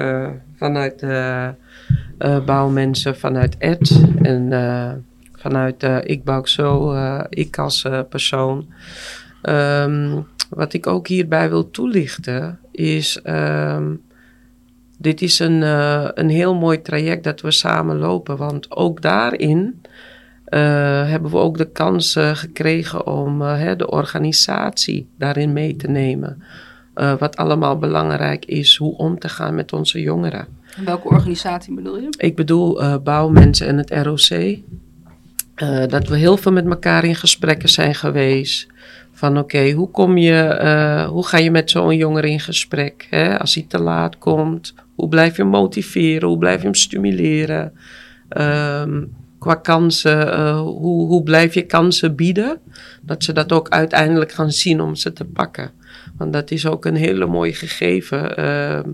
vanuit 0.56 0.98
de 0.98 1.54
bouwmensen, 2.46 3.16
vanuit 3.16 3.56
Ed 3.58 4.00
en 4.22 4.52
eh, 4.52 4.92
vanuit 5.32 5.82
eh, 5.82 5.98
Ik 6.02 6.24
Bouw 6.24 6.44
Zo, 6.44 6.92
eh, 6.92 7.24
ik 7.28 7.58
als 7.58 7.84
eh, 7.84 8.00
persoon. 8.08 8.72
Ehm, 9.42 10.20
wat 10.50 10.72
ik 10.72 10.86
ook 10.86 11.06
hierbij 11.08 11.48
wil 11.48 11.70
toelichten 11.70 12.58
is... 12.70 13.20
ehm, 13.22 13.94
dit 14.98 15.22
is 15.22 15.38
een, 15.38 15.62
eh, 15.62 16.08
een 16.14 16.28
heel 16.28 16.54
mooi 16.54 16.82
traject 16.82 17.24
dat 17.24 17.40
we 17.40 17.50
samen 17.50 17.96
lopen. 17.98 18.36
Want 18.36 18.70
ook 18.70 19.02
daarin 19.02 19.80
eh, 20.44 20.60
hebben 21.08 21.30
we 21.30 21.36
ook 21.36 21.58
de 21.58 21.70
kans 21.70 22.16
eh, 22.16 22.30
gekregen 22.36 23.06
om 23.06 23.42
eh, 23.42 23.58
hè, 23.58 23.76
de 23.76 23.90
organisatie 23.90 25.08
daarin 25.18 25.52
mee 25.52 25.76
te 25.76 25.88
nemen. 25.88 26.42
Eh, 26.94 27.14
wat 27.18 27.36
allemaal 27.36 27.78
belangrijk 27.78 28.44
is, 28.44 28.76
hoe 28.76 28.96
om 28.96 29.18
te 29.18 29.28
gaan 29.28 29.54
met 29.54 29.72
onze 29.72 30.00
jongeren. 30.00 30.46
Welke 30.76 31.08
organisatie 31.08 31.74
bedoel 31.74 31.98
je? 31.98 32.08
Ik 32.16 32.36
bedoel 32.36 32.82
eh, 32.82 32.96
bouwmensen 33.04 33.66
en 33.66 33.76
het 33.76 33.90
ROC. 33.90 34.58
Eh, 35.54 35.86
dat 35.86 36.08
we 36.08 36.16
heel 36.16 36.36
veel 36.36 36.52
met 36.52 36.66
elkaar 36.66 37.04
in 37.04 37.14
gesprekken 37.14 37.68
zijn 37.68 37.94
geweest. 37.94 38.66
Van 39.12 39.38
oké, 39.38 39.70
hoe 39.70 39.90
kom 39.90 40.16
je, 40.16 40.38
eh, 40.42 41.06
hoe 41.08 41.26
ga 41.26 41.38
je 41.38 41.50
met 41.50 41.70
zo'n 41.70 41.96
jongere 41.96 42.30
in 42.30 42.40
gesprek? 42.40 43.06
Hè? 43.10 43.38
Als 43.38 43.54
hij 43.54 43.64
te 43.68 43.80
laat 43.80 44.18
komt, 44.18 44.74
hoe 44.94 45.08
blijf 45.08 45.36
je 45.36 45.42
hem 45.42 45.50
motiveren? 45.50 46.28
Hoe 46.28 46.38
blijf 46.38 46.58
je 46.58 46.64
hem 46.64 46.74
stimuleren? 46.74 47.72
Ehm, 48.28 49.02
qua 49.38 49.54
kansen, 49.54 50.56
hoe, 50.58 51.06
hoe 51.06 51.22
blijf 51.22 51.54
je 51.54 51.62
kansen 51.62 52.14
bieden? 52.14 52.58
Dat 53.02 53.24
ze 53.24 53.32
dat 53.32 53.52
ook 53.52 53.68
uiteindelijk 53.68 54.32
gaan 54.32 54.52
zien 54.52 54.80
om 54.80 54.94
ze 54.94 55.12
te 55.12 55.24
pakken. 55.24 55.70
Want 56.16 56.32
dat 56.32 56.50
is 56.50 56.66
ook 56.66 56.84
een 56.84 56.96
hele 56.96 57.26
mooie 57.26 57.54
gegeven. 57.54 58.36
Ehm, 58.36 58.90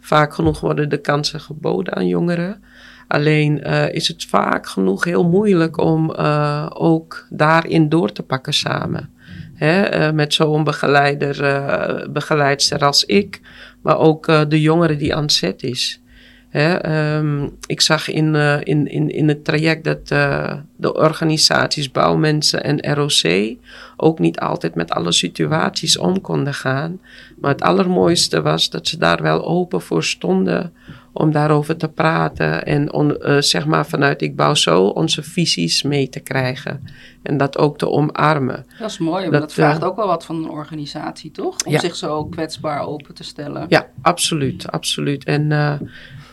vaak 0.00 0.34
genoeg 0.34 0.60
worden 0.60 0.88
de 0.88 1.00
kansen 1.00 1.40
geboden 1.40 1.94
aan 1.94 2.06
jongeren. 2.06 2.62
Alleen 3.10 3.62
eh, 3.62 3.94
is 3.94 4.08
het 4.08 4.24
vaak 4.24 4.66
genoeg 4.66 5.04
heel 5.04 5.24
moeilijk 5.24 5.78
om 5.78 6.14
eh, 6.14 6.66
ook 6.72 7.26
daarin 7.30 7.88
door 7.88 8.12
te 8.12 8.22
pakken 8.22 8.54
samen. 8.54 9.10
Hè, 9.54 9.82
eh, 9.82 10.12
met 10.12 10.34
zo'n 10.34 10.64
begeleider, 10.64 12.10
begeleidster 12.10 12.84
als 12.84 13.04
ik, 13.04 13.40
maar 13.82 13.98
ook 13.98 14.26
de 14.48 14.60
jongere 14.60 14.96
die 14.96 15.14
aan 15.14 15.30
zet 15.30 15.62
is. 15.62 16.02
Hè, 16.50 16.74
ehm, 16.74 17.48
ik 17.66 17.80
zag 17.80 18.08
in, 18.08 18.34
eh, 18.34 18.56
in, 18.62 18.86
in, 18.90 19.10
in 19.10 19.28
het 19.28 19.44
traject 19.44 19.84
dat 19.84 20.10
eh, 20.10 20.52
de 20.76 20.94
organisaties 20.94 21.90
Bouwmensen 21.90 22.62
en 22.64 22.94
ROC 22.94 23.56
ook 23.96 24.18
niet 24.18 24.38
altijd 24.40 24.74
met 24.74 24.90
alle 24.90 25.12
situaties 25.12 25.98
om 25.98 26.20
konden 26.20 26.54
gaan. 26.54 27.00
Maar 27.40 27.50
het 27.50 27.62
allermooiste 27.62 28.42
was 28.42 28.70
dat 28.70 28.86
ze 28.88 28.98
daar 28.98 29.22
wel 29.22 29.44
open 29.46 29.80
voor 29.80 30.04
stonden 30.04 30.72
om 31.12 31.32
daarover 31.32 31.76
te 31.76 31.88
praten 31.88 32.66
en 32.66 32.92
on- 32.92 33.16
eh, 33.22 33.36
zeg 33.40 33.66
maar 33.66 33.86
vanuit 33.86 34.22
Ik 34.22 34.36
Bouw 34.36 34.54
Zo 34.54 34.84
onze 34.86 35.22
visies 35.22 35.82
mee 35.82 36.08
te 36.08 36.20
krijgen. 36.20 36.84
En 37.22 37.36
dat 37.36 37.58
ook 37.58 37.78
te 37.78 37.88
omarmen. 37.88 38.66
Dat 38.78 38.90
is 38.90 38.98
mooi, 38.98 39.22
maar 39.22 39.30
Dat, 39.32 39.40
dat, 39.40 39.52
vraagt 39.52 39.84
ook 39.84 39.96
wel 39.96 40.06
wat 40.06 40.24
van 40.24 40.36
een 40.36 40.50
organisatie, 40.50 41.30
toch? 41.30 41.56
Om 41.64 41.72
Ja. 41.72 41.78
zich 41.78 41.96
zo 41.96 42.24
kwetsbaar 42.24 42.86
open 42.86 43.14
te 43.14 43.24
stellen. 43.24 43.66
Ja, 43.68 43.86
absoluut, 44.02 44.70
absoluut. 44.72 45.24
En 45.24 45.52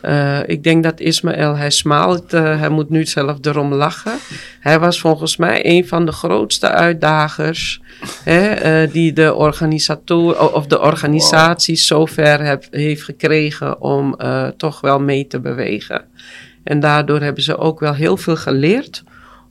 eh, 0.01 0.39
ik 0.45 0.63
denk 0.63 0.83
dat 0.83 0.99
Ismaël, 0.99 1.55
hij 1.55 1.69
smaalt, 1.69 2.33
eh, 2.33 2.59
hij 2.59 2.69
moet 2.69 2.89
nu 2.89 3.05
zelf 3.05 3.37
erom 3.41 3.73
lachen. 3.73 4.17
Hij 4.59 4.79
was 4.79 4.99
volgens 4.99 5.37
mij 5.37 5.65
een 5.65 5.87
van 5.87 6.05
de 6.05 6.11
grootste 6.11 6.69
uitdagers 6.69 7.81
hè, 8.23 8.47
eh, 8.47 8.91
die 8.91 9.13
de 9.13 9.33
organisator 9.33 10.53
of 10.53 10.67
de 10.67 10.81
organisatie 10.81 11.75
zover 11.75 12.43
heb, 12.43 12.67
heeft 12.71 13.03
gekregen 13.03 13.81
om 13.81 14.15
toch 14.57 14.81
wel 14.81 14.99
mee 14.99 15.27
te 15.27 15.39
bewegen. 15.39 16.05
En 16.63 16.79
daardoor 16.79 17.19
hebben 17.19 17.43
ze 17.43 17.57
ook 17.57 17.79
wel 17.79 17.93
heel 17.93 18.17
veel 18.17 18.35
geleerd 18.35 19.03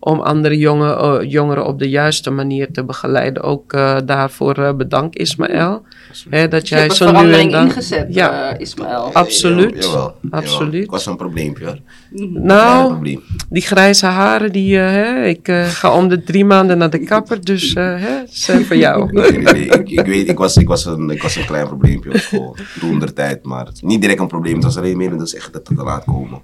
om 0.07 0.21
andere 0.21 0.57
jonge, 0.57 0.95
eh, 0.95 1.31
jongeren 1.31 1.67
op 1.67 1.79
de 1.79 1.89
juiste 1.89 2.31
manier 2.31 2.73
te 2.73 2.85
begeleiden. 2.85 3.43
Ook 3.43 3.73
eh, 3.73 3.97
daarvoor 4.05 4.55
eh, 4.55 4.75
bedankt 4.75 5.17
Ismaël. 5.17 5.83
Hè, 6.31 6.49
dat 6.49 6.69
jij 6.69 6.91
zo 6.91 7.23
nu 7.23 7.33
en 7.33 7.51
dan... 7.51 7.65
ingezet, 7.67 8.15
Ja, 8.15 8.53
eh, 8.53 8.61
Ismaël. 8.61 9.11
Absoluut, 9.13 9.75
Ja, 9.75 9.81
jawel, 9.81 10.15
jawel. 10.21 10.41
absoluut. 10.41 10.85
Ik 10.85 10.91
was 10.91 11.07
een 11.07 11.17
probleempje 11.17 11.65
hoor. 11.65 11.79
Klein 12.15 12.45
nou, 12.47 12.89
probleem. 12.93 13.23
die 13.51 13.63
grijze 13.63 14.07
haren, 14.07 14.53
die, 14.53 14.79
eh, 14.79 14.85
hè, 14.85 15.25
ik 15.25 15.49
ga 15.67 15.93
om 15.95 16.09
de 16.09 16.23
drie 16.23 16.45
maanden 16.45 16.79
naar 16.79 16.91
de 16.91 17.05
kapper, 17.05 17.45
dus 17.45 17.75
eh, 17.75 17.85
hè, 17.85 18.23
zijn 18.29 18.65
voor 18.65 18.77
jou. 18.77 19.05
Nee, 19.13 19.31
nee, 19.33 19.53
nee. 19.53 19.65
Ik, 19.65 19.89
ik 19.89 20.07
weet, 20.07 20.29
ik 20.29 20.39
was, 20.39 20.57
ik, 20.57 20.69
was 20.69 20.85
een, 20.85 21.11
ik 21.11 21.23
was 21.23 21.37
een 21.37 21.47
klein 21.47 21.67
probleempje 21.67 22.11
op 22.11 22.17
school. 22.17 22.57
Toen 22.81 22.99
der 22.99 23.13
tijd, 23.13 23.45
maar 23.45 23.69
niet 23.81 24.01
direct 24.01 24.21
een 24.21 24.27
probleem. 24.27 24.55
Het 24.55 24.65
was 24.65 24.77
alleen 24.77 24.97
meer 24.97 25.19
dat 25.19 25.29
ze 25.29 25.37
echt 25.37 25.65
te 25.65 25.75
laat 25.75 26.05
komen. 26.05 26.41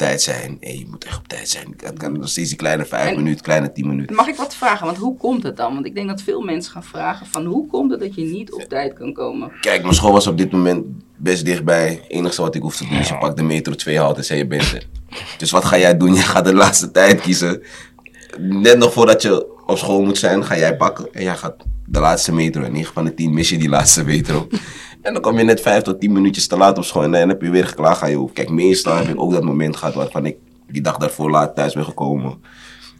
Tijd 0.00 0.22
zijn. 0.22 0.56
Hey, 0.60 0.76
je 0.78 0.86
moet 0.90 1.04
echt 1.04 1.18
op 1.18 1.28
tijd 1.28 1.48
zijn. 1.48 1.74
Het 1.76 1.98
kan 1.98 2.12
nog 2.12 2.28
steeds 2.28 2.48
die 2.48 2.58
kleine 2.58 2.84
vijf 2.84 3.10
En- 3.10 3.16
minuten, 3.16 3.42
kleine 3.42 3.72
tien 3.72 3.86
minuten. 3.88 4.16
Mag 4.16 4.26
ik 4.28 4.36
wat 4.36 4.54
vragen? 4.54 4.86
Want 4.86 4.98
hoe 4.98 5.16
komt 5.16 5.42
het 5.42 5.56
dan? 5.56 5.74
Want 5.74 5.86
ik 5.86 5.94
denk 5.94 6.08
dat 6.08 6.22
veel 6.22 6.40
mensen 6.40 6.72
gaan 6.72 6.84
vragen 6.84 7.26
van 7.26 7.44
hoe 7.44 7.66
komt 7.66 7.90
het 7.90 8.00
dat 8.00 8.14
je 8.14 8.22
niet 8.22 8.52
op 8.52 8.60
tijd 8.62 8.92
kan 8.92 9.12
komen? 9.12 9.52
Kijk, 9.60 9.82
mijn 9.82 9.94
school 9.94 10.12
was 10.12 10.26
op 10.26 10.38
dit 10.38 10.52
moment 10.52 10.84
best 11.16 11.44
dichtbij. 11.44 11.88
Het 11.88 12.04
enige 12.08 12.42
wat 12.42 12.54
ik 12.54 12.62
hoef 12.62 12.76
te 12.76 12.88
doen 12.88 12.98
is 12.98 13.08
je 13.08 13.18
pakt 13.18 13.36
de 13.36 13.42
metro 13.42 13.74
2 13.74 13.98
haalt 13.98 14.16
en 14.16 14.24
zei 14.24 14.38
je 14.38 14.46
bent 14.46 14.72
er. 14.72 14.86
Dus 15.38 15.50
wat 15.50 15.64
ga 15.64 15.78
jij 15.78 15.96
doen? 15.96 16.14
Je 16.14 16.20
gaat 16.20 16.44
de 16.44 16.54
laatste 16.54 16.90
tijd 16.90 17.20
kiezen. 17.20 17.62
Net 18.38 18.78
nog 18.78 18.92
voordat 18.92 19.22
je 19.22 19.64
op 19.66 19.78
school 19.78 20.02
moet 20.02 20.18
zijn, 20.18 20.44
ga 20.44 20.56
jij 20.58 20.76
pakken. 20.76 21.12
En 21.12 21.22
jij 21.22 21.36
gaat 21.36 21.54
de 21.86 22.00
laatste 22.00 22.32
metro. 22.32 22.62
En 22.62 22.72
9 22.72 22.92
van 22.94 23.04
de 23.04 23.14
10 23.14 23.34
mis 23.34 23.48
je 23.48 23.58
die 23.58 23.68
laatste 23.68 24.04
metro. 24.04 24.48
En 25.02 25.12
dan 25.12 25.22
kom 25.22 25.38
je 25.38 25.44
net 25.44 25.60
5 25.60 25.82
tot 25.82 26.00
10 26.00 26.12
minuutjes 26.12 26.46
te 26.46 26.56
laat 26.56 26.78
op 26.78 26.84
school. 26.84 27.02
En 27.02 27.12
dan 27.12 27.28
heb 27.28 27.42
je 27.42 27.50
weer 27.50 27.66
geklaagd 27.66 28.02
aan 28.02 28.10
je 28.10 28.16
hoofd. 28.16 28.32
Kijk, 28.32 28.50
meestal 28.50 28.96
heb 28.96 29.08
ik 29.08 29.20
ook 29.20 29.32
dat 29.32 29.42
moment 29.42 29.76
gehad 29.76 29.94
waarvan 29.94 30.26
ik 30.26 30.36
die 30.68 30.82
dag 30.82 30.96
daarvoor 30.96 31.30
laat 31.30 31.54
thuis 31.54 31.74
ben 31.74 31.84
gekomen. 31.84 32.42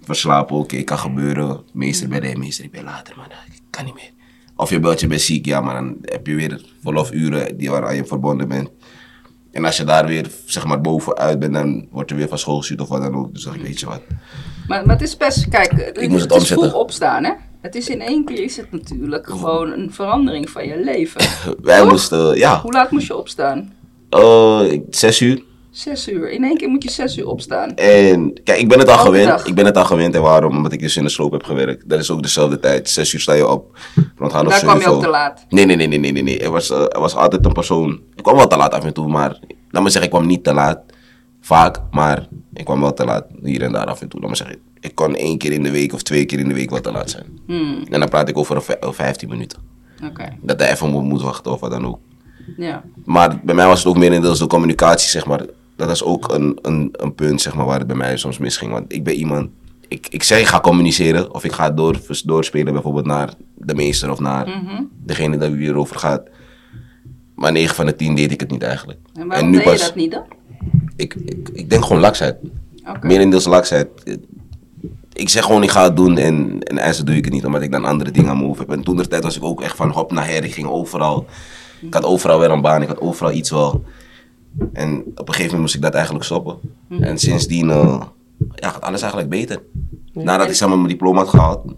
Verslapen, 0.05 0.57
oké, 0.57 0.83
kan 0.83 0.99
gebeuren. 0.99 1.61
Meester 1.73 2.09
bij 2.09 2.21
de 2.21 2.37
meester, 2.39 2.65
ik 2.65 2.71
ben 2.71 2.85
later, 2.85 3.15
maar 3.17 3.47
ik 3.53 3.61
kan 3.71 3.85
niet 3.85 3.95
meer. 3.95 4.11
Of 4.57 4.71
je 4.71 4.81
belt, 4.81 5.01
je 5.01 5.07
bent 5.07 5.21
ziek, 5.21 5.47
ja, 5.47 5.61
maar 5.61 5.75
dan 5.75 5.97
heb 6.01 6.27
je 6.27 6.35
weer 6.35 6.65
verlof 6.83 7.13
uren 7.13 7.57
die 7.57 7.71
waaraan 7.71 7.97
je 7.97 8.05
verbonden 8.05 8.49
bent. 8.49 8.71
En 9.53 9.65
als 9.65 9.77
je 9.77 9.85
daar 9.85 10.07
weer, 10.07 10.31
zeg 10.45 10.67
maar, 10.67 10.81
bovenuit 10.81 11.39
bent, 11.39 11.53
dan 11.53 11.87
word 11.91 12.09
je 12.09 12.15
weer 12.15 12.29
van 12.29 12.39
school 12.39 12.59
gestuurd 12.59 12.81
of 12.81 12.89
wat 12.89 13.03
dan 13.03 13.15
ook. 13.15 13.33
Dus 13.35 13.43
dan 13.43 13.63
weet 13.63 13.81
je 13.81 13.87
wat. 13.87 14.03
Maar, 14.67 14.87
maar 14.87 14.95
het 14.95 15.05
is 15.05 15.17
best, 15.17 15.49
kijk, 15.49 15.71
het, 15.71 16.09
moest 16.09 16.23
het 16.23 16.31
is 16.31 16.39
omzetten. 16.39 16.69
vroeg 16.69 16.81
opstaan 16.81 17.25
hè? 17.25 17.33
Het 17.61 17.75
is 17.75 17.89
in 17.89 18.01
één 18.01 18.25
keer 18.25 18.43
is 18.43 18.57
het 18.57 18.73
natuurlijk 18.73 19.27
gewoon 19.27 19.73
een 19.73 19.93
verandering 19.93 20.51
van 20.51 20.67
je 20.67 20.81
leven. 20.85 21.21
Wij 21.63 21.79
Toch? 21.81 21.91
moesten, 21.91 22.37
ja, 22.37 22.61
Hoe 22.61 22.73
laat 22.73 22.91
moest 22.91 23.07
je 23.07 23.17
opstaan? 23.17 23.73
eh, 24.11 24.61
zes 24.91 25.21
uur. 25.21 25.43
Zes 25.71 26.09
uur. 26.09 26.31
In 26.31 26.45
één 26.45 26.57
keer 26.57 26.69
moet 26.69 26.83
je 26.83 26.91
zes 26.91 27.17
uur 27.19 27.27
opstaan. 27.29 27.75
En 27.77 28.33
kijk, 28.45 28.59
ik 28.59 28.69
ben 28.69 28.79
het 28.79 28.89
al 28.89 28.95
Elke 28.95 29.05
gewend. 29.07 29.29
dag. 29.29 29.47
Ik 29.47 29.55
ben 29.55 29.65
het 29.65 29.77
al 29.77 29.85
gewend. 29.85 30.15
En 30.15 30.23
waarom? 30.23 30.57
Omdat 30.57 30.73
ik 30.73 30.81
dus 30.81 30.97
in 30.97 31.03
de 31.03 31.09
sloop 31.09 31.33
heb 31.33 31.43
gewerkt. 31.45 31.89
Dat 31.89 32.01
is 32.01 32.11
ook 32.11 32.23
dezelfde 32.23 32.59
tijd. 32.61 32.89
Zes 32.91 33.13
uur 33.13 33.21
sta 33.21 33.33
je 33.33 33.49
op. 33.49 33.79
Rond 34.17 34.33
half 34.33 34.49
Daar 34.49 34.59
kwam 34.61 34.75
je 34.75 34.81
zeven. 34.81 34.95
ook 34.97 35.03
te 35.03 35.09
laat. 35.09 35.45
Nee, 35.49 35.65
nee, 35.67 35.77
nee, 35.77 35.87
nee, 35.87 35.99
nee, 35.99 36.13
nee. 36.13 36.23
nee. 36.23 36.39
Er, 36.41 36.51
was, 36.51 36.71
eh, 36.71 36.81
er 36.89 37.01
was 37.01 37.15
altijd 37.17 37.45
een 37.47 37.53
persoon. 37.53 38.01
Ik 38.17 38.23
kwam 38.23 38.37
wel 38.37 38.47
te 38.47 38.57
laat 38.57 38.73
af 38.73 38.85
en 38.85 38.95
toe, 38.95 39.09
maar 39.09 39.39
laat 39.71 39.83
me 39.83 39.91
zeggen, 39.91 40.11
ik 40.11 40.17
kwam 40.17 40.27
niet 40.27 40.45
te 40.45 40.55
laat. 40.55 40.81
Vaak, 41.41 41.81
maar 41.91 42.29
ik 42.55 42.65
kwam 42.65 42.81
wel 42.81 42.93
te 42.95 43.05
laat 43.05 43.27
hier 43.43 43.63
en 43.63 43.73
daar 43.73 43.87
af 43.87 44.01
en 44.01 44.09
toe. 44.09 44.21
Laat 44.21 44.31
me 44.31 44.37
zeggen, 44.37 44.57
ik 44.81 44.95
kon 44.95 45.15
één 45.17 45.39
keer 45.39 45.53
in 45.53 45.63
de 45.63 45.71
week 45.71 45.93
of 45.93 46.03
twee 46.03 46.25
keer 46.25 46.39
in 46.39 46.49
de 46.49 46.55
week 46.55 46.71
wel 46.71 46.81
te 46.81 46.93
laat 46.93 47.11
zijn. 47.11 47.27
Hmm, 47.47 47.83
En 47.91 48.01
dan 48.01 48.09
praat 48.09 48.29
ik 48.29 48.39
over 48.39 48.57
een 48.57 48.63
vij- 48.63 48.77
een 48.81 48.93
15 48.95 49.29
minuten. 49.29 49.59
Dat 50.41 50.61
hij 50.61 50.71
even 50.73 50.91
moet, 50.91 51.23
wachten 51.23 51.53
of 51.53 51.61
wat 51.61 51.71
dan 51.71 51.87
ook. 51.87 51.99
ja. 52.57 52.83
Maar 53.05 53.41
bij 53.45 53.55
mij 53.55 53.67
was 53.67 53.79
het 53.79 53.89
ook 53.89 53.99
meer 53.99 54.13
in 54.13 54.21
de 54.21 54.47
communicatie, 54.47 55.09
zeg 55.11 55.27
maar. 55.27 55.45
Dat 55.77 55.89
was 55.89 56.03
ook 56.05 56.33
een, 56.35 56.59
een, 56.63 56.89
een 56.93 57.15
punt, 57.15 57.41
zeg 57.41 57.55
maar, 57.55 57.67
waar 57.67 57.79
het 57.79 57.87
bij 57.87 57.97
mij 57.97 58.17
soms 58.17 58.39
misging. 58.39 58.73
Want 58.73 58.93
ik 58.93 59.05
ben 59.05 59.15
iemand, 59.15 59.49
ik, 59.89 60.07
ik 60.11 60.23
zeg 60.23 60.41
ik 60.41 60.47
ga 60.47 60.61
communiceren 60.61 61.35
of 61.35 61.45
ik 61.45 61.53
ga 61.53 61.71
door, 61.71 62.01
doorspelen 62.25 62.73
bijvoorbeeld 62.73 63.07
naar 63.07 63.35
de 63.55 63.75
meester 63.75 64.11
of 64.11 64.19
naar 64.21 64.49
Mhm. 64.49 64.83
degene 65.05 65.37
dat 65.37 65.51
wie 65.53 65.69
erover 65.69 65.97
gaat. 65.99 66.23
Maar 67.35 67.53
9 67.53 67.75
van 67.75 67.87
de 67.87 67.97
10 67.97 68.15
deed 68.15 68.33
ik 68.33 68.41
het 68.41 68.51
niet 68.51 68.63
eigenlijk. 68.63 68.99
En 69.15 69.27
waarom 69.27 69.53
deed 69.53 69.65
je 69.65 69.71
dat 69.79 69.95
niet 69.95 70.11
dan? 70.11 70.25
Ik, 70.97 71.15
ik, 71.15 71.49
ik 71.53 71.71
denk 71.71 71.85
gewoon 71.85 72.01
laksheid. 72.03 72.37
Oké. 72.89 73.07
Merendeels 73.07 73.45
laksheid. 73.47 73.89
Ik 75.13 75.29
zeg 75.29 75.45
gewoon, 75.45 75.63
ik 75.63 75.71
ga 75.71 75.83
het 75.83 75.97
doen 75.97 76.19
en, 76.19 76.63
en 76.63 76.79
eindelijk 76.79 77.07
doe 77.07 77.17
ik 77.17 77.25
het 77.25 77.33
niet, 77.33 77.45
omdat 77.45 77.63
ik 77.63 77.73
dan 77.73 77.85
andere 77.85 78.11
dingen 78.11 78.31
aan 78.31 78.37
mijn 78.37 78.47
hoofd 78.47 78.59
heb. 78.59 78.71
En 78.71 78.83
toen 78.83 78.97
de 78.97 79.09
tijd 79.09 79.23
was 79.23 79.37
ik 79.37 79.45
ook 79.45 79.63
echt 79.63 79.77
van 79.77 79.91
hop 79.91 80.13
naar 80.13 80.27
her. 80.27 80.45
Ik 80.45 80.55
ging 80.55 80.69
overal. 80.69 81.27
Ik 81.81 81.95
had 81.95 82.05
overal 82.05 82.39
weer 82.39 82.51
een 82.51 82.61
baan, 82.61 82.83
ik 82.83 82.89
had 82.89 83.01
overal 83.01 83.33
iets 83.33 83.51
wel. 83.51 83.85
En 84.73 84.99
op 84.99 85.29
een 85.29 85.35
gegeven 85.35 85.43
moment 85.45 85.61
moest 85.61 85.75
ik 85.75 85.83
dat 85.83 85.95
eigenlijk 85.95 86.25
stoppen. 86.25 86.59
En 87.01 87.19
sindsdien 87.19 87.71
eh, 87.71 88.01
ja, 88.55 88.69
gaat 88.69 88.83
alles 88.83 89.01
eigenlijk 89.01 89.31
beter. 89.31 89.63
Nadat 90.13 90.51
ik 90.51 90.61
maar, 90.61 90.69
mijn 90.69 90.89
diploma 90.89 91.19
had 91.19 91.29
gehaald 91.29 91.75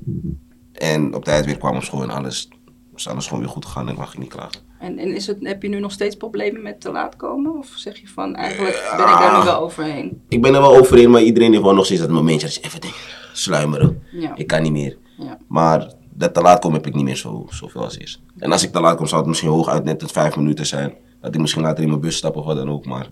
en 0.73 1.15
op 1.15 1.25
tijd 1.25 1.45
weer 1.45 1.59
kwam 1.59 1.77
op 1.77 1.83
school 1.83 2.03
en 2.03 2.11
alles, 2.11 2.49
is 2.97 3.09
alles 3.09 3.27
gewoon 3.27 3.43
weer 3.43 3.53
goed 3.53 3.65
gegaan 3.65 3.89
en 3.89 3.95
mag 3.95 4.13
ik 4.13 4.19
niet 4.19 4.29
klagen. 4.29 4.61
En, 4.79 4.99
en 4.99 5.15
is 5.15 5.27
het, 5.27 5.37
heb 5.41 5.63
je 5.63 5.69
nu 5.69 5.81
nog 5.81 5.93
steeds 5.93 6.17
problemen 6.17 6.63
met 6.63 6.81
te 6.81 6.91
laat 6.91 7.17
komen? 7.17 7.59
Of 7.59 7.73
zeg 7.75 8.01
je 8.01 8.09
van, 8.09 8.35
eigenlijk 8.35 8.93
ben 8.97 9.09
ik 9.09 9.19
daar 9.19 9.39
nu 9.39 9.45
wel 9.45 9.61
overheen? 9.61 10.23
Ik 10.29 10.43
ben 10.43 10.55
er 10.55 10.61
wel 10.61 10.77
overheen, 10.77 11.11
maar 11.11 11.23
iedereen 11.23 11.51
heeft 11.51 11.63
wel 11.63 11.75
nog 11.75 11.85
steeds 11.85 12.01
dat 12.01 12.11
momentje 12.11 12.47
dat 12.47 12.55
je 12.55 12.61
even 12.61 12.81
denkt, 12.81 13.22
sluimeren. 13.33 14.03
Ja. 14.13 14.37
Ik 14.37 14.47
kan 14.47 14.63
niet 14.63 14.73
meer. 14.73 14.97
Ja. 15.19 15.39
Maar 15.49 15.93
dat 16.11 16.35
te 16.35 16.41
laat 16.41 16.61
komen 16.61 16.77
heb 16.77 16.87
ik 16.87 16.95
niet 16.95 17.05
meer 17.05 17.17
zo, 17.17 17.47
zoveel 17.51 17.83
als 17.83 17.99
eerst. 17.99 18.21
En 18.39 18.53
als 18.53 18.63
ik 18.63 18.73
te 18.73 18.81
laat 18.81 18.97
kom, 18.97 19.07
zou 19.07 19.21
het 19.21 19.29
misschien 19.29 19.51
hooguit 19.51 19.85
net 19.85 20.01
het 20.01 20.13
vijf 20.13 20.37
minuten 20.37 20.67
zijn. 20.67 20.95
Dat 21.21 21.35
ik 21.35 21.41
misschien 21.41 21.63
later 21.63 21.83
in 21.83 21.89
mijn 21.89 22.01
bus 22.01 22.17
stap 22.17 22.37
of 22.37 22.45
wat 22.45 22.57
dan 22.57 22.71
ook. 22.71 22.87
Maar 22.87 23.09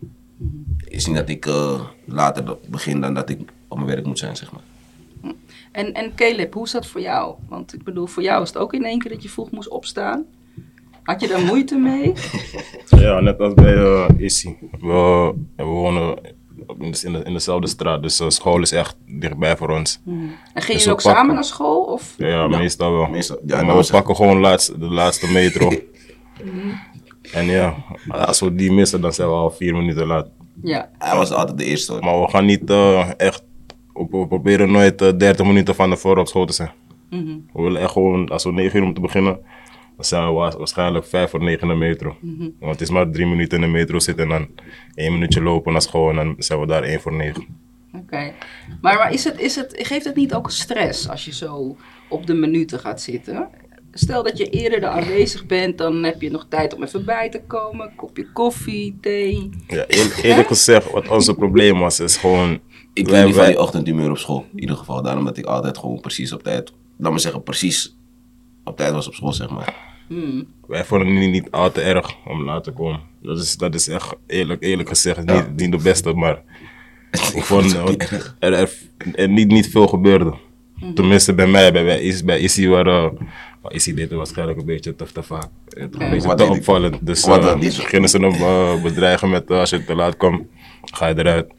het 0.77 0.89
is 0.93 1.07
niet 1.07 1.17
dat 1.17 1.29
ik 1.29 1.47
eh, 1.47 1.81
later 2.05 2.57
begin 2.69 3.01
dan 3.01 3.15
dat 3.15 3.31
ik 3.31 3.41
op 3.69 3.77
mijn 3.77 3.91
werk 3.91 4.07
moet 4.07 4.19
zijn, 4.19 4.37
zeg 4.37 4.53
maar. 4.53 4.63
En, 5.73 5.93
en 5.93 6.15
Caleb, 6.15 6.55
hoe 6.55 6.65
is 6.65 6.71
dat 6.71 6.87
voor 6.87 7.01
jou? 7.01 7.35
Want 7.49 7.75
ik 7.75 7.85
bedoel, 7.85 8.07
voor 8.07 8.23
jou 8.23 8.43
is 8.43 8.49
het 8.49 8.59
ook 8.59 8.73
in 8.73 8.85
één 8.85 8.99
keer 8.99 9.11
dat 9.11 9.23
je 9.23 9.29
vroeg 9.29 9.51
moest 9.51 9.69
opstaan. 9.69 10.25
Had 11.03 11.21
je 11.21 11.29
daar 11.29 11.45
moeite 11.45 11.77
mee? 11.77 12.13
Ja, 12.97 13.21
net 13.21 13.41
als 13.41 13.55
bij 13.55 13.75
eh 13.75 14.09
Issy. 14.17 14.57
We, 14.81 15.35
we 15.57 15.63
wonen 15.63 16.19
in, 16.79 16.91
de, 16.91 17.01
in, 17.05 17.13
de- 17.13 17.33
dezelfde 17.33 17.67
straat, 17.67 18.03
dus 18.03 18.17
de 18.17 18.31
school 18.31 18.61
is 18.61 18.73
echt 18.73 18.97
dichtbij 19.07 19.57
voor 19.57 19.71
ons. 19.71 20.01
En 20.05 20.13
gingen 20.13 20.39
Dus 20.55 20.65
jullie 20.67 20.85
we 20.85 20.91
ook 20.91 21.01
samen 21.01 21.35
naar 21.35 21.45
school? 21.45 21.83
Of? 21.83 22.15
Ja, 22.19 22.47
meestal 22.49 22.93
wel. 22.93 23.07
meestal. 23.07 23.39
Ja, 23.47 23.57
maar 23.57 23.65
nou 23.65 23.81
we 23.81 23.89
pakken 23.91 24.17
gewoon 24.17 24.39
laatst, 24.41 24.81
de 24.81 24.91
laatste 24.91 25.33
metro. 25.33 25.71
en 27.33 27.45
ja, 27.47 27.75
als 28.09 28.41
we 28.41 28.55
die 28.55 28.73
missen, 28.73 29.01
dan 29.01 29.13
zijn 29.13 29.29
we 29.29 29.35
al 29.35 29.51
vier 29.51 29.75
minuten 29.75 30.07
laat. 30.07 30.29
Ja. 30.63 30.91
Hij 30.99 31.17
was 31.17 31.31
altijd 31.33 31.59
de 31.59 31.65
eerste 31.65 31.93
hoor. 31.93 32.05
Maar 32.05 32.21
we 32.21 32.29
gaan 32.29 32.45
niet 32.45 32.71
eh, 32.71 33.11
echt, 33.17 33.43
we 33.95 34.27
proberen 34.29 34.71
nooit 34.71 35.03
eh, 35.03 35.13
30 35.17 35.47
minuten 35.47 35.75
van 35.75 35.91
tevoren 35.91 36.19
op 36.21 36.29
school 36.29 36.47
te 36.47 36.53
zijn. 36.53 36.71
Mhm. 37.11 37.37
We 37.53 37.63
willen 37.63 37.81
echt 37.81 37.93
gewoon, 37.93 38.29
als 38.29 38.45
we 38.45 38.53
9 38.53 38.79
uur 38.79 38.85
moeten 38.85 39.03
beginnen, 39.03 39.39
dan 40.01 40.09
zijn 40.09 40.27
we 40.27 40.33
wa- 40.33 40.57
waarschijnlijk 40.59 41.07
5 41.07 41.31
voor 41.31 41.43
9 41.43 41.63
in 41.63 41.69
de 41.69 41.75
metro. 41.75 42.17
Mhm. 42.21 42.49
Want 42.59 42.73
het 42.73 42.81
is 42.81 42.91
maar 42.91 43.11
drie 43.11 43.27
minuten 43.27 43.63
in 43.63 43.65
de 43.73 43.79
metro 43.79 43.99
zitten 43.99 44.25
en 44.25 44.31
dan 44.31 44.49
één 44.95 45.13
minuutje 45.13 45.43
lopen 45.43 45.73
naar 45.73 45.83
school 45.83 46.09
en 46.11 46.17
dan 46.17 46.35
zijn 46.39 46.61
we 46.61 46.67
daar 46.67 46.83
1 46.83 47.01
voor 47.01 47.13
9. 47.13 47.47
Oké. 47.95 48.33
Maar, 48.81 48.95
maar 48.97 49.13
is 49.13 49.25
het, 49.25 49.41
is 49.41 49.57
het, 49.57 49.75
geeft 49.83 50.05
het 50.05 50.17
niet 50.17 50.35
ook 50.35 50.51
stress 50.51 51.09
als 51.09 51.25
je 51.25 51.33
zo 51.35 51.77
op 52.09 52.27
de 52.27 52.35
minuten 52.35 52.79
gaat 52.79 53.01
zitten? 53.01 53.49
Stel 53.93 54.23
dat 54.23 54.39
je 54.39 54.45
eerder 54.51 54.83
er 54.83 54.89
aanwezig 54.89 55.47
bent, 55.47 55.79
dan 55.79 56.03
heb 56.03 56.21
je 56.23 56.31
nog 56.31 56.47
tijd 56.49 56.75
om 56.75 56.83
even 56.83 57.05
bij 57.05 57.29
te 57.31 57.41
komen. 57.47 57.93
Kopje 57.97 58.33
koffie, 58.33 58.99
thee. 59.01 59.49
Ja, 59.69 59.85
eer- 59.89 60.19
eerlijk 60.23 60.49
gezegd, 60.49 60.91
wat 60.91 61.09
onze 61.09 61.35
probleem 61.35 61.79
was, 61.79 62.01
is 62.01 62.17
gewoon... 62.17 62.53
Ik 62.93 63.07
niet 63.07 63.17
van 63.17 63.33
wij- 63.33 63.47
die 63.47 63.61
ochtendhumeur 63.61 64.11
op 64.11 64.19
school. 64.19 64.47
In 64.53 64.61
ieder 64.61 64.77
geval. 64.77 65.03
Daarom 65.03 65.25
dat 65.25 65.37
ik 65.37 65.45
altijd 65.45 65.79
gewoon 65.79 66.01
precies 66.01 66.33
op 66.33 66.43
tijd. 66.43 66.73
Laat 66.97 67.11
maar 67.11 67.21
zeggen, 67.21 67.43
precies 67.43 67.97
op 68.65 68.77
tijd 68.77 68.93
was 68.93 69.07
op 69.09 69.15
school, 69.15 69.33
zeg 69.33 69.51
maar. 69.51 69.75
Hmm. 70.11 70.47
Wij 70.67 70.85
vonden 70.85 71.09
het 71.09 71.19
niet, 71.19 71.31
niet 71.31 71.51
al 71.51 71.73
te 71.73 71.81
erg 71.81 72.17
om 72.27 72.45
laat 72.45 72.65
te 72.65 72.71
komen. 72.71 73.01
Dat 73.23 73.39
is, 73.39 73.57
dat 73.57 73.75
is 73.75 73.89
echt 73.89 74.15
eerlijk, 74.27 74.63
eerlijk 74.63 74.89
gezegd 74.89 75.25
niet, 75.25 75.57
niet 75.57 75.71
de 75.73 75.83
beste, 75.83 76.13
maar 76.13 76.43
ik 77.35 77.43
vond 77.43 77.73
er, 78.39 78.53
er, 78.53 78.73
er 79.15 79.29
niet, 79.29 79.49
niet 79.49 79.69
veel 79.69 79.87
gebeurde. 79.87 80.35
Mhm. 80.75 80.95
Tenminste 80.95 81.35
bij 81.35 81.47
mij, 81.47 81.73
bij, 81.73 81.85
bij, 81.85 82.01
Is- 82.01 82.25
bij 82.25 82.39
Issy 82.39 82.67
waren... 82.67 83.19
Maar 83.63 83.73
Issy 83.73 83.95
deed 83.95 84.09
het 84.09 84.19
waarschijnlijk 84.19 84.59
een 84.59 84.67
beetje 84.67 84.97
te, 84.97 85.05
te 85.13 85.23
vaak. 85.23 85.49
Het 85.69 85.95
Een 86.01 86.11
beetje 86.11 86.29
Wat 86.29 86.39
te 86.39 86.45
opvallend. 86.45 87.07
Dus 87.07 87.25
eh, 87.27 87.59
beginnen 87.59 88.11
ze 88.11 88.19
hem 88.19 88.33
eh, 88.33 88.83
bedreigen 88.83 89.31
met 89.31 89.51
eh, 89.51 89.59
als 89.59 89.71
je 89.71 89.85
te 89.85 89.95
laat 89.95 90.17
komt, 90.17 90.43
ga 90.83 91.07
je 91.07 91.19
eruit. 91.19 91.53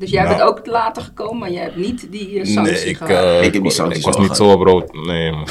Dus 0.00 0.10
jij 0.10 0.22
Nou. 0.24 0.36
bent 0.36 0.48
ook 0.48 0.66
later 0.66 1.02
gekomen, 1.02 1.38
maar 1.38 1.50
jij 1.50 1.62
hebt 1.62 1.76
niet 1.76 2.06
die 2.10 2.40
eh, 2.40 2.46
sanctie 2.46 2.74
Nee, 2.74 2.84
ik, 2.84 2.96
gehad. 2.96 3.10
eh, 3.24 3.42
Ik 3.44 3.52
heb 3.54 3.62
die 3.62 3.70
sancties 3.72 3.98
ik 3.98 4.04
was 4.12 4.16
niet 4.18 4.36
zo 4.36 4.50
op 4.52 4.62
rood. 4.62 4.92
Nee, 5.06 5.30
man. 5.30 5.42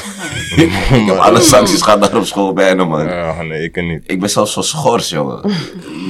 Ik 0.99 1.05
heb 1.05 1.17
alle 1.17 1.41
sancties 1.41 1.81
gehad 1.81 2.01
daar 2.01 2.15
op 2.17 2.25
school 2.25 2.53
bijna, 2.53 2.85
man. 2.85 3.05
Ja, 3.05 3.41
nee, 3.41 3.63
ik 3.63 3.75
niet. 3.81 4.03
Ik 4.05 4.19
ben 4.19 4.29
zelfs 4.29 4.53
geschorst, 4.53 5.09
jongen. 5.09 5.51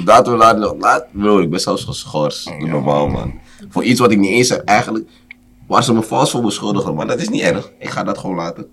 Laten 0.06 0.32
we 0.32 0.38
laten. 0.38 0.78
Laat, 0.80 1.06
bro, 1.12 1.40
ik 1.40 1.50
ben 1.50 1.60
zelfs 1.60 1.84
geschorst. 1.84 2.46
Doe 2.60 2.68
normaal, 2.68 3.08
man. 3.08 3.40
Voor 3.70 3.84
iets 3.84 4.00
wat 4.00 4.12
ik 4.12 4.18
niet 4.18 4.30
eens 4.32 4.50
heb, 4.50 4.62
eigenlijk. 4.66 5.06
Waar 5.68 5.84
ze 5.84 5.94
me 5.94 6.02
vals 6.02 6.32
voor 6.32 6.42
beschuldigen, 6.42 6.96
maar 6.96 7.08
dat 7.08 7.20
is 7.22 7.30
niet 7.30 7.42
erg. 7.42 7.72
Ik 7.80 7.90
ga 7.90 8.04
dat 8.04 8.18
gewoon 8.18 8.36
laten. 8.36 8.66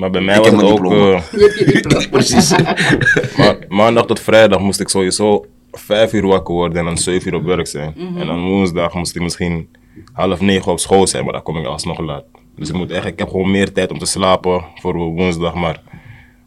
Maar 0.00 0.10
bij 0.10 0.20
mij 0.20 0.34
Ik 0.36 0.40
was 0.42 0.50
heb 0.50 0.60
het 0.60 0.70
ook... 0.70 0.76
diploma. 0.82 1.10
Je 1.32 1.38
hebt 1.38 1.58
je 1.58 1.64
diploma. 1.82 2.06
Precies. 2.08 2.54
Ma 3.38 3.56
maandag 3.68 4.06
tot 4.06 4.20
vrijdag 4.20 4.60
moest 4.60 4.80
ik 4.80 4.88
sowieso 4.88 5.44
vijf 5.78 6.12
uur 6.12 6.26
wakker 6.26 6.54
worden 6.54 6.78
en 6.78 6.84
dan 6.84 6.98
zeven 6.98 7.32
uur 7.32 7.38
op 7.38 7.44
werk 7.44 7.66
zijn. 7.66 7.94
En 8.18 8.26
dan 8.26 8.42
woensdag 8.48 8.94
moest 8.94 9.16
ik 9.16 9.22
misschien 9.22 9.68
half 10.12 10.40
negen 10.40 10.72
op 10.72 10.78
school 10.78 11.06
zijn, 11.06 11.24
maar 11.24 11.32
dan 11.32 11.42
kom 11.42 11.56
ik 11.58 11.66
alsnog 11.66 11.98
laat. 11.98 12.24
Dus 12.56 12.68
ik, 12.68 12.74
moet 12.74 12.90
echt, 12.90 13.06
ik 13.06 13.18
heb 13.18 13.28
gewoon 13.28 13.50
meer 13.50 13.72
tijd 13.72 13.90
om 13.92 13.98
te 13.98 14.06
slapen 14.06 14.64
voor 14.74 14.94
woensdag, 14.94 15.54
maar 15.54 15.82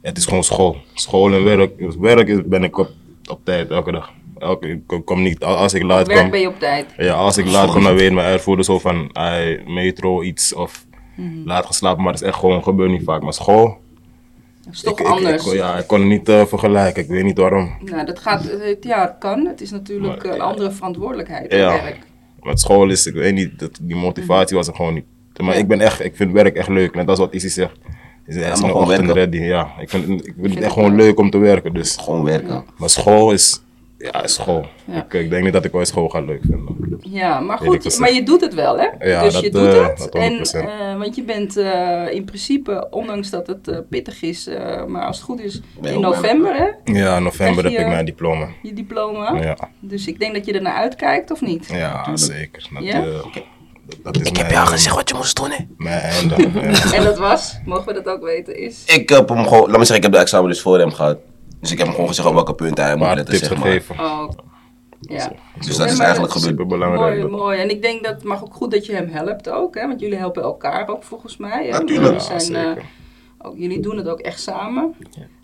het 0.01 0.17
is 0.17 0.25
gewoon 0.25 0.43
school. 0.43 0.77
School 0.93 1.33
en 1.33 1.43
werk. 1.43 1.77
Dus 1.77 1.95
werk 1.95 2.49
ben 2.49 2.63
ik 2.63 2.77
op, 2.77 2.89
op 3.31 3.39
tijd 3.43 3.69
elke 3.71 3.91
dag. 3.91 4.11
Elke, 4.37 4.67
ik 4.67 5.05
kom- 5.05 5.21
niet, 5.21 5.43
als 5.43 5.73
ik 5.73 5.83
laat 5.83 6.07
Werk 6.07 6.19
kom, 6.21 6.29
ben 6.29 6.39
je 6.39 6.47
op 6.47 6.59
tijd. 6.59 6.93
ja, 6.97 7.13
als 7.13 7.37
ik 7.37 7.45
laat 7.45 7.71
kom, 7.71 7.83
dan 7.83 7.95
weet 7.95 8.13
mijn 8.13 8.27
uitvoerder 8.27 8.65
zo 8.65 8.79
van 8.79 9.11
metro 9.65 10.21
iets 10.23 10.53
of 10.53 10.85
laat 11.45 11.65
geslapen, 11.65 12.03
maar 12.03 12.11
dat 12.11 12.21
is 12.21 12.27
echt 12.27 12.37
gewoon 12.39 12.63
gebeurt 12.63 12.91
niet 12.91 13.03
vaak. 13.03 13.21
Maar 13.21 13.33
school, 13.33 13.77
Dat 14.69 14.77
is 14.77 14.81
toch 14.81 14.99
ik, 14.99 15.05
anders. 15.05 15.45
ik, 15.45 15.53
ja, 15.53 15.77
ik 15.77 15.87
kon 15.87 15.99
het 15.99 16.09
niet 16.09 16.29
eh, 16.29 16.45
vergelijken, 16.45 17.03
ik 17.03 17.09
weet 17.09 17.23
niet 17.23 17.37
waarom. 17.37 17.77
Nou, 17.85 18.05
dat 18.05 18.19
gaat, 18.19 18.45
eh, 18.45 18.75
ja, 18.81 19.01
het 19.01 19.15
kan. 19.19 19.45
Het 19.45 19.61
is 19.61 19.71
natuurlijk 19.71 20.23
Maar, 20.23 20.31
een 20.31 20.37
ja. 20.37 20.43
andere 20.43 20.71
verantwoordelijkheid. 20.71 21.51
Ja. 21.51 21.57
Ja. 21.57 21.83
Werk. 21.83 21.99
Met 22.41 22.59
school 22.59 22.89
is, 22.89 23.05
ik 23.05 23.13
weet 23.13 23.33
niet, 23.33 23.59
dat, 23.59 23.79
die 23.81 23.95
motivatie 23.95 24.55
was 24.55 24.67
er 24.67 24.75
gewoon 24.75 24.93
niet. 24.93 25.05
Maar 25.43 25.57
ik 25.57 25.67
ben 25.67 25.79
echt, 25.79 26.03
ik 26.03 26.15
vind 26.15 26.31
werk 26.31 26.55
echt 26.55 26.67
leuk. 26.67 26.95
Net 26.95 27.07
als 27.07 27.19
wat 27.19 27.33
Issy 27.33 27.47
zegt. 27.47 27.77
Is 28.25 28.35
is 28.35 28.45
een 28.45 28.57
gewoon 28.57 28.87
werken. 28.87 29.13
ready. 29.13 29.37
Ja, 29.37 29.71
ik 29.79 29.89
vind, 29.89 30.03
ik 30.09 30.33
vind 30.33 30.45
het 30.45 30.53
het 30.53 30.63
echt 30.63 30.73
gewoon 30.73 30.95
leuk 30.95 31.19
om 31.19 31.29
te 31.29 31.37
werken. 31.37 31.73
Dus. 31.73 31.97
Gewoon 31.97 32.23
werken. 32.23 32.65
Maar 32.77 32.89
school 32.89 33.31
is, 33.31 33.61
ja, 33.99 34.23
is 34.23 34.33
school. 34.33 34.65
Ja. 34.85 34.97
Ik, 35.05 35.13
ik 35.13 35.29
denk 35.29 35.43
niet 35.43 35.53
dat 35.53 35.65
ik 35.65 35.75
ooit 35.75 35.87
school 35.87 36.09
ga 36.09 36.19
leuk 36.21 36.41
vinden. 36.49 36.97
Ja, 37.01 37.39
maar 37.39 37.57
goed, 37.57 37.99
maar 37.99 38.13
je 38.13 38.23
doet 38.23 38.41
het 38.41 38.53
wel, 38.53 38.77
hè? 38.79 38.87
Ja, 39.09 39.21
dus 39.23 39.33
dat, 39.33 39.41
je 39.43 39.49
doet 39.49 39.73
eh, 39.73 39.87
het. 39.87 39.97
dat 39.97 40.15
en, 40.15 40.37
100%. 40.37 40.41
eh, 40.69 40.97
want 40.97 41.15
je 41.15 41.23
bent 41.23 41.57
eh, 41.57 42.03
in 42.13 42.25
principe, 42.25 42.87
ondanks 42.89 43.29
dat 43.29 43.47
het 43.47 43.89
pittig 43.89 44.21
is, 44.21 44.47
eh, 44.47 44.85
maar 44.85 45.05
als 45.05 45.15
het 45.17 45.25
goed 45.25 45.39
is, 45.41 45.61
in 45.81 45.99
november, 45.99 46.55
hè? 46.55 46.93
Ja, 46.93 47.17
in 47.17 47.23
november 47.23 47.63
heb 47.63 47.73
je- 47.73 47.79
ik 47.79 47.87
mijn 47.87 48.05
diploma. 48.05 48.47
Je 48.61 48.73
diploma. 48.73 49.39
Ja, 49.41 49.57
Dus 49.79 50.07
ik 50.07 50.19
denk 50.19 50.33
dat 50.33 50.45
je 50.45 50.53
ernaar 50.53 50.75
uitkijkt, 50.75 51.31
of 51.31 51.41
niet? 51.41 51.67
ja 51.71 52.15
zeker. 52.17 52.67
Dat, 52.73 52.83
Ja? 52.83 53.03
dat 54.03 54.15
is 54.19 54.27
Ik 54.27 54.37
heb 54.37 54.51
jou 54.51 54.67
gezegd 54.67 54.95
wat 54.95 55.09
je 55.09 55.15
moest 55.15 55.35
doen, 55.35 55.49
hè? 55.51 55.63
mijn 55.77 55.99
einde. 55.99 56.35
Ja. 56.61 56.93
En 56.93 57.03
dat 57.03 57.17
was, 57.17 57.59
mogen 57.65 57.85
we 57.85 57.93
dat 57.93 58.05
ook 58.13 58.23
weten, 58.23 58.57
is... 58.57 58.83
Ik 58.85 59.09
heb 59.09 59.29
hem 59.29 59.43
gewoon, 59.47 59.69
laat 59.69 59.77
me 59.77 59.85
zeggen, 59.85 59.95
ik 59.95 60.03
heb 60.03 60.11
de 60.11 60.17
examen 60.17 60.49
dus 60.49 60.61
voor 60.61 60.79
hem 60.79 60.91
gehad. 60.91 61.17
Dus 61.59 61.71
ik 61.71 61.77
heb 61.77 61.85
hem 61.85 61.95
gewoon 61.95 62.09
gezegd 62.09 62.27
op 62.27 62.33
welke 62.33 62.53
punten 62.53 62.83
hij 62.83 62.95
moet 62.95 63.07
letten, 63.07 63.25
tips 63.25 63.39
zeg 63.47 63.57
maar. 63.57 63.67
gegeven. 63.67 63.99
Oh, 63.99 64.29
ja. 65.01 65.31
Dus 65.65 65.77
dat 65.77 65.89
is 65.91 65.99
eigenlijk 65.99 66.19
dat- 66.19 66.31
gebeurd. 66.31 66.43
Super 66.59 66.67
belangrijk. 66.67 67.19
Mooi, 67.19 67.31
mooi. 67.41 67.59
En 67.59 67.69
ik 67.69 67.81
denk 67.81 68.03
dat 68.03 68.13
het 68.13 68.23
mag 68.23 68.43
ook 68.43 68.53
goed 68.53 68.71
dat 68.71 68.85
je 68.85 68.93
hem 68.93 69.09
helpt 69.11 69.49
ook, 69.49 69.75
hè? 69.75 69.87
Want 69.87 69.99
jullie 69.99 70.17
helpen 70.17 70.43
elkaar 70.43 70.87
ook 70.87 71.03
volgens 71.03 71.37
mij. 71.37 71.65
Hè? 71.65 71.71
Natuurlijk. 71.71 71.89
Jullie, 71.89 72.11
Ja, 72.13 72.19
zijn, 72.19 72.39
zeker. 72.41 72.77
eh, 72.77 72.83
ook, 73.47 73.53
jullie 73.57 73.79
doen 73.79 73.97
het 73.97 74.07
ook 74.07 74.19
echt 74.19 74.41
samen. 74.41 74.95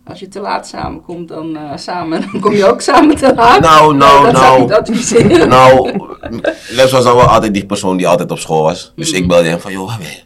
Als 0.03 0.19
je 0.19 0.27
te 0.27 0.39
laat 0.39 0.67
samenkomt, 0.67 1.27
dan 1.27 1.55
eh, 1.57 1.71
samen, 1.77 2.21
dan 2.31 2.41
kom 2.41 2.53
je 2.53 2.65
ook 2.65 2.81
samen 2.81 3.15
te 3.15 3.33
laat. 3.35 3.59
Nou, 3.59 3.95
nou, 3.95 4.25
dat 4.31 4.37
zou 4.37 4.51
ik 4.51 4.57
nou. 4.57 4.61
niet 4.61 4.71
adviseren. 4.71 5.47
Nou, 5.49 5.91
Les 6.69 6.91
was 6.91 7.03
wel 7.03 7.21
altijd 7.21 7.53
die 7.53 7.65
persoon 7.65 7.97
die 7.97 8.07
altijd 8.07 8.31
op 8.31 8.37
school 8.39 8.61
was. 8.63 8.93
Dus 8.95 9.11
ik 9.11 9.27
belde 9.27 9.47
hem 9.49 9.59
van, 9.59 9.71
joh, 9.71 9.87
waar 9.87 9.97
ben 9.97 10.07
je? 10.07 10.21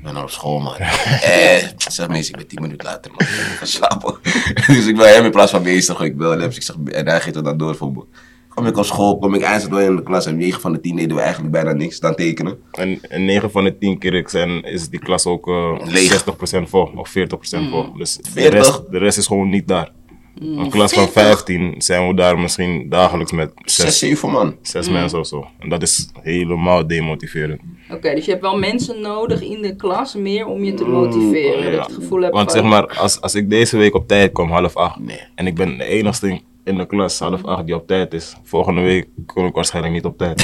Ik 0.00 0.06
ben 0.06 0.22
op 0.22 0.30
school, 0.30 0.60
man. 0.60 0.74
eh, 0.76 1.68
zeg 1.76 2.08
mensen, 2.08 2.32
ik 2.32 2.38
ben 2.38 2.46
tien 2.48 2.62
minuten 2.62 2.86
later, 2.86 3.10
man. 3.10 3.20
Ik 3.28 3.56
ga 3.58 3.64
slapen. 3.64 4.18
dus 4.74 4.86
ik 4.86 4.96
bel 4.96 5.06
hem 5.06 5.24
in 5.24 5.30
plaats 5.30 5.50
van 5.50 5.62
bezig. 5.62 6.00
Ik 6.00 6.16
bel 6.16 6.30
hem, 6.30 6.50
ik 6.50 6.62
zeg, 6.62 6.76
en 6.92 7.08
hij 7.08 7.20
geeft 7.20 7.34
het 7.34 7.44
dan 7.44 7.56
door 7.56 7.76
voor 7.76 7.92
me. 7.92 8.04
Kom 8.48 8.66
ik 8.66 8.76
op 8.76 8.84
school, 8.84 9.18
kom 9.18 9.34
ik 9.34 9.42
eindelijk 9.42 9.74
wel 9.74 9.88
in 9.88 9.96
de 9.96 10.02
klas. 10.02 10.26
En 10.26 10.36
9 10.36 10.60
van 10.60 10.72
de 10.72 10.80
10 10.80 10.96
deden 10.96 11.16
we 11.16 11.22
eigenlijk 11.22 11.52
bijna 11.52 11.72
niks 11.72 12.00
dan 12.00 12.14
tekenen. 12.14 12.58
En, 12.72 13.00
en 13.08 13.24
9 13.24 13.50
van 13.50 13.64
de 13.64 13.78
10 13.78 13.98
keer 13.98 14.24
zijn, 14.26 14.62
is 14.62 14.88
die 14.88 15.00
klas 15.00 15.26
ook 15.26 15.48
eh 15.48 15.78
Leeg. 15.84 16.24
60% 16.24 16.62
vol 16.62 16.90
of 16.94 17.12
40% 17.18 17.70
vol. 17.70 17.92
Dus 17.96 18.16
de 18.16 18.30
40? 18.30 18.52
rest, 18.52 18.90
de 18.90 18.98
rest 18.98 19.18
is 19.18 19.26
gewoon 19.26 19.48
niet 19.48 19.68
daar. 19.68 19.92
Een 20.40 20.70
klas 20.70 20.92
van 20.92 21.08
15 21.08 21.74
zijn 21.78 22.08
we 22.08 22.14
daar 22.14 22.38
misschien 22.38 22.88
dagelijks 22.88 23.32
met 23.32 23.50
6, 23.64 23.74
6, 23.84 23.98
7 23.98 24.30
man. 24.30 24.56
mensen 24.92 25.18
of 25.18 25.26
zo. 25.26 25.46
En 25.58 25.68
dat 25.68 25.82
is 25.82 26.10
helemaal 26.22 26.86
demotiverend. 26.86 27.60
Oké, 27.90 28.14
dus 28.14 28.24
je 28.24 28.30
hebt 28.30 28.42
wel 28.42 28.58
mensen 28.58 29.00
nodig 29.00 29.42
in 29.42 29.62
de 29.62 29.76
klas 29.76 30.14
meer 30.14 30.46
om 30.46 30.64
je 30.64 30.74
te 30.74 30.84
motiveren. 30.84 31.62
Dat 31.64 31.72
je 31.72 31.78
het 31.80 31.92
gevoel 31.92 32.20
hebt 32.20 32.34
Want 32.34 32.50
van- 32.52 32.60
zeg 32.60 32.70
maar, 32.70 32.86
als, 32.86 33.20
als 33.20 33.34
ik 33.34 33.50
deze 33.50 33.76
week 33.76 33.94
op 33.94 34.08
tijd 34.08 34.32
kom, 34.32 34.50
half 34.50 34.76
acht, 34.76 34.98
Nee. 34.98 35.20
en 35.34 35.46
ik 35.46 35.54
ben 35.54 35.78
de 35.78 35.84
enigste 35.84 36.40
in 36.64 36.76
de 36.76 36.86
klas, 36.86 37.18
half 37.18 37.44
acht, 37.44 37.66
die 37.66 37.74
op 37.74 37.86
tijd 37.86 38.14
is, 38.14 38.36
volgende 38.42 38.80
week 38.80 39.06
kom 39.26 39.46
ik 39.46 39.54
waarschijnlijk 39.54 39.94
niet 39.94 40.04
op 40.04 40.18
tijd. 40.18 40.40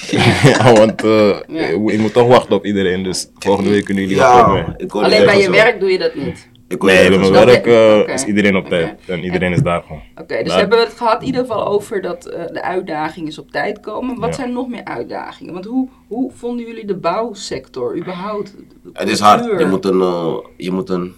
ja, 0.42 0.72
want 0.72 1.02
Ja. 1.02 1.66
ik, 1.66 1.98
moet 1.98 2.12
toch 2.12 2.26
wachten 2.28 2.56
op 2.56 2.64
iedereen, 2.64 3.02
dus 3.02 3.30
volgende 3.38 3.70
week 3.70 3.84
kunnen 3.84 4.02
jullie 4.02 4.18
wachten 4.18 4.46
op 4.46 4.52
mij. 4.66 4.86
hoorde 4.88 5.06
Alleen 5.08 5.24
bij 5.24 5.40
je 5.40 5.50
werk 5.50 5.80
doe 5.80 5.90
je 5.90 5.98
dat 5.98 6.14
niet. 6.14 6.48
Ik 6.68 6.82
Nee, 6.82 7.08
bij 7.08 7.18
mijn 7.18 7.32
werk 7.32 7.66
eh, 7.66 8.14
is 8.14 8.24
iedereen 8.24 8.56
op 8.56 8.68
tijd. 8.68 9.00
En 9.06 9.24
iedereen 9.24 9.52
is 9.52 9.62
daar 9.62 9.82
gewoon. 9.82 10.02
Oké, 10.16 10.42
dus 10.42 10.54
hebben 10.54 10.78
we 10.78 10.84
het 10.84 10.94
gehad 10.94 11.20
in 11.20 11.26
ieder 11.26 11.40
geval 11.40 11.66
over 11.66 12.02
dat 12.02 12.26
eh, 12.26 12.46
de 12.52 12.62
uitdaging 12.62 13.26
is 13.28 13.38
op 13.38 13.50
tijd 13.50 13.80
komen. 13.80 14.18
Wat 14.20 14.28
Ja. 14.28 14.34
zijn 14.34 14.52
nog 14.52 14.68
meer 14.68 14.84
uitdagingen? 14.84 15.52
Want 15.52 15.64
hoe, 15.64 15.88
hoe 16.06 16.30
vonden 16.34 16.66
jullie 16.66 16.86
de 16.86 16.96
bouwsector 16.96 17.96
überhaupt? 17.96 18.54
Het 18.92 19.08
is 19.08 19.20
hard. 19.20 19.58
Je 19.60 19.66
moet 19.66 19.84
een, 19.84 20.00
eh, 20.00 20.34
je 20.56 20.70
moet 20.70 20.88
een, 20.90 21.12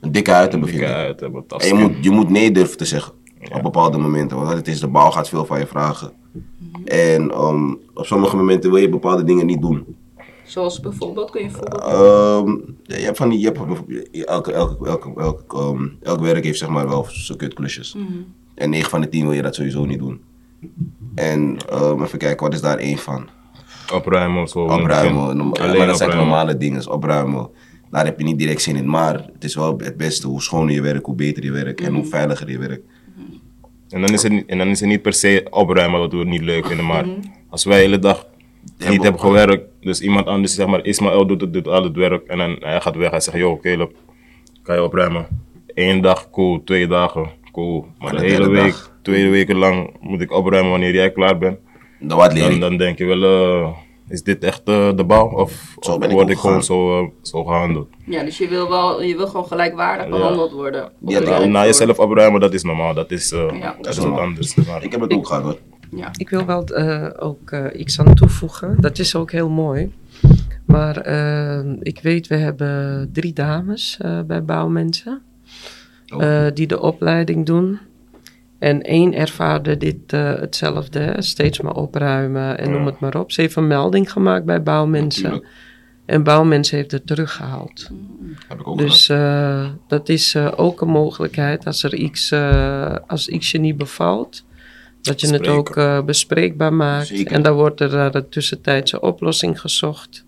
een 0.00 0.12
dikke 0.12 0.30
huid 0.30 0.50
hebben, 0.50 0.68
vind 0.68 0.80
Ik 0.82 0.88
ik. 0.88 0.94
uit 0.94 1.20
hebben 1.20 1.44
het 1.48 1.62
En 1.62 1.68
je 1.68 1.74
moet, 1.74 1.92
je 2.04 2.10
moet 2.10 2.30
nee 2.30 2.50
durven 2.52 2.76
te 2.76 2.84
zeggen. 2.84 3.12
Op 3.54 3.62
bepaalde 3.62 3.98
momenten. 3.98 4.36
Want 4.36 4.48
het 4.52 4.68
is, 4.68 4.80
de 4.80 4.88
bouw 4.88 5.10
gaat 5.10 5.28
veel 5.28 5.44
van 5.46 5.58
je 5.58 5.66
vragen. 5.66 6.12
En 6.84 7.30
ehm, 7.30 7.70
op 7.94 8.06
sommige 8.06 8.36
momenten 8.36 8.70
wil 8.70 8.80
je 8.80 8.88
bepaalde 8.88 9.24
dingen 9.24 9.46
niet 9.46 9.60
doen. 9.60 9.96
Zoals 10.46 10.80
bijvoorbeeld, 10.80 11.30
kun 11.30 11.42
je 11.42 11.50
voorbeeld 11.50 11.82
Ehm, 11.82 12.50
ja, 12.82 12.96
je 12.96 13.04
hebt 13.04 13.16
van 13.16 13.28
die, 13.28 13.38
je 13.38 13.46
hebt 13.46 13.58
elke, 14.26 14.52
elke, 14.52 14.86
elke, 14.86 15.12
elke, 15.20 15.56
ehm, 15.56 15.86
elk 16.02 16.20
werk 16.20 16.44
heeft 16.44 16.58
zeg 16.58 16.68
maar 16.68 16.88
wel 16.88 17.06
zijn 17.10 17.38
kutklusjes. 17.38 17.94
Mhm. 17.94 18.06
En 18.54 18.70
9 18.70 18.90
van 18.90 19.00
de 19.00 19.08
10 19.08 19.22
wil 19.22 19.32
je 19.32 19.42
dat 19.42 19.54
sowieso 19.54 19.84
niet 19.84 19.98
doen. 19.98 20.20
En 21.14 21.56
ehm, 21.68 22.02
even 22.02 22.18
kijken, 22.18 22.44
wat 22.44 22.54
is 22.54 22.60
daar 22.60 22.78
één 22.78 22.98
van? 22.98 23.28
opruimen 23.94 24.42
of 24.42 24.48
zo. 24.48 24.58
Opruimen, 24.60 25.36
maar 25.36 25.46
dat 25.46 25.56
zijn 25.56 25.86
opruimen. 25.92 26.16
normale 26.16 26.56
dingen. 26.56 26.90
Opruimen. 26.90 27.48
daar 27.90 28.04
heb 28.04 28.18
je 28.18 28.24
niet 28.24 28.38
direct 28.38 28.62
zin 28.62 28.76
in. 28.76 28.88
Maar 28.88 29.14
het 29.32 29.44
is 29.44 29.54
wel 29.54 29.78
het 29.78 29.96
beste. 29.96 30.26
Hoe 30.26 30.42
schoner 30.42 30.74
je 30.74 30.80
werkt, 30.80 31.06
hoe 31.06 31.14
beter 31.14 31.44
je 31.44 31.50
werkt 31.50 31.80
en 31.80 31.94
hoe 31.94 32.04
veiliger 32.04 32.50
je 32.50 32.58
werkt. 32.58 32.84
En 33.88 34.00
dan, 34.00 34.10
is 34.12 34.22
het, 34.22 34.32
niet- 34.32 34.46
en 34.46 34.58
dan 34.58 34.68
is 34.68 34.80
het 34.80 34.88
niet 34.88 35.02
per 35.02 35.12
se 35.12 35.46
opruimen 35.50 36.00
dat 36.00 36.12
we 36.12 36.18
het 36.18 36.28
niet 36.28 36.40
leuk 36.42 36.66
vinden. 36.66 36.86
Maar 36.86 37.04
als 37.48 37.64
wij 37.64 37.76
de 37.76 37.82
hele 37.82 37.98
dag 37.98 38.26
niet 38.88 39.02
hebben 39.02 39.20
gewerkt, 39.20 39.64
dus 39.86 40.00
iemand 40.00 40.26
anders, 40.26 40.54
zeg 40.54 40.66
maar, 40.66 40.84
Ismaël 40.84 41.26
doet, 41.26 41.40
het- 41.40 41.52
doet 41.52 41.68
al 41.68 41.82
het 41.82 41.96
werk. 41.96 42.26
En 42.26 42.38
dan 42.38 42.56
hij 42.60 42.80
gaat 42.80 42.96
weg 42.96 43.10
en 43.10 43.22
zegt, 43.22 43.36
joh 43.36 43.60
Caleb, 43.60 43.92
kan 44.62 44.74
je 44.76 44.82
opruimen? 44.82 45.26
Eén 45.74 46.00
dag, 46.00 46.30
cool. 46.30 46.64
Twee 46.64 46.86
dagen, 46.86 47.30
cool. 47.52 47.86
Maar 47.98 48.10
de 48.12 48.20
de 48.20 48.26
hele 48.26 48.48
week, 48.48 48.70
dag. 48.70 48.90
twee 49.02 49.30
weken 49.30 49.56
lang 49.56 49.90
moet 50.00 50.20
ik 50.20 50.32
opruimen 50.32 50.70
wanneer 50.70 50.94
jij 50.94 51.12
klaar 51.12 51.38
bent. 51.38 51.58
Dan 52.00 52.18
wat 52.18 52.32
leer 52.32 52.50
Dan, 52.50 52.60
dan 52.60 52.76
denk 52.76 52.98
je 52.98 53.04
wel, 53.04 53.22
eh, 53.22 53.68
is 54.08 54.22
dit 54.22 54.44
echt 54.44 54.62
eh, 54.64 54.88
de 54.96 55.04
bouw? 55.04 55.28
Of, 55.30 55.74
Zo 55.80 55.98
ben 55.98 56.08
ik 56.08 56.14
word 56.14 56.26
ook 56.26 56.32
ik 56.32 56.38
gewoon 56.38 56.62
zo, 56.62 56.98
eh, 57.02 57.08
zo 57.22 57.44
gehandeld? 57.44 57.88
Ja, 58.06 58.22
dus 58.24 58.38
je 58.38 58.48
wil, 58.48 58.68
wel, 58.68 59.02
je 59.02 59.16
wil 59.16 59.26
gewoon 59.26 59.46
gelijkwaardig 59.46 60.08
behandeld 60.08 60.52
worden. 60.52 60.92
Ja, 61.06 61.44
Na, 61.46 61.64
jezelf 61.64 61.98
opruimen, 61.98 62.40
dat 62.40 62.54
is 62.54 62.62
normaal. 62.62 62.94
Dat 62.94 63.10
is, 63.10 63.32
eh, 63.32 63.46
Ja. 63.60 63.76
dat 63.80 63.92
is 63.92 63.96
normaal. 63.98 64.16
wat 64.16 64.26
anders. 64.26 64.54
Maar, 64.54 64.82
Ik 64.84 64.92
heb 64.92 65.00
het 65.00 65.12
ook 65.12 65.26
gehad 65.26 65.42
hoor. 65.42 65.58
Ja. 65.96 66.10
Ik 66.16 66.28
wil 66.28 66.46
wel 66.46 66.64
eh, 66.64 67.06
ook 67.18 67.50
eh, 67.50 67.80
iets 67.80 68.00
aan 68.00 68.14
toevoegen. 68.14 68.76
Dat 68.80 68.98
is 68.98 69.14
ook 69.14 69.30
heel 69.30 69.48
mooi. 69.48 69.92
Maar 70.64 70.96
eh, 70.96 71.72
ik 71.80 72.00
weet, 72.02 72.26
we 72.26 72.36
hebben 72.36 73.08
drie 73.12 73.32
dames 73.32 73.98
bij 74.26 74.44
bouwmensen. 74.44 75.20
Oh. 76.14 76.46
die 76.54 76.66
de 76.66 76.80
opleiding 76.80 77.46
doen. 77.46 77.78
En 78.58 78.82
één 78.82 79.14
ervaarde 79.14 79.76
dit 79.76 80.10
hetzelfde. 80.10 80.98
hè, 80.98 81.22
Steeds 81.22 81.60
maar 81.60 81.74
opruimen 81.74 82.58
en 82.58 82.70
Ja. 82.70 82.76
noem 82.76 82.86
het 82.86 83.00
maar 83.00 83.16
op. 83.16 83.32
Ze 83.32 83.40
heeft 83.40 83.56
een 83.56 83.66
melding 83.66 84.12
gemaakt 84.12 84.44
bij 84.44 84.62
bouwmensen. 84.62 85.44
En 86.04 86.22
bouwmensen 86.22 86.76
heeft 86.76 86.90
het 86.90 87.06
teruggehaald. 87.06 87.90
Heb 88.48 88.60
ik 88.60 88.66
ook 88.68 88.78
Dus 88.78 89.06
dat 89.88 90.08
is 90.08 90.36
ook 90.36 90.80
een 90.80 90.88
mogelijkheid 90.88 91.66
als 91.66 91.82
er 91.82 91.94
iets, 91.94 92.32
als 93.06 93.28
iets 93.28 93.50
je 93.50 93.58
niet 93.58 93.76
bevalt. 93.76 94.44
Dat 95.06 95.20
je 95.20 95.32
het 95.32 95.48
ook 95.48 95.76
eh, 95.76 96.02
bespreekbaar 96.02 96.72
maakt. 96.72 97.06
Zeker. 97.06 97.32
En 97.32 97.42
dan 97.42 97.54
wordt 97.54 97.80
er 97.80 97.90
naar 97.90 98.14
een 98.14 98.28
tussentijdse 98.28 99.00
oplossing 99.00 99.60
gezocht. 99.60 100.24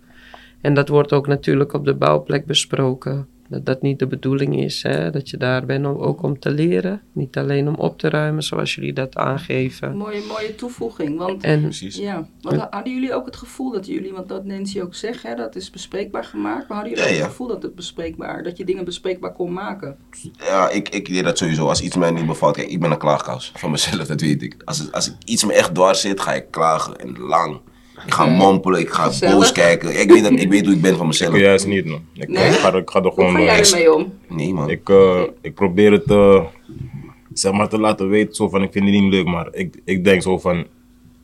En 0.60 0.74
dat 0.74 0.88
wordt 0.88 1.12
ook 1.12 1.26
natuurlijk 1.26 1.72
op 1.72 1.84
de 1.84 1.94
bouwplek 1.94 2.46
besproken. 2.46 3.26
Dat 3.48 3.66
dat 3.66 3.82
niet 3.82 3.98
de 3.98 4.06
bedoeling 4.06 4.56
is. 4.56 4.82
Hè? 4.82 5.10
Dat 5.10 5.30
je 5.30 5.36
daar 5.36 5.66
bent 5.66 5.86
om, 5.86 5.96
ook 5.96 6.22
om 6.22 6.38
te 6.38 6.50
leren. 6.50 7.02
Niet 7.12 7.36
alleen 7.36 7.68
om 7.68 7.74
op 7.74 7.98
te 7.98 8.08
ruimen 8.08 8.42
zoals 8.42 8.74
jullie 8.74 8.92
dat 8.92 9.16
aangeven. 9.16 9.96
Mooie, 9.96 10.22
mooie 10.28 10.54
toevoeging. 10.54 11.18
Want 11.18 11.42
En 11.42 11.60
Precies. 11.62 11.96
Ja, 11.96 12.28
want 12.40 12.66
hadden 12.70 12.94
jullie 12.94 13.14
ook 13.14 13.26
het 13.26 13.36
gevoel 13.36 13.72
dat 13.72 13.86
jullie, 13.86 14.12
want 14.12 14.28
dat 14.28 14.44
Nancy 14.44 14.80
ook 14.80 14.94
zegt, 14.94 15.22
hè, 15.22 15.34
dat 15.34 15.56
is 15.56 15.70
bespreekbaar 15.70 16.24
gemaakt, 16.24 16.68
maar 16.68 16.76
hadden 16.76 16.94
jullie 16.94 17.04
Ja, 17.04 17.10
ook 17.10 17.16
ja. 17.16 17.22
het 17.22 17.30
gevoel 17.30 17.46
dat 17.48 17.62
het 17.62 17.74
bespreekbaar, 17.74 18.42
dat 18.42 18.56
je 18.56 18.64
dingen 18.64 18.84
bespreekbaar 18.84 19.32
kon 19.32 19.52
maken? 19.52 19.96
Ja, 20.38 20.68
ik, 20.70 20.88
ik 20.88 21.06
deed 21.06 21.24
dat 21.24 21.38
sowieso. 21.38 21.66
Als 21.66 21.80
iets 21.80 21.96
mij 21.96 22.10
niet 22.10 22.26
bevalt, 22.26 22.56
kijk, 22.56 22.68
ik 22.68 22.80
ben 22.80 22.90
een 22.90 22.98
klaagkous 22.98 23.52
van 23.54 23.70
mezelf, 23.70 24.06
dat 24.06 24.20
weet 24.20 24.42
ik. 24.42 24.56
Als, 24.64 24.92
als 24.92 25.08
ik 25.08 25.14
iets 25.24 25.44
me 25.44 25.52
echt 25.52 25.74
dwars 25.74 26.00
zit, 26.00 26.20
ga 26.20 26.34
ik 26.34 26.50
klagen 26.50 26.98
en 26.98 27.18
lang. 27.18 27.60
Ik 28.08 28.14
ga 28.14 28.26
mompelen, 28.26 28.80
ik 28.80 28.88
ga 28.90 29.10
boos 29.20 29.52
kijken. 29.52 30.00
Ik 30.00 30.10
weet, 30.10 30.22
dat, 30.22 30.32
ik 30.32 30.48
weet 30.50 30.64
hoe 30.66 30.74
ik 30.74 30.80
ben 30.80 30.90
van 30.92 31.00
ik 31.00 31.06
mezelf. 31.06 31.38
juist 31.38 31.66
niet, 31.66 31.84
man. 31.84 32.00
Ik, 32.14 32.28
Nee? 32.28 32.44
ik 32.48 32.52
ga, 32.52 32.72
er- 32.72 32.78
ik 32.78 32.90
ga 32.90 32.98
er 32.98 33.04
Hoe 33.04 33.12
gewoon... 33.14 33.32
ga 33.32 33.38
eh, 33.38 33.44
jij 33.44 33.58
ik- 33.58 33.64
ermee 33.66 33.94
om? 33.94 34.12
Nee, 34.28 34.52
man. 34.54 34.70
Ik, 34.70 34.88
eh, 34.88 35.22
ik 35.42 35.54
probeer 35.54 35.92
het 35.92 36.10
eh, 36.10 36.44
zeg 37.32 37.52
maar 37.52 37.68
te 37.68 37.78
laten 37.80 38.08
weten, 38.08 38.34
zo 38.34 38.48
van 38.48 38.62
ik 38.62 38.72
vind 38.72 38.84
het 38.84 38.94
niet 38.94 39.12
leuk, 39.12 39.26
maar 39.26 39.48
ik, 39.52 39.80
ik 39.84 40.04
denk 40.04 40.22
zo 40.22 40.38
van, 40.38 40.66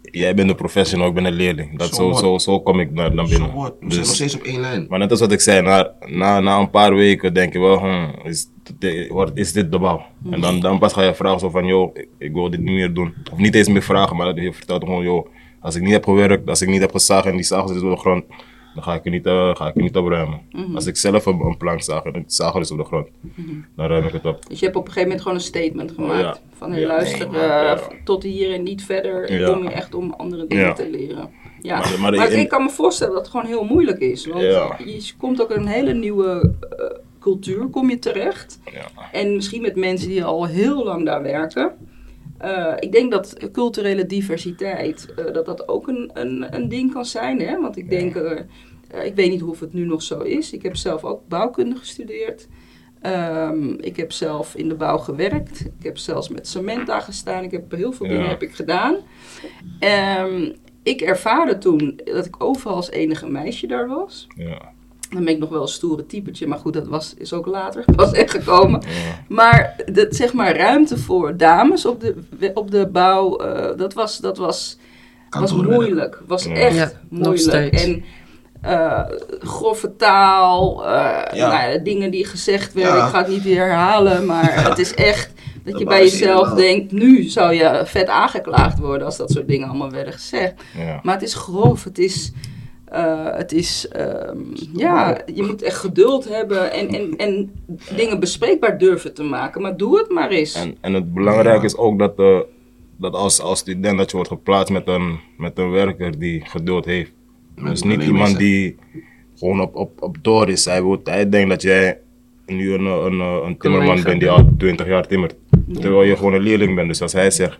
jij 0.02 0.34
bent 0.34 0.50
een 0.50 0.56
professional, 0.56 1.08
ik 1.08 1.14
ben 1.14 1.24
een 1.24 1.32
leerling. 1.32 1.78
Dat 1.78 1.94
Zo 1.94 2.12
zo, 2.12 2.18
zo, 2.18 2.38
zo 2.38 2.60
kom 2.60 2.80
ik 2.80 2.90
naar, 2.92 3.14
naar 3.14 3.26
Zo 3.26 3.38
binnen. 3.38 3.56
wat? 3.56 3.74
We 3.80 3.86
zijn 3.86 4.00
nog 4.00 4.06
Dus, 4.08 4.14
steeds 4.14 4.34
op 4.34 4.42
één 4.42 4.60
lijn. 4.60 4.86
maar 4.88 4.98
net 4.98 5.10
als 5.10 5.20
wat 5.20 5.32
ik 5.32 5.40
zei, 5.40 5.62
na, 5.62 5.92
na, 6.06 6.40
na 6.40 6.58
een 6.58 6.70
paar 6.70 6.94
weken 6.94 7.34
denk 7.34 7.52
je 7.52 7.58
wel, 7.58 7.78
hmm, 7.78 8.14
is, 8.24 8.46
is 9.34 9.52
dit 9.52 9.72
de 9.72 9.78
bouw? 9.78 10.02
En 10.30 10.40
dan, 10.40 10.60
dan 10.60 10.78
pas 10.78 10.92
ga 10.92 11.02
je 11.02 11.14
vragen 11.14 11.40
zo 11.40 11.50
van, 11.50 11.66
joh, 11.66 11.90
ik, 11.96 12.08
ik 12.18 12.32
wil 12.32 12.50
dit 12.50 12.60
niet 12.60 12.74
meer 12.74 12.92
doen. 12.94 13.14
Of 13.32 13.38
niet 13.38 13.54
eens 13.54 13.68
meer 13.68 13.82
vragen, 13.82 14.16
maar 14.16 14.40
je 14.40 14.52
vertelt 14.52 14.84
gewoon, 14.84 15.04
joh, 15.04 15.26
als 15.64 15.74
ik 15.74 15.82
niet 15.82 15.92
heb 15.92 16.04
gewerkt, 16.04 16.48
als 16.48 16.62
ik 16.62 16.68
niet 16.68 16.80
heb 16.80 16.90
gezaagd 16.92 17.26
en 17.26 17.32
die 17.34 17.42
zagen 17.44 17.68
zit 17.68 17.82
op 17.82 17.90
de 17.90 17.96
grond, 17.96 18.24
dan 18.74 18.82
ga 18.82 18.94
ik 18.94 19.04
er 19.04 19.10
niet, 19.10 19.26
eh, 19.26 19.54
ga 19.54 19.68
ik 19.68 19.76
er 19.76 19.82
niet 19.82 19.96
opruimen. 19.96 20.40
Als 20.74 20.86
ik 20.86 20.96
zelf 20.96 21.26
een, 21.26 21.40
een 21.40 21.56
plank 21.56 21.82
zaag 21.82 22.02
en 22.04 22.12
de 22.12 22.22
zager 22.26 22.60
is 22.60 22.70
op 22.70 22.78
de 22.78 22.84
grond, 22.84 23.08
dan 23.76 23.86
ruim 23.86 24.04
ik 24.06 24.12
het 24.12 24.24
op. 24.24 24.46
Dus 24.48 24.58
je 24.58 24.64
hebt 24.64 24.76
op 24.76 24.86
een 24.86 24.92
gegeven 24.92 25.08
moment 25.08 25.22
gewoon 25.26 25.36
een 25.38 25.44
statement 25.44 25.92
gemaakt 25.92 26.20
Ja. 26.20 26.36
van, 26.56 26.70
hey, 26.70 26.80
Ja. 26.80 26.86
luister, 26.86 27.30
Nee, 27.30 27.40
eh, 27.40 27.46
ja. 27.48 27.78
tot 28.04 28.22
hier 28.22 28.52
en 28.54 28.62
niet 28.62 28.84
verder, 28.84 29.22
ik 29.30 29.38
Ja. 29.38 29.52
kom 29.52 29.60
hier 29.60 29.70
echt 29.72 29.94
om 29.94 30.12
andere 30.16 30.46
dingen 30.46 30.64
Ja. 30.64 30.72
te 30.72 30.90
leren. 30.90 31.30
Ja, 31.60 31.78
Maar- 31.78 32.00
maar, 32.00 32.14
maar 32.14 32.30
in- 32.32 32.38
ik 32.40 32.48
kan 32.48 32.62
me 32.62 32.70
voorstellen 32.70 33.12
dat 33.14 33.22
het 33.22 33.30
gewoon 33.30 33.46
heel 33.46 33.64
moeilijk 33.64 33.98
is, 33.98 34.26
want 34.26 34.40
je 34.40 35.12
komt 35.18 35.42
ook 35.42 35.50
in 35.50 35.60
een 35.60 35.66
hele 35.66 35.94
nieuwe 35.94 36.52
eh, 36.70 36.98
cultuur, 37.20 37.66
kom 37.66 37.90
je 37.90 37.98
terecht. 37.98 38.60
Ja. 38.72 38.86
En 39.12 39.34
misschien 39.34 39.62
met 39.62 39.76
mensen 39.76 40.08
die 40.08 40.24
al 40.24 40.46
heel 40.46 40.84
lang 40.84 41.04
daar 41.04 41.22
werken. 41.22 41.72
Eh, 42.44 42.72
ik 42.78 42.92
denk 42.92 43.10
dat 43.10 43.50
culturele 43.52 44.06
diversiteit, 44.06 45.14
eh, 45.16 45.32
dat 45.32 45.46
dat 45.46 45.68
ook 45.68 45.88
een, 45.88 46.10
een, 46.14 46.54
een 46.54 46.68
ding 46.68 46.92
kan 46.92 47.04
zijn. 47.04 47.40
Hè? 47.40 47.60
Want 47.60 47.76
ik 47.76 47.90
denk, 47.90 48.14
eh, 48.16 49.04
ik 49.04 49.14
weet 49.14 49.30
niet 49.30 49.42
of 49.42 49.60
het 49.60 49.72
nu 49.72 49.84
nog 49.86 50.02
zo 50.02 50.18
is. 50.18 50.52
Ik 50.52 50.62
heb 50.62 50.76
zelf 50.76 51.04
ook 51.04 51.28
bouwkunde 51.28 51.76
gestudeerd. 51.76 52.48
Ehm, 53.00 53.68
ik 53.68 53.96
heb 53.96 54.12
zelf 54.12 54.54
in 54.54 54.68
de 54.68 54.74
bouw 54.74 54.98
gewerkt. 54.98 55.60
Ik 55.60 55.82
heb 55.84 55.98
zelfs 55.98 56.28
met 56.28 56.48
cement 56.48 56.86
daar 56.86 57.00
gestaan. 57.00 57.44
Ik 57.44 57.50
heb 57.50 57.70
heel 57.72 57.92
veel 57.92 58.06
Ja. 58.06 58.12
dingen 58.12 58.28
heb 58.28 58.42
ik 58.42 58.54
gedaan. 58.54 58.96
Ehm, 59.78 60.52
ik 60.82 61.00
ervaarde 61.00 61.58
toen 61.58 62.00
dat 62.04 62.26
ik 62.26 62.42
overal 62.44 62.76
als 62.76 62.90
enige 62.90 63.28
meisje 63.28 63.66
daar 63.66 63.88
was. 63.88 64.26
Ja. 64.36 64.72
Dan 65.14 65.24
ben 65.24 65.32
ik 65.34 65.38
nog 65.40 65.48
wel 65.48 65.62
een 65.62 65.68
stoere 65.68 66.06
typetje, 66.06 66.46
maar 66.46 66.58
goed, 66.58 66.72
dat 66.72 66.86
was, 66.86 67.14
is 67.18 67.32
ook 67.32 67.46
later 67.46 67.84
pas 67.96 68.12
echt 68.12 68.30
gekomen. 68.30 68.80
Ja. 68.80 69.24
Maar 69.28 69.76
dat, 69.92 70.14
zeg 70.16 70.32
maar 70.32 70.56
ruimte 70.56 70.98
voor 70.98 71.36
dames 71.36 71.86
op 71.86 72.00
de, 72.00 72.50
op 72.54 72.70
de 72.70 72.86
bouw, 72.86 73.36
eh, 73.36 73.76
dat 73.76 73.94
was, 73.94 74.18
dat 74.18 74.36
was, 74.38 74.76
was 75.30 75.52
moeilijk. 75.54 76.22
Was 76.26 76.44
Ja. 76.44 76.52
echt 76.54 76.74
Ja, 76.76 76.92
moeilijk. 77.08 77.38
steeds. 77.38 77.82
En 77.84 78.04
eh, 78.60 79.00
grove 79.40 79.96
taal, 79.96 80.84
eh, 80.86 81.36
Ja. 81.38 81.48
nou 81.48 81.70
ja, 81.72 81.78
dingen 81.78 82.10
die 82.10 82.24
gezegd 82.26 82.72
werden, 82.72 82.96
Ja. 82.96 83.04
ik 83.04 83.10
ga 83.10 83.18
het 83.18 83.28
niet 83.28 83.42
weer 83.42 83.56
herhalen, 83.56 84.26
maar 84.26 84.68
het 84.68 84.78
is 84.78 84.94
echt 84.94 85.32
dat, 85.64 85.72
Dat 85.72 85.78
je 85.82 85.86
bij 85.88 86.02
jezelf 86.02 86.48
denkt, 86.48 86.92
nu 86.92 87.22
zou 87.22 87.52
je 87.54 87.82
vet 87.84 88.08
aangeklaagd 88.08 88.78
worden 88.78 89.06
als 89.06 89.16
dat 89.16 89.30
soort 89.30 89.48
dingen 89.48 89.68
allemaal 89.68 89.90
werden 89.90 90.12
gezegd. 90.12 90.52
Ja. 90.78 91.00
Maar 91.02 91.14
het 91.14 91.22
is 91.22 91.34
grof, 91.34 91.84
het 91.84 91.98
is, 91.98 92.32
eh, 92.94 93.36
het 93.36 93.52
is 93.52 93.88
ehm, 93.88 94.38
ja, 94.72 95.20
je 95.34 95.42
moet 95.42 95.62
echt 95.62 95.76
geduld 95.76 96.28
hebben 96.28 96.72
en, 96.72 96.88
en, 96.88 97.16
en 97.16 97.52
dingen 97.96 98.20
bespreekbaar 98.20 98.78
durven 98.78 99.14
te 99.14 99.22
maken. 99.22 99.62
Maar 99.62 99.76
doe 99.76 99.98
het 99.98 100.10
maar 100.10 100.30
eens. 100.30 100.54
En, 100.54 100.76
en 100.80 100.94
het 100.94 101.14
belangrijke 101.14 101.64
is 101.64 101.76
ook 101.76 101.98
dat, 101.98 102.18
eh, 102.18 102.38
dat 102.96 103.14
als, 103.14 103.40
als 103.40 103.58
student 103.58 103.98
dat 103.98 104.10
je 104.10 104.16
wordt 104.16 104.32
geplaatst 104.32 104.72
met 104.72 104.88
een, 104.88 105.18
met 105.38 105.58
een 105.58 105.70
werker 105.70 106.18
die 106.18 106.42
geduld 106.44 106.84
heeft. 106.84 107.12
Met 107.54 107.70
dus 107.70 107.82
niet 107.82 108.02
iemand 108.02 108.38
die 108.38 108.76
gewoon 109.38 109.60
op, 109.60 109.76
op, 109.76 110.02
op 110.02 110.16
door 110.22 110.48
is. 110.48 110.64
Hij, 110.64 110.82
wil, 110.82 111.00
hij 111.04 111.28
denkt 111.28 111.48
dat 111.48 111.62
jij 111.62 111.98
nu 112.46 112.72
een, 112.72 112.84
een, 112.84 113.20
een 113.20 113.56
timmerman 113.58 114.02
bent 114.02 114.20
die 114.20 114.30
al 114.30 114.48
20 114.58 114.86
jaar 114.86 115.06
timmert. 115.06 115.34
Terwijl 115.72 116.02
je 116.02 116.16
gewoon 116.16 116.34
een 116.34 116.42
leerling 116.42 116.74
bent. 116.74 116.88
Dus 116.88 117.02
als 117.02 117.12
hij 117.12 117.30
zegt, 117.30 117.58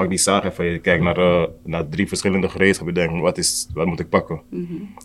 pak 0.00 0.08
die 0.08 0.18
zaag 0.18 0.44
even, 0.44 0.64
je 0.64 0.78
kijkt 0.78 1.02
naar, 1.02 1.16
eh, 1.16 1.44
naar 1.64 1.88
drie 1.88 2.08
verschillende 2.08 2.48
gereedschappen, 2.48 2.94
je 2.94 3.00
denkt, 3.00 3.22
wat, 3.22 3.38
is, 3.38 3.68
wat 3.74 3.86
moet 3.86 4.00
ik 4.00 4.08
pakken? 4.08 4.40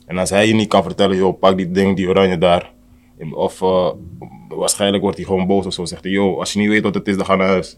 En 0.05 0.17
als 0.17 0.29
hij 0.29 0.47
je 0.47 0.53
niet 0.53 0.67
kan 0.67 0.83
vertellen, 0.83 1.17
joh, 1.17 1.39
pak 1.39 1.57
die 1.57 1.71
ding, 1.71 1.95
die 1.95 2.07
oranje 2.07 2.37
daar. 2.37 2.73
Of 3.31 3.61
eh, 3.61 3.91
waarschijnlijk 4.49 5.03
wordt 5.03 5.17
hij 5.17 5.25
gewoon 5.25 5.47
boos 5.47 5.65
of 5.65 5.73
zo. 5.73 5.85
Zegt 5.85 6.03
hij, 6.03 6.11
joh, 6.11 6.39
als 6.39 6.53
je 6.53 6.59
niet 6.59 6.69
weet 6.69 6.83
wat 6.83 6.93
het 6.93 7.07
is, 7.07 7.15
dan 7.15 7.25
ga 7.25 7.35
naar 7.35 7.47
huis. 7.47 7.77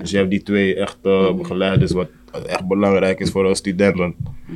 Dus 0.00 0.10
je 0.10 0.16
hebt 0.16 0.30
die 0.30 0.42
twee 0.42 0.74
echt 0.74 0.98
eh 1.02 1.34
begeleiders, 1.34 1.92
wat 1.92 2.08
echt 2.46 2.66
belangrijk 2.66 3.20
is 3.20 3.30
voor 3.30 3.48
een 3.48 3.54
student. 3.54 3.96
Want 3.96 4.14
eh, 4.48 4.54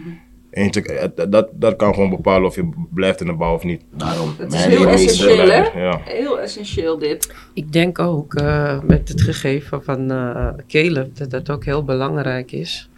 dat- 1.14 1.32
dat, 1.32 1.48
dat 1.52 1.76
kan 1.76 1.94
gewoon 1.94 2.10
bepalen 2.10 2.48
of 2.48 2.54
je 2.54 2.68
blijft 2.90 3.20
in 3.20 3.26
de 3.26 3.32
bouw 3.32 3.54
of 3.54 3.64
niet. 3.64 3.82
Daarom. 3.90 4.34
Dat 4.38 4.52
is 4.52 4.64
heel 4.64 4.86
essentieel, 4.88 5.48
hè? 5.48 5.80
Ja. 5.80 6.00
Heel 6.04 6.40
essentieel 6.40 6.98
dit. 6.98 7.34
Ik 7.54 7.72
denk 7.72 7.98
ook 7.98 8.34
eh, 8.34 8.80
met 8.82 9.08
het 9.08 9.20
gegeven 9.22 9.84
van 9.84 10.10
eh 10.10 10.48
Caleb 10.68 11.16
dat 11.16 11.30
dat 11.30 11.50
ook 11.50 11.64
heel 11.64 11.84
belangrijk 11.84 12.52
is 12.52 12.88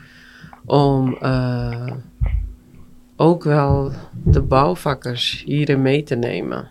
om 0.64 1.16
eh, 1.20 1.86
ook 3.16 3.44
wel 3.44 3.92
de 4.24 4.40
bouwvakkers 4.42 5.42
hierin 5.46 5.82
mee 5.82 6.02
te 6.02 6.14
nemen. 6.14 6.68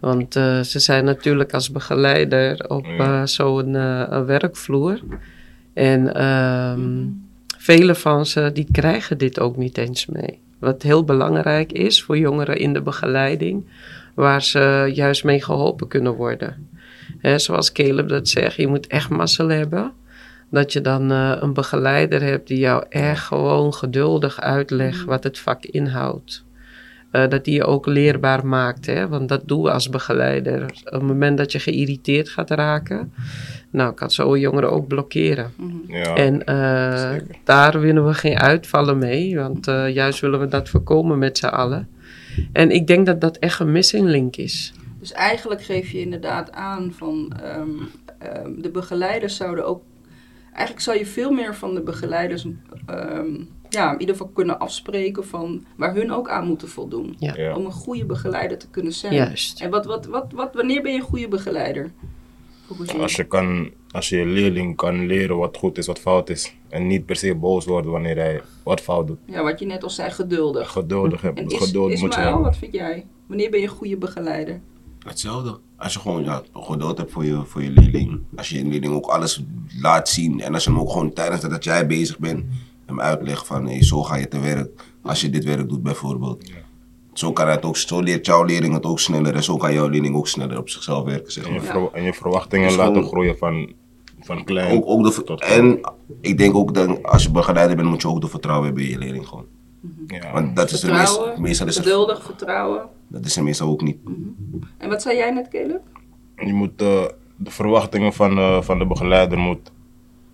Want 0.00 0.36
eh, 0.36 0.60
ze 0.60 0.78
zijn 0.78 1.04
natuurlijk 1.04 1.52
als 1.54 1.70
begeleider 1.70 2.64
op 2.68 2.84
eh, 2.86 3.22
zo'n 3.24 3.74
eh, 3.76 4.24
werkvloer. 4.24 5.00
En 5.74 6.14
ehm 6.14 7.00
vele 7.62 7.94
van 7.94 8.26
ze 8.26 8.50
die 8.52 8.66
krijgen 8.72 9.18
dit 9.18 9.40
ook 9.40 9.56
niet 9.56 9.78
eens 9.78 10.06
mee. 10.06 10.40
Wat 10.58 10.82
heel 10.82 11.04
belangrijk 11.04 11.72
is 11.72 12.02
voor 12.02 12.18
jongeren 12.18 12.56
in 12.56 12.72
de 12.72 12.82
begeleiding, 12.82 13.64
waar 14.14 14.42
ze 14.42 14.90
juist 14.94 15.24
mee 15.24 15.42
geholpen 15.42 15.88
kunnen 15.88 16.14
worden. 16.14 16.68
Hè, 17.18 17.38
zoals 17.38 17.72
Caleb 17.72 18.08
dat 18.08 18.28
zegt, 18.28 18.56
je 18.56 18.66
moet 18.66 18.86
echt 18.86 19.08
mazzel 19.08 19.48
hebben. 19.48 19.92
Dat 20.50 20.72
je 20.72 20.80
dan 20.80 21.10
eh, 21.10 21.36
een 21.40 21.52
begeleider 21.52 22.22
hebt 22.22 22.48
die 22.48 22.58
jou 22.58 22.84
echt 22.88 23.24
gewoon 23.24 23.74
geduldig 23.74 24.40
uitlegt 24.40 25.04
wat 25.04 25.24
het 25.24 25.38
vak 25.38 25.64
inhoudt. 25.64 26.44
Eh, 27.12 27.28
dat 27.28 27.44
die 27.44 27.54
je 27.54 27.64
ook 27.64 27.86
leerbaar 27.86 28.46
maakt. 28.46 28.86
Hè? 28.86 29.08
Want 29.08 29.28
dat 29.28 29.42
doen 29.48 29.62
we 29.62 29.70
als 29.72 29.88
begeleider. 29.88 30.62
Op 30.62 30.92
het 30.92 31.02
moment 31.02 31.38
dat 31.38 31.52
je 31.52 31.58
geïrriteerd 31.58 32.28
gaat 32.28 32.50
raken, 32.50 33.12
nou 33.70 33.94
kan 33.94 34.10
zo'n 34.10 34.38
jongere 34.38 34.66
ook 34.66 34.86
blokkeren. 34.86 35.52
Ja, 35.86 36.14
En 36.14 36.44
eh, 36.44 37.20
daar 37.44 37.80
willen 37.80 38.06
we 38.06 38.14
geen 38.14 38.38
uitvallen 38.38 38.98
mee, 38.98 39.36
want 39.36 39.66
eh, 39.66 39.94
juist 39.94 40.20
willen 40.20 40.40
we 40.40 40.48
dat 40.48 40.68
voorkomen 40.68 41.18
met 41.18 41.38
z'n 41.38 41.46
allen. 41.46 41.88
En 42.52 42.70
ik 42.70 42.86
denk 42.86 43.06
dat 43.06 43.20
dat 43.20 43.36
echt 43.36 43.60
een 43.60 43.72
missing 43.72 44.06
link 44.06 44.36
is. 44.36 44.72
Dus 45.00 45.12
eigenlijk 45.12 45.62
geef 45.62 45.90
je 45.90 46.00
inderdaad 46.00 46.52
aan 46.52 46.92
van 46.96 47.32
ehm, 47.42 47.70
ehm, 48.18 48.60
de 48.60 48.70
begeleiders 48.70 49.36
zouden 49.36 49.66
ook. 49.66 49.82
Eigenlijk 50.52 50.80
zou 50.80 50.98
je 50.98 51.06
veel 51.06 51.30
meer 51.30 51.54
van 51.54 51.74
de 51.74 51.82
begeleiders 51.82 52.46
ehm, 52.86 53.34
ja, 53.72 53.92
in 53.92 54.00
ieder 54.00 54.14
geval 54.14 54.30
kunnen 54.34 54.58
afspreken 54.58 55.26
van 55.26 55.64
waar 55.76 55.94
hun 55.94 56.12
ook 56.12 56.28
aan 56.28 56.46
moeten 56.46 56.68
voldoen. 56.68 57.16
Ja. 57.18 57.34
Ja. 57.36 57.56
Om 57.56 57.64
een 57.64 57.72
goede 57.72 58.04
begeleider 58.04 58.58
te 58.58 58.68
kunnen 58.70 58.92
zijn. 58.92 59.14
Juist. 59.14 59.60
En 59.60 59.70
wat, 59.70 59.84
wat, 59.84 60.06
wat, 60.06 60.32
wat, 60.34 60.54
wanneer 60.54 60.82
ben 60.82 60.92
je 60.92 60.98
een 60.98 61.04
goede 61.04 61.28
begeleider? 61.28 61.92
Als 63.00 63.16
je, 63.16 63.24
kan, 63.24 63.70
als 63.90 64.08
je 64.08 64.26
leerling 64.26 64.76
kan 64.76 65.06
leren 65.06 65.36
wat 65.36 65.56
goed 65.56 65.78
is, 65.78 65.86
wat 65.86 65.98
fout 65.98 66.28
is. 66.28 66.54
En 66.68 66.86
niet 66.86 67.06
per 67.06 67.16
se 67.16 67.34
boos 67.34 67.64
worden 67.64 67.90
wanneer 67.90 68.16
hij 68.16 68.40
wat 68.62 68.80
fout 68.80 69.06
doet. 69.06 69.18
Ja, 69.26 69.42
wat 69.42 69.58
je 69.58 69.66
net 69.66 69.82
al 69.82 69.90
zei, 69.90 70.10
geduldig. 70.10 70.70
Geduldig 70.70 71.20
En 71.20 71.26
hebben. 71.26 71.46
is, 71.46 71.58
Geduld 71.58 72.00
moet 72.00 72.14
je 72.14 72.20
hebben. 72.20 72.42
wat 72.42 72.56
vind 72.56 72.72
jij? 72.72 73.06
Wanneer 73.26 73.50
ben 73.50 73.60
je 73.60 73.66
een 73.66 73.72
goede 73.72 73.96
begeleider? 73.96 74.60
Hetzelfde. 74.98 75.58
Als 75.76 75.92
je 75.92 75.98
gewoon 75.98 76.24
ja, 76.24 76.42
geduld 76.52 76.98
hebt 76.98 77.10
voor 77.10 77.24
je, 77.24 77.42
voor 77.44 77.62
je 77.62 77.70
leerling. 77.70 78.20
Als 78.36 78.48
je 78.48 78.58
je 78.58 78.64
leerling 78.64 78.94
ook 78.94 79.06
alles 79.06 79.42
laat 79.80 80.08
zien. 80.08 80.40
En 80.40 80.54
als 80.54 80.64
je 80.64 80.70
hem 80.70 80.78
ook 80.78 80.90
gewoon 80.90 81.12
tijdens 81.12 81.40
dat 81.40 81.64
jij 81.64 81.86
bezig 81.86 82.18
bent, 82.18 82.44
hem 82.92 83.00
uitlegt 83.00 83.46
van 83.46 83.66
hey, 83.66 83.82
zo 83.82 84.02
ga 84.02 84.16
je 84.16 84.28
te 84.28 84.40
werk. 84.40 84.84
Als 85.02 85.20
je 85.20 85.30
dit 85.30 85.44
werk 85.44 85.68
doet 85.68 85.82
bijvoorbeeld. 85.82 86.50
Zo, 87.12 87.32
kan 87.32 87.48
het 87.48 87.64
ook, 87.64 87.76
zo 87.76 88.00
leert 88.00 88.26
jouw 88.26 88.44
leerling 88.44 88.74
het 88.74 88.84
ook 88.86 89.00
sneller. 89.00 89.34
En 89.34 89.42
zo 89.42 89.56
kan 89.56 89.72
jouw 89.72 89.88
leerling 89.88 90.16
ook 90.16 90.28
sneller 90.28 90.58
op 90.58 90.68
zichzelf 90.68 91.04
werken. 91.04 91.32
Zeg 91.32 91.46
En 91.46 91.52
je, 91.52 91.60
maar. 91.60 91.88
en 91.92 92.02
je 92.02 92.12
verwachtingen 92.14 92.68
Dus 92.68 92.76
laten 92.76 92.94
gewoon- 92.94 93.08
groeien 93.08 93.38
van, 93.38 93.72
van 94.20 94.44
klein 94.44 94.76
Ook, 94.76 94.82
ook 94.86 95.14
de, 95.14 95.24
tot 95.24 95.40
en 95.42 95.80
ik 96.20 96.38
denk 96.38 96.54
ook 96.54 96.74
dat 96.74 97.02
als 97.02 97.22
je 97.22 97.30
begeleider 97.30 97.76
bent, 97.76 97.88
moet 97.88 98.02
je 98.02 98.08
ook 98.08 98.20
de 98.20 98.28
vertrouwen 98.28 98.66
hebben 98.66 98.84
in 98.84 98.90
je 98.90 98.98
leerling 98.98 99.26
gewoon. 99.28 99.46
Ja. 100.06 100.32
Want 100.32 100.56
dat 100.56 100.70
is 100.70 100.80
de 100.80 100.90
meest, 100.92 101.20
meestal 101.38 101.66
is 101.66 101.76
het, 101.76 101.84
geduldig, 101.84 102.22
vertrouwen. 102.24 102.82
dat 103.08 103.24
is 103.24 103.36
er 103.36 103.42
meestal 103.42 103.68
ook 103.68 103.82
niet. 103.82 103.96
En 104.78 104.88
wat 104.88 105.02
zei 105.02 105.16
jij 105.16 105.30
net, 105.30 105.48
Caleb? 105.48 105.80
Je 106.36 106.52
moet 106.52 106.82
eh, 106.82 107.04
de 107.36 107.50
verwachtingen 107.50 108.12
van, 108.12 108.38
eh, 108.38 108.62
van 108.62 108.78
de 108.78 108.86
begeleider 108.86 109.38
moet, 109.38 109.72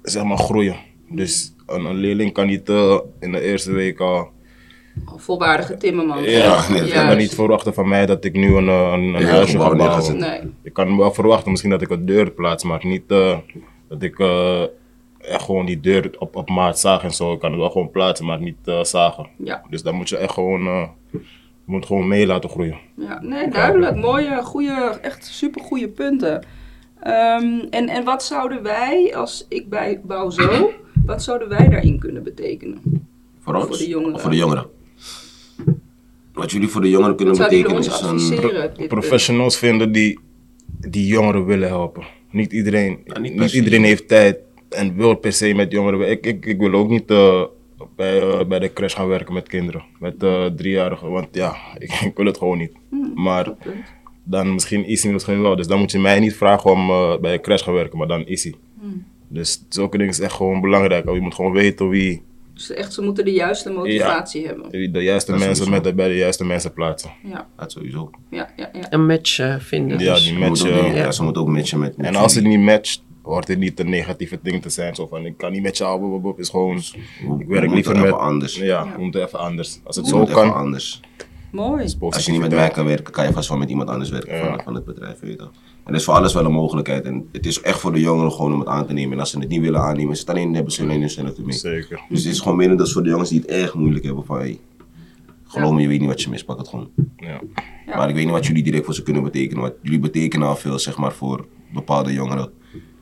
zeg 0.03 0.25
maar 0.25 0.39
groeien. 0.39 0.77
Dus 1.11 1.55
een, 1.69 1.85
een 1.85 1.97
leerling 1.97 2.33
kan 2.33 2.47
niet 2.47 2.69
eh, 2.69 2.99
in 3.21 3.33
de 3.33 3.41
eerste 3.41 3.73
week 3.73 4.01
al. 4.01 4.29
Een 5.13 5.19
volwaardige 5.21 5.77
timmerman. 5.77 6.23
Ja, 6.23 6.71
nee, 6.71 6.85
je 6.85 6.93
kan 6.93 7.17
niet 7.17 7.35
verwachten 7.35 7.75
van 7.75 7.89
mij 7.89 8.07
dat 8.07 8.25
ik 8.25 8.33
nu 8.33 8.57
een, 8.57 8.69
eh, 8.69 8.91
een, 8.93 9.15
een 9.15 9.21
Ja, 9.21 9.27
huisje 9.27 9.59
ga 9.61 9.75
bouwen. 9.77 10.17
Nee. 10.19 10.41
Je 10.63 10.71
kan 10.71 10.97
wel 10.97 11.13
verwachten 11.13 11.51
misschien 11.51 11.71
dat 11.71 11.83
ik 11.83 11.91
een 11.91 12.07
deur 12.07 12.31
plaats, 12.31 12.65
maar 12.65 12.87
niet 12.87 13.11
eh, 13.11 13.39
dat 13.89 14.03
ik 14.03 14.19
eh, 14.19 14.63
echt 15.19 15.43
gewoon 15.45 15.67
die 15.67 15.81
deur 15.81 16.11
op, 16.19 16.37
op 16.37 16.49
maat 16.51 16.79
zaag 16.79 17.03
en 17.03 17.13
zo. 17.13 17.33
Ik 17.33 17.39
kan 17.39 17.51
het 17.51 17.61
wel 17.61 17.71
gewoon 17.71 17.91
plaatsen, 17.91 18.27
maar 18.27 18.41
niet 18.41 18.57
eh, 18.65 18.85
zagen. 18.85 19.27
Ja. 19.37 19.63
Dus 19.71 19.83
dan 19.83 19.95
moet 19.95 20.09
je 20.09 20.17
echt 20.17 20.33
gewoon, 20.33 20.67
eh, 20.67 20.89
je 21.13 21.19
moet 21.65 21.87
gewoon 21.87 22.09
mee 22.09 22.27
laten 22.27 22.51
groeien. 22.51 22.79
Ja, 22.97 23.21
nee, 23.23 23.49
duidelijk. 23.49 23.97
Mooie, 23.97 24.43
goede, 24.43 24.99
echt 25.03 25.27
super 25.27 25.63
goede 25.63 25.89
punten. 25.89 26.47
Ehm, 27.03 27.59
en, 27.71 27.89
en 27.89 28.05
wat 28.05 28.25
zouden 28.25 28.63
wij, 28.63 29.15
als 29.17 29.47
ik 29.49 29.69
bij 29.69 30.01
bouw 30.05 30.31
zo, 30.31 30.71
wat 31.09 31.23
zouden 31.23 31.49
wij 31.49 31.69
daarin 31.69 31.99
kunnen 31.99 32.23
betekenen? 32.23 32.81
Voor 33.39 33.55
ons? 33.55 33.67
Voor 33.67 33.77
de 33.77 33.89
jongeren. 33.89 34.15
Of 34.15 34.21
voor 34.21 34.31
de 34.31 34.37
jongeren? 34.37 34.67
Wat 36.33 36.51
jullie 36.51 36.69
voor 36.69 36.81
de 36.81 36.91
jongeren 36.91 37.17
kunnen 37.17 37.37
betekenen 37.37 37.79
is 37.79 38.01
een... 38.01 38.41
dit 38.77 38.89
Professionals 38.89 39.59
vinden 39.59 39.93
die, 39.93 40.19
die 40.67 41.07
jongeren 41.07 41.45
willen 41.45 41.69
helpen. 41.69 42.05
Niet 42.31 42.53
iedereen, 42.53 42.99
Ja, 43.05 43.19
niet 43.19 43.53
iedereen 43.53 43.85
heeft 43.85 44.09
tijd 44.09 44.39
en 44.69 44.97
wil 44.97 45.15
per 45.15 45.33
se 45.33 45.55
met 45.55 45.73
jongeren 45.73 45.99
werken. 45.99 46.31
Ik, 46.31 46.37
ik, 46.37 46.47
ik 46.47 46.59
wil 46.59 46.73
ook 46.73 46.89
niet 46.89 47.11
eh, 47.11 47.43
bij, 47.97 48.21
eh, 48.21 48.47
bij 48.47 48.59
de 48.59 48.73
crash 48.73 48.95
gaan 48.95 49.09
werken 49.09 49.35
met 49.35 49.49
kinderen, 49.49 49.85
met 49.99 50.23
eh, 50.23 50.47
driejarigen. 50.47 51.11
Want 51.11 51.29
ja, 51.33 51.57
ik, 51.79 51.93
ik 51.93 52.17
wil 52.17 52.27
het 52.27 52.39
gewoon 52.39 52.59
niet. 52.59 52.73
maar 53.15 53.45
punt? 53.53 53.77
dan 54.29 54.55
misschien 54.55 54.85
Easy 54.85 55.09
misschien 55.09 55.43
wel. 55.43 55.57
Dus 55.57 55.67
dan 55.67 55.79
moet 55.79 55.91
je 55.91 55.99
mij 55.99 56.21
niet 56.21 56.37
vragen 56.37 56.71
om 56.71 56.91
eh, 56.91 57.19
bij 57.19 57.33
een 57.33 57.41
crash 57.41 57.63
gaan 57.63 57.75
werken, 57.75 57.99
maar 57.99 58.07
dan 58.07 58.25
Easy. 58.25 58.55
Dus 59.29 59.65
zulke 59.69 59.97
dingen 59.99 60.13
is 60.13 60.21
echt 60.21 60.33
gewoon 60.33 60.61
belangrijk. 60.61 61.11
Je 61.13 61.21
moet 61.21 61.35
gewoon 61.35 61.53
weten 61.53 61.89
wie, 61.89 62.23
Dus 62.55 62.71
echt, 62.71 62.93
ze 62.93 63.03
moeten 63.03 63.25
de 63.25 63.33
juiste 63.33 63.71
motivatie 63.71 64.47
hebben. 64.47 64.93
de 64.93 65.03
juiste 65.03 65.31
Dat 65.31 65.41
is 65.41 65.47
mensen 65.47 65.71
met 65.71 65.85
de, 65.85 65.95
bij 65.95 66.09
de 66.09 66.17
juiste 66.17 66.45
mensen 66.45 66.73
plaatsen. 66.73 67.11
Ja, 67.25 67.47
Dat 67.57 67.73
sowieso. 67.73 68.11
ja, 68.31 68.49
ja. 68.57 68.71
ja. 68.73 68.87
Een 68.93 69.07
match 69.07 69.39
eh, 69.39 69.55
vinden. 69.59 69.99
Ja, 69.99 70.15
dus. 70.15 70.23
die 70.23 70.33
Ze 70.33 70.39
moeten 70.39 70.67
ook, 70.77 70.83
matchen. 70.83 70.95
ja, 70.97 71.11
ze 71.13 71.23
moeten 71.23 71.43
ook 71.43 71.49
matchen 71.49 71.79
met, 71.79 71.97
met 71.97 72.07
En 72.07 72.15
als 72.17 72.35
het 72.35 72.43
jullie. 72.43 72.59
niet 72.59 72.67
matcht, 72.67 73.03
hoort 73.23 73.49
het 73.49 73.59
niet 73.59 73.81
een 73.81 73.89
negatieve 73.91 74.39
ding 74.43 74.63
te 74.63 74.69
zijn. 74.69 74.95
Zo 74.95 75.07
van, 75.07 75.27
ik 75.27 75.37
kan 75.37 75.53
niet 75.53 75.63
met 75.63 75.77
jou, 75.77 76.01
bob, 76.01 76.11
bob, 76.11 76.23
bob. 76.23 76.39
is 76.39 76.49
gewoon, 76.49 76.77
ik 76.77 76.95
we 77.39 77.45
werk 77.47 77.71
liever 77.71 77.95
even 77.97 78.07
met... 78.07 78.19
anders. 78.19 78.57
Ja, 78.57 78.93
we 78.97 79.03
moeten 79.03 79.23
even 79.25 79.39
anders. 79.39 79.81
Als 79.85 79.97
het 79.97 80.05
Het 80.05 80.15
zo 80.15 80.21
moet 80.21 80.29
even 80.29 80.43
kan, 80.43 80.55
anders. 80.55 81.01
Mooi. 81.51 81.95
Als 82.01 82.25
je 82.25 82.31
niet 82.33 82.41
met 82.41 82.51
mij 82.51 82.69
kan 82.71 82.85
werken, 82.85 83.13
kan 83.13 83.27
je 83.27 83.33
vast 83.33 83.49
wel 83.49 83.59
met 83.59 83.69
iemand 83.69 83.89
anders 83.89 84.11
werken 84.11 84.39
van, 84.39 84.61
van 84.65 84.75
het 84.75 84.85
bedrijf. 84.85 85.21
Weet 85.21 85.31
je 85.33 85.37
wel. 85.37 85.51
En 85.89 85.95
dat 85.95 86.03
is 86.03 86.09
voor 86.09 86.17
alles 86.17 86.33
wel 86.33 86.45
een 86.45 86.53
mogelijkheid. 86.53 87.05
En 87.05 87.29
het 87.33 87.47
is 87.47 87.61
echt 87.61 87.81
voor 87.81 87.93
de 87.93 88.01
jongeren 88.01 88.33
gewoon 88.33 88.53
om 88.53 88.59
het 88.59 88.69
aan 88.69 88.87
te 88.87 88.93
nemen. 88.93 89.13
En 89.13 89.21
als 89.21 89.31
ze 89.31 89.39
het 89.39 89.49
niet 89.49 89.61
willen 89.61 89.81
aannemen, 89.81 90.13
is 90.13 90.19
het 90.19 90.31
alleen, 90.31 90.55
hebben 90.55 90.73
ze 90.73 90.83
alleen 90.83 91.01
hun 91.01 91.11
zelf 91.11 91.37
ermee. 91.37 91.53
Zeker. 91.53 92.01
Dus 92.09 92.25
het 92.25 92.33
is 92.33 92.41
gewoon 92.41 92.57
meer 92.57 92.77
dat 92.77 92.93
voor 92.93 93.03
de 93.03 93.09
jongens 93.09 93.29
die 93.29 93.41
het 93.41 93.49
erg 93.49 93.75
moeilijk 93.75 94.05
hebben. 94.05 94.25
Van, 94.25 94.39
hey, 94.39 94.59
geloof 95.45 95.73
me, 95.73 95.81
je 95.81 95.89
weet 95.89 96.01
niet 96.01 96.09
wat 96.09 96.23
je 96.23 96.31
mist, 96.31 96.45
pak 96.45 96.59
het 96.59 96.69
gewoon. 96.69 96.91
Ja. 97.17 97.41
Ja. 97.87 97.97
Maar 97.97 98.09
ik 98.09 98.15
weet 98.15 98.25
niet 98.25 98.33
wat 98.33 98.47
jullie 98.47 98.63
direct 98.63 98.85
voor 98.85 98.95
ze 98.95 99.03
kunnen 99.03 99.23
betekenen. 99.23 99.63
Want 99.63 99.75
jullie 99.83 99.99
betekenen 99.99 100.49
al 100.49 100.57
veel, 100.57 100.79
zeg 100.79 100.97
maar, 100.99 101.13
voor 101.13 101.47
bepaalde 101.73 102.13
jongeren. 102.13 102.51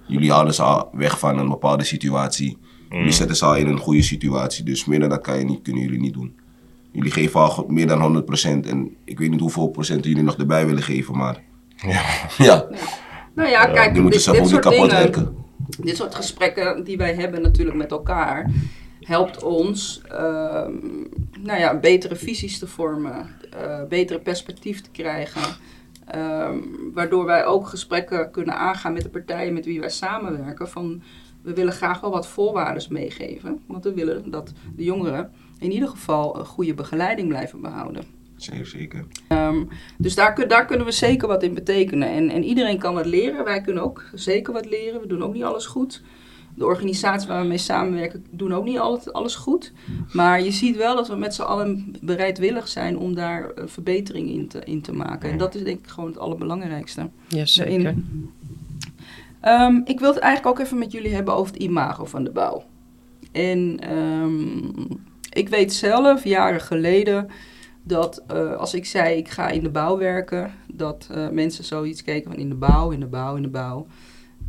Jullie 0.07 0.33
halen 0.33 0.55
ze 0.55 0.63
al 0.63 0.89
weg 0.93 1.19
van 1.19 1.39
een 1.39 1.49
bepaalde 1.49 1.85
situatie. 1.85 2.59
Jullie 2.91 3.13
zetten 3.13 3.37
ze 3.37 3.45
al 3.45 3.57
in 3.57 3.67
een 3.67 3.79
goede 3.79 4.03
situatie. 4.03 4.65
Dus 4.65 4.85
meer 4.85 5.01
dan 5.01 5.09
dat 5.09 5.21
kan 5.21 5.39
je 5.39 5.45
niet, 5.45 5.63
kunnen 5.63 5.83
jullie 5.83 6.01
niet 6.01 6.15
doen. 6.15 6.35
Jullie 6.93 7.13
geven 7.13 7.41
al 7.41 7.65
meer 7.69 7.87
dan 7.87 8.25
100%. 8.65 8.67
En 8.67 8.97
ik 9.05 9.19
weet 9.19 9.31
niet 9.31 9.41
hoeveel 9.41 9.69
procent 9.69 10.05
jullie 10.05 10.23
nog 10.23 10.37
erbij 10.37 10.67
willen 10.67 10.83
geven, 10.83 11.17
maar... 11.17 11.43
Ja. 11.77 12.03
Ja, 12.39 12.67
Nou 13.35 13.49
ja, 13.49 13.65
kijk, 13.67 13.95
dit, 13.95 14.23
zelf 14.23 14.37
dit 14.37 14.49
soort 14.49 14.63
kapot 14.63 14.81
dingen, 14.81 14.97
werken. 14.97 15.37
dit 15.83 15.97
soort 15.97 16.15
gesprekken 16.15 16.85
die 16.85 16.97
wij 16.97 17.15
hebben 17.15 17.43
natuurlijk 17.43 17.77
met 17.77 17.91
elkaar, 17.91 18.51
helpt 19.01 19.43
ons 19.43 20.03
ehm, 20.09 20.73
nou 21.41 21.59
ja, 21.59 21.79
betere 21.79 22.17
visies 22.17 22.59
te 22.59 22.67
vormen, 22.67 23.29
eh, 23.51 23.83
betere 23.89 24.19
perspectief 24.19 24.81
te 24.81 24.91
krijgen. 24.91 25.43
ehm, 26.07 26.59
waardoor 26.95 27.25
wij 27.25 27.45
ook 27.47 27.67
gesprekken 27.69 28.31
kunnen 28.31 28.57
aangaan 28.57 28.93
met 28.93 29.03
de 29.03 29.09
partijen 29.09 29.53
met 29.53 29.65
wie 29.65 29.81
wij 29.81 29.91
samenwerken. 29.91 30.69
Van, 30.69 31.03
we 31.43 31.55
willen 31.55 31.73
graag 31.73 32.01
wel 32.01 32.11
wat 32.11 32.27
voorwaarden 32.27 32.83
meegeven. 32.89 33.61
Want 33.67 33.85
we 33.85 33.95
willen 33.95 34.31
dat 34.31 34.53
de 34.77 34.85
jongeren 34.85 35.31
in 35.59 35.73
ieder 35.73 35.89
geval 35.89 36.39
een 36.39 36.45
goede 36.45 36.75
begeleiding 36.75 37.29
blijven 37.29 37.61
behouden. 37.61 38.03
Zeker, 38.37 38.67
zeker. 38.67 39.07
Ehm, 39.29 39.65
dus 39.99 40.15
daar, 40.15 40.49
daar 40.49 40.67
kunnen 40.67 40.87
we 40.87 40.93
zeker 40.93 41.29
wat 41.29 41.43
in 41.43 41.55
betekenen. 41.55 42.09
En, 42.09 42.31
en 42.31 42.45
iedereen 42.45 42.79
kan 42.79 42.95
wat 42.95 43.07
leren. 43.07 43.45
Wij 43.45 43.61
kunnen 43.61 43.83
ook 43.83 44.05
zeker 44.15 44.53
wat 44.53 44.67
leren. 44.67 45.01
We 45.01 45.07
doen 45.07 45.23
ook 45.23 45.33
niet 45.33 45.43
alles 45.43 45.67
goed. 45.67 46.03
De 46.55 46.65
organisaties 46.65 47.29
waar 47.29 47.43
we 47.43 47.49
mee 47.49 47.59
samenwerken 47.59 48.27
doen 48.31 48.55
ook 48.55 48.65
niet 48.65 48.79
altijd 48.79 49.13
alles 49.13 49.35
goed. 49.35 49.73
Maar 50.13 50.43
je 50.43 50.51
ziet 50.51 50.77
wel 50.77 50.97
dat 50.97 51.09
we 51.09 51.17
met 51.17 51.35
z'n 51.35 51.43
allen 51.43 51.97
bereidwillig 52.01 52.69
zijn 52.69 52.99
om 52.99 53.15
daar 53.15 53.51
eh, 53.51 53.65
verbetering 53.67 54.29
in 54.29 54.49
te, 54.49 54.61
in 54.65 54.83
te 54.83 54.93
maken. 54.93 55.31
En 55.31 55.39
dat 55.39 55.55
is 55.55 55.65
denk 55.65 55.79
ik 55.79 55.89
gewoon 55.89 56.09
het 56.09 56.19
allerbelangrijkste. 56.19 57.09
Ja, 57.29 57.47
zeker. 57.47 57.83
Daarin. 57.83 58.31
Ehm, 59.41 59.81
ik 59.85 60.01
wil 60.01 60.09
het 60.09 60.19
eigenlijk 60.19 60.59
ook 60.59 60.65
even 60.67 60.79
met 60.79 60.93
jullie 60.93 61.15
hebben 61.15 61.35
over 61.35 61.53
het 61.53 61.63
imago 61.63 62.05
van 62.05 62.25
de 62.25 62.31
bouw. 62.31 62.65
En 63.33 63.77
ehm, 63.81 64.95
ik 65.31 65.49
weet 65.49 65.73
zelf, 65.73 66.25
jaren 66.25 66.61
geleden, 66.61 67.29
dat 67.87 68.23
eh, 68.27 68.57
als 68.57 68.75
ik 68.75 68.85
zei 68.85 69.17
ik 69.17 69.29
ga 69.29 69.49
in 69.49 69.63
de 69.63 69.71
bouw 69.71 69.99
werken, 69.99 70.53
dat 70.73 71.09
eh, 71.11 71.29
mensen 71.29 71.65
zoiets 71.65 72.03
keken 72.03 72.31
van 72.31 72.41
in 72.41 72.49
de 72.49 72.55
bouw, 72.55 72.91
in 72.91 73.01
de 73.01 73.07
bouw, 73.07 73.37
in 73.37 73.43
de 73.43 73.49
bouw. 73.49 73.87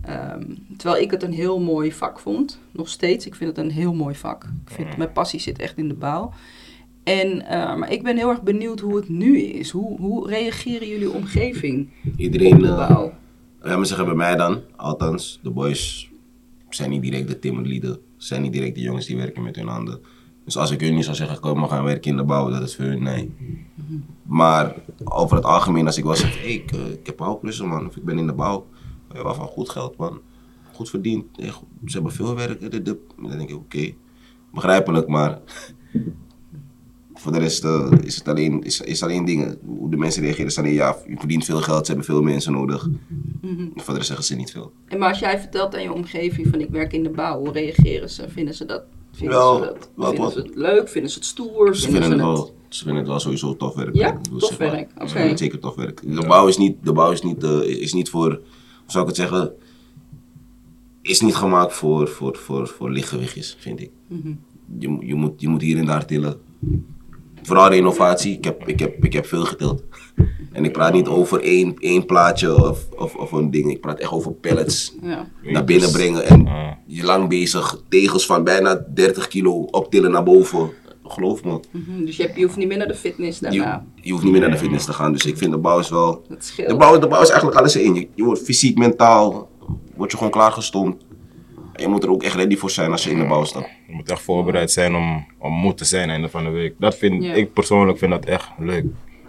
Ehm, 0.01 0.43
terwijl 0.77 1.03
ik 1.03 1.11
het 1.11 1.23
een 1.23 1.33
heel 1.33 1.59
mooi 1.59 1.93
vak 1.93 2.19
vond. 2.19 2.59
Nog 2.71 2.89
steeds, 2.89 3.25
ik 3.25 3.35
vind 3.35 3.55
het 3.55 3.65
een 3.65 3.71
heel 3.71 3.93
mooi 3.93 4.15
vak. 4.15 4.43
Ik 4.43 4.71
vind, 4.71 4.97
mijn 4.97 5.11
passie 5.11 5.39
zit 5.39 5.59
echt 5.59 5.77
in 5.77 5.88
de 5.88 5.93
bouw. 5.93 6.33
En, 7.03 7.45
eh, 7.45 7.75
maar 7.75 7.91
ik 7.91 8.03
ben 8.03 8.17
heel 8.17 8.29
erg 8.29 8.41
benieuwd 8.41 8.79
hoe 8.79 8.95
het 8.95 9.09
nu 9.09 9.39
is. 9.39 9.69
Hoe, 9.69 9.99
hoe 9.99 10.27
reageren 10.27 10.88
jullie 10.88 11.11
omgeving 11.11 11.89
Iedereen... 12.15 12.53
op 12.53 12.61
de 12.61 12.67
bouw? 12.67 13.13
Ja, 13.63 13.77
maar 13.77 13.85
zeggen 13.85 14.05
bij 14.05 14.15
mij 14.15 14.35
dan, 14.35 14.61
althans, 14.75 15.39
de 15.43 15.49
boys 15.49 16.11
zijn 16.69 16.89
niet 16.89 17.01
direct 17.01 17.27
de 17.27 17.39
timmerlieden. 17.39 17.99
Zijn 18.17 18.41
niet 18.41 18.53
direct 18.53 18.75
de 18.75 18.81
jongens 18.81 19.05
die 19.05 19.17
werken 19.17 19.43
met 19.43 19.55
hun 19.55 19.67
handen. 19.67 19.99
Dus 20.47 20.57
als 20.57 20.71
ik 20.71 20.81
hun 20.81 20.95
niet 20.95 21.03
zou 21.03 21.15
zeggen, 21.15 21.39
kom 21.39 21.59
maar 21.59 21.69
gaan 21.69 21.83
werken 21.83 22.11
in 22.11 22.17
de 22.17 22.23
bouw, 22.23 22.49
dat 22.49 22.61
is 22.61 22.75
voor 22.75 22.85
hun 22.85 23.03
nee. 23.03 23.31
Maar 24.23 24.75
over 25.03 25.35
het 25.35 25.45
algemeen, 25.45 25.85
als 25.85 25.97
ik 25.97 26.03
wel 26.03 26.15
zeg, 26.15 26.43
ik, 26.43 26.71
eh, 26.71 26.91
ik 26.91 27.05
heb 27.05 27.17
bouwklussen 27.17 27.67
man, 27.67 27.87
of 27.87 27.95
ik 27.95 28.03
ben 28.03 28.17
in 28.17 28.27
de 28.27 28.33
bouw. 28.33 28.67
Waarvan 29.07 29.47
goed 29.47 29.69
geld 29.69 29.97
man, 29.97 30.19
goed 30.73 30.89
verdiend. 30.89 31.25
Eh, 31.37 31.47
Ze 31.85 31.93
hebben 31.93 32.11
veel 32.11 32.35
werk. 32.35 32.85
Dan 33.21 33.37
denk 33.37 33.49
ik, 33.49 33.55
oké, 33.55 33.93
begrijpelijk, 34.53 35.07
maar 35.07 35.39
Voor 37.13 37.31
de 37.31 37.39
rest 37.39 37.63
eh, 37.63 37.91
is 38.03 38.15
het 38.15 38.27
alleen, 38.27 38.63
is, 38.63 38.81
is 38.81 39.03
alleen 39.03 39.25
dingen. 39.25 39.57
Hoe 39.65 39.89
de 39.89 39.97
mensen 39.97 40.21
reageren 40.21 40.45
is 40.45 40.57
alleen, 40.57 40.73
ja, 40.73 40.95
je 41.07 41.17
verdient 41.17 41.45
veel 41.45 41.61
geld, 41.61 41.85
ze 41.85 41.91
hebben 41.91 42.13
veel 42.13 42.21
mensen 42.21 42.51
nodig. 42.51 42.89
Voor 43.75 43.93
de 43.93 43.93
rest 43.93 44.07
zeggen 44.07 44.25
ze 44.25 44.35
niet 44.35 44.51
veel. 44.51 44.71
En 44.87 44.99
maar 44.99 45.09
als 45.09 45.19
jij 45.19 45.39
vertelt 45.39 45.75
aan 45.75 45.81
je 45.81 45.93
omgeving 45.93 46.47
van 46.47 46.61
ik 46.61 46.69
werk 46.69 46.93
in 46.93 47.03
de 47.03 47.09
bouw, 47.09 47.39
hoe 47.39 47.51
reageren 47.51 48.09
ze? 48.09 48.29
Vinden 48.29 48.53
ze 48.53 48.65
dat, 48.65 48.83
vinden 49.18 49.38
Wel, 49.38 49.57
ze, 49.57 49.63
dat, 49.65 49.89
vinden 50.07 50.24
wat. 50.24 50.34
ze 50.34 50.39
het 50.39 50.55
leuk? 50.55 50.89
Vinden 50.89 51.11
ze 51.11 51.18
het 51.18 51.28
stoer? 51.28 51.76
Ze 51.76 51.89
vinden 51.91 52.09
het 52.11 52.20
wel, 52.20 52.55
ze 52.70 52.78
vinden 52.84 52.97
het 53.01 53.07
wel 53.07 53.20
sowieso 53.20 53.55
tof 53.55 53.76
werk. 53.76 53.95
Ja? 53.95 54.20
Tof 54.38 54.57
werk, 54.57 54.91
oké. 54.95 55.07
vinden 55.07 55.30
het 55.30 55.39
zeker 55.39 55.59
tof 55.59 55.76
werk. 55.76 56.01
De 56.15 56.28
bouw 56.28 56.47
is 56.47 56.57
niet, 56.57 56.76
de 56.84 56.93
bouw 56.93 57.11
is 57.11 57.22
niet, 57.22 57.43
eh, 57.43 57.61
is 57.61 57.93
niet 57.93 58.09
voor, 58.09 58.30
hoe 58.30 58.41
zou 58.91 59.01
ik 59.03 59.09
het 59.09 59.20
zeggen, 59.20 59.51
is 61.01 61.22
niet 61.22 61.36
gemaakt 61.36 61.74
voor, 61.74 62.07
voor, 62.07 62.36
voor, 62.38 62.68
voor 62.68 62.91
lichtgewichtjes, 62.91 63.55
vind 63.59 63.80
ik. 63.82 63.91
Je, 64.80 64.88
moet- 64.88 65.05
je, 65.05 65.15
moet, 65.15 65.41
je 65.41 65.47
moet 65.47 65.61
hier 65.61 65.78
en 65.78 65.86
daar 65.86 66.05
tillen. 66.05 66.39
Vooral 67.43 67.70
renovatie, 67.70 68.34
ik 68.38 68.43
heb, 68.43 68.68
ik 68.68 68.80
heb, 68.80 69.03
ik 69.05 69.13
heb 69.13 69.26
veel 69.26 69.45
getild. 69.45 69.84
En 70.51 70.65
ik 70.65 70.72
praat 70.72 70.93
niet 70.93 71.07
over 71.07 71.41
één, 71.43 71.76
één 71.80 72.05
plaatje 72.05 72.70
of, 72.70 72.88
of, 72.97 73.15
of 73.15 73.32
een 73.32 73.51
ding, 73.51 73.72
ik 73.72 73.82
praat 73.82 73.99
echt 73.99 74.11
over 74.11 74.32
pallets 74.32 74.95
Ja. 75.01 75.28
naar 75.41 75.63
binnen 75.63 75.91
brengen. 75.91 76.26
En 76.26 76.47
Ah. 76.47 76.72
je 76.86 77.03
lang 77.03 77.30
bezig, 77.30 77.82
tegels 77.89 78.26
van 78.26 78.43
bijna 78.43 78.86
30 78.93 79.28
kilo 79.28 79.51
optillen 79.51 80.11
naar 80.11 80.24
boven. 80.24 80.70
Geloof 81.03 81.43
me, 81.43 81.59
Mhm, 81.72 82.05
Dus 82.05 82.15
je, 82.18 82.24
hebt, 82.24 82.38
je 82.38 82.43
hoeft 82.43 82.57
niet 82.57 82.68
meer 82.68 82.78
naar 82.78 82.88
de 82.88 82.95
fitness 82.95 83.39
je, 83.39 83.45
daarna. 83.45 83.86
je 83.95 84.11
hoeft 84.11 84.24
niet 84.24 84.32
meer 84.32 84.41
naar 84.41 84.51
de 84.51 84.57
fitness 84.57 84.86
te 84.86 84.93
gaan. 84.93 85.11
Dus 85.11 85.26
ik 85.26 85.38
vind 85.38 85.51
de 85.51 85.57
bouw 85.57 85.80
is 85.80 85.89
wel... 85.89 86.22
De 86.68 86.76
bouw, 86.78 86.99
de 86.99 87.07
bouw 87.07 87.22
is 87.22 87.30
eigenlijk 87.30 87.59
alles 87.59 87.76
in. 87.76 87.93
Je, 87.95 88.07
je 88.15 88.24
wordt 88.24 88.41
fysiek, 88.41 88.78
mentaal, 88.78 89.49
word 89.95 90.11
je 90.11 90.18
gewoon 90.18 90.32
klaargestoomd. 90.32 91.05
En 91.74 91.82
je 91.84 91.88
moet 91.88 92.03
er 92.03 92.09
ook 92.11 92.24
echt 92.24 92.36
ready 92.36 92.57
voor 92.57 92.70
zijn 92.70 92.91
als 92.91 93.03
je 93.03 93.09
in 93.11 93.20
de 93.20 93.26
bouw 93.26 93.43
staat. 93.43 93.68
Je 93.88 93.93
moet 93.93 94.11
echt 94.11 94.22
voorbereid 94.22 94.72
zijn 94.72 94.95
om, 94.95 95.26
om 95.39 95.53
moe 95.53 95.74
te 95.74 95.86
zijn 95.86 96.09
einde 96.09 96.30
van 96.30 96.43
de 96.43 96.49
week. 96.49 96.74
Dat 96.80 96.95
vind 96.97 97.24
Ja. 97.24 97.34
ik 97.34 97.53
persoonlijk 97.53 97.97
vind 97.97 98.11
dat 98.11 98.26
echt 98.26 98.49
leuk. 98.59 98.86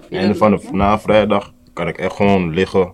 Ja, 0.08 0.18
einde 0.18 0.34
van 0.34 0.50
de 0.50 0.68
na 0.72 0.98
vrijdag 0.98 1.52
kan 1.72 1.88
ik 1.88 1.98
echt 1.98 2.16
gewoon 2.16 2.54
liggen. 2.54 2.92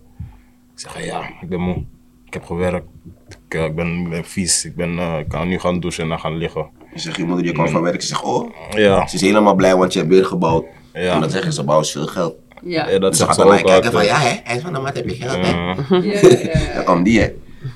Zeggen 0.74 1.04
ja, 1.04 1.22
ik 1.40 1.48
ben 1.48 1.60
moe. 1.60 1.84
Ik 2.26 2.34
heb 2.34 2.44
gewerkt. 2.44 2.86
Ik, 3.28 3.54
eh, 3.58 3.64
ik 3.64 3.74
ben, 3.74 4.00
ik 4.00 4.10
ben 4.10 4.24
vies. 4.24 4.64
Ik, 4.64 4.76
ben, 4.76 4.98
eh, 4.98 5.18
ik 5.18 5.28
kan 5.28 5.48
nu 5.48 5.58
gaan 5.58 5.80
douchen 5.80 6.02
en 6.02 6.08
dan 6.08 6.20
gaan 6.20 6.36
liggen. 6.36 6.70
Je 6.94 7.00
zegt 7.00 7.16
je 7.16 7.24
moeder, 7.24 7.44
je 7.44 7.52
komt 7.52 7.70
van 7.70 7.82
werk. 7.82 8.00
Ze 8.00 8.06
zegt, 8.06 8.22
oh, 8.22 8.50
Ja, 8.70 9.06
Ze 9.06 9.14
is 9.14 9.20
helemaal 9.20 9.54
blij, 9.54 9.76
want 9.76 9.92
je 9.92 9.98
hebt 9.98 10.10
weer 10.10 10.24
gebouwd. 10.24 10.64
Ja. 10.92 11.14
En 11.14 11.20
dan 11.20 11.30
zeggen 11.30 11.52
ze, 11.52 11.64
bouw 11.64 11.80
is 11.80 11.92
veel 11.92 12.06
geld. 12.06 12.34
Ja. 12.62 12.88
ja 12.88 12.98
dat 12.98 13.10
Dus 13.10 13.20
ze 13.20 13.26
gaat 13.26 13.48
naar 13.48 13.62
kijken 13.62 13.92
van, 13.92 14.04
ja 14.04 14.18
hè, 14.18 14.40
hij 14.44 14.56
is 14.56 14.62
van 14.62 14.72
de 14.72 14.78
mat, 14.80 14.94
heb 14.94 15.08
je 15.08 15.14
geld 15.14 15.46
hè? 15.46 15.50
Ja, 15.50 15.76
ja, 16.02 16.28
ja. 16.38 16.74
Dan 16.74 16.84
komt 16.84 17.04
die 17.04 17.20
hè. 17.20 17.32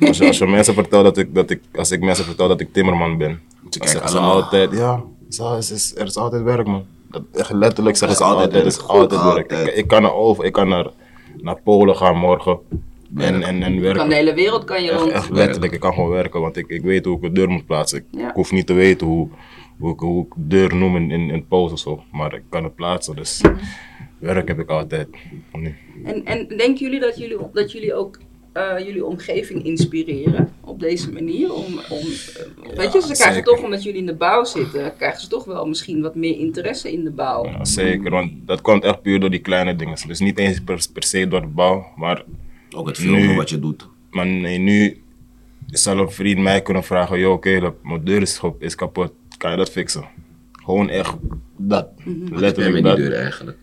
als, 0.06 0.18
je, 0.18 0.26
als 0.26 0.38
je 0.38 0.46
mensen 0.46 0.74
vertelt 0.74 1.04
dat 1.04 1.16
ik, 1.16 1.34
dat 1.34 1.50
ik, 1.50 1.60
als 1.74 1.90
ik 1.90 2.00
mensen 2.00 2.24
vertel 2.24 2.48
dat 2.48 2.60
ik 2.60 2.72
timmerman 2.72 3.18
ben, 3.18 3.28
dan 3.28 3.70
kijken 3.70 3.88
zeggen 3.88 4.10
ze 4.10 4.18
allemaal. 4.18 4.42
altijd, 4.42 4.72
ja, 4.72 5.02
zo, 5.28 5.56
is, 5.56 5.70
is, 5.70 5.96
er 5.96 6.06
is 6.06 6.16
altijd 6.16 6.42
werk 6.42 6.66
man. 6.66 6.84
Dat, 7.10 7.22
echt 7.32 7.52
letterlijk 7.52 7.96
zeggen 7.96 8.18
ze 8.18 8.24
is 8.24 8.30
altijd 8.30 8.54
er 8.54 8.66
is 8.66 8.76
werk. 8.76 8.88
altijd 8.88 9.22
werk. 9.22 9.50
altijd. 9.52 9.68
Ik, 9.68 9.74
ik 9.74 9.88
kan 9.88 10.02
naar 10.02 10.14
over, 10.14 10.44
ik 10.44 10.52
kan 10.52 10.68
naar, 10.68 10.86
naar 11.36 11.60
Polen 11.62 11.96
gaan 11.96 12.16
morgen 12.16 12.58
en, 13.16 13.42
en, 13.42 13.62
en 13.62 13.80
werken. 13.80 13.98
kan 14.00 14.08
de 14.08 14.14
hele 14.14 14.34
wereld 14.34 14.64
kan 14.64 14.82
je 14.82 14.90
Echt, 14.90 15.00
rond. 15.00 15.12
echt 15.12 15.30
letterlijk, 15.30 15.72
ik 15.72 15.80
kan 15.80 15.92
gewoon 15.94 16.10
werken, 16.10 16.40
want 16.40 16.56
ik, 16.56 16.66
ik 16.68 16.82
weet 16.82 17.04
hoe 17.04 17.16
ik 17.16 17.22
een 17.22 17.34
deur 17.34 17.48
moet 17.48 17.66
plaatsen. 17.66 17.98
Ik, 17.98 18.04
Ja. 18.10 18.28
ik 18.28 18.34
hoef 18.34 18.52
niet 18.52 18.66
te 18.66 18.72
weten 18.72 19.06
hoe, 19.06 19.28
hoe, 19.78 19.92
ik, 19.92 19.98
hoe 20.00 20.24
ik 20.26 20.32
deur 20.36 20.74
noem 20.76 20.96
in, 20.96 21.10
in, 21.10 21.30
in 21.30 21.46
Pools 21.46 21.72
of 21.72 21.78
zo, 21.78 22.02
maar 22.12 22.34
ik 22.34 22.42
kan 22.48 22.64
het 22.64 22.74
plaatsen, 22.74 23.16
dus 23.16 23.40
Mhm. 23.42 23.54
werk 24.18 24.48
heb 24.48 24.58
ik 24.58 24.68
altijd. 24.70 25.08
En, 26.04 26.24
en 26.24 26.48
denken 26.48 26.76
jullie 26.84 27.00
dat 27.00 27.18
jullie, 27.18 27.38
dat 27.52 27.72
jullie 27.72 27.94
ook 27.94 28.18
eh, 28.58 28.84
jullie 28.86 29.04
omgeving 29.04 29.64
inspireren 29.64 30.52
op 30.60 30.80
deze 30.80 31.12
manier? 31.12 31.52
Om, 31.54 31.64
om, 31.64 31.98
eh, 31.98 32.76
weet 32.76 32.92
je, 32.92 33.00
ze 33.00 33.12
krijgen 33.12 33.34
zeker. 33.34 33.42
toch, 33.44 33.62
omdat 33.64 33.82
jullie 33.82 34.00
in 34.00 34.06
de 34.06 34.14
bouw 34.14 34.44
zitten, 34.44 34.96
krijgen 34.96 35.20
ze 35.20 35.28
toch 35.28 35.44
wel 35.44 35.66
misschien 35.66 36.02
wat 36.02 36.14
meer 36.14 36.38
interesse 36.38 36.92
in 36.92 37.04
de 37.04 37.10
bouw. 37.10 37.44
Ja, 37.44 37.64
zeker, 37.64 38.10
want 38.10 38.32
dat 38.46 38.60
komt 38.60 38.84
echt 38.84 39.02
puur 39.02 39.20
door 39.20 39.30
die 39.30 39.40
kleine 39.40 39.76
dingen. 39.76 39.96
Dus 40.06 40.18
niet 40.20 40.38
eens 40.38 40.60
per, 40.60 40.86
per 40.92 41.02
se 41.02 41.28
door 41.28 41.40
de 41.40 41.46
bouw, 41.46 41.86
maar, 41.96 42.24
Ook 42.76 42.86
het 42.86 42.96
filmen 42.98 43.26
Nu- 43.26 43.34
wat 43.36 43.50
je 43.50 43.58
doet. 43.58 43.88
maar 44.10 44.26
nee, 44.26 44.58
nu 44.58 45.02
zal 45.66 45.98
een 45.98 46.10
vriend 46.10 46.40
mij 46.40 46.62
kunnen 46.62 46.84
vragen, 46.84 47.18
yo 47.18 47.32
oké, 47.32 47.72
mijn 47.82 48.04
deur 48.04 48.22
is, 48.58 48.74
kapot, 48.74 49.12
kan 49.36 49.50
je 49.50 49.56
dat 49.56 49.70
fixen? 49.70 50.04
Gewoon 50.52 50.88
echt 50.88 51.14
dat, 51.56 51.88
Mhm. 52.04 52.34
letterlijk 52.38 52.74
met 52.74 52.82
dat. 52.82 52.96
die 52.96 53.04
deur 53.08 53.14
eigenlijk. 53.18 53.58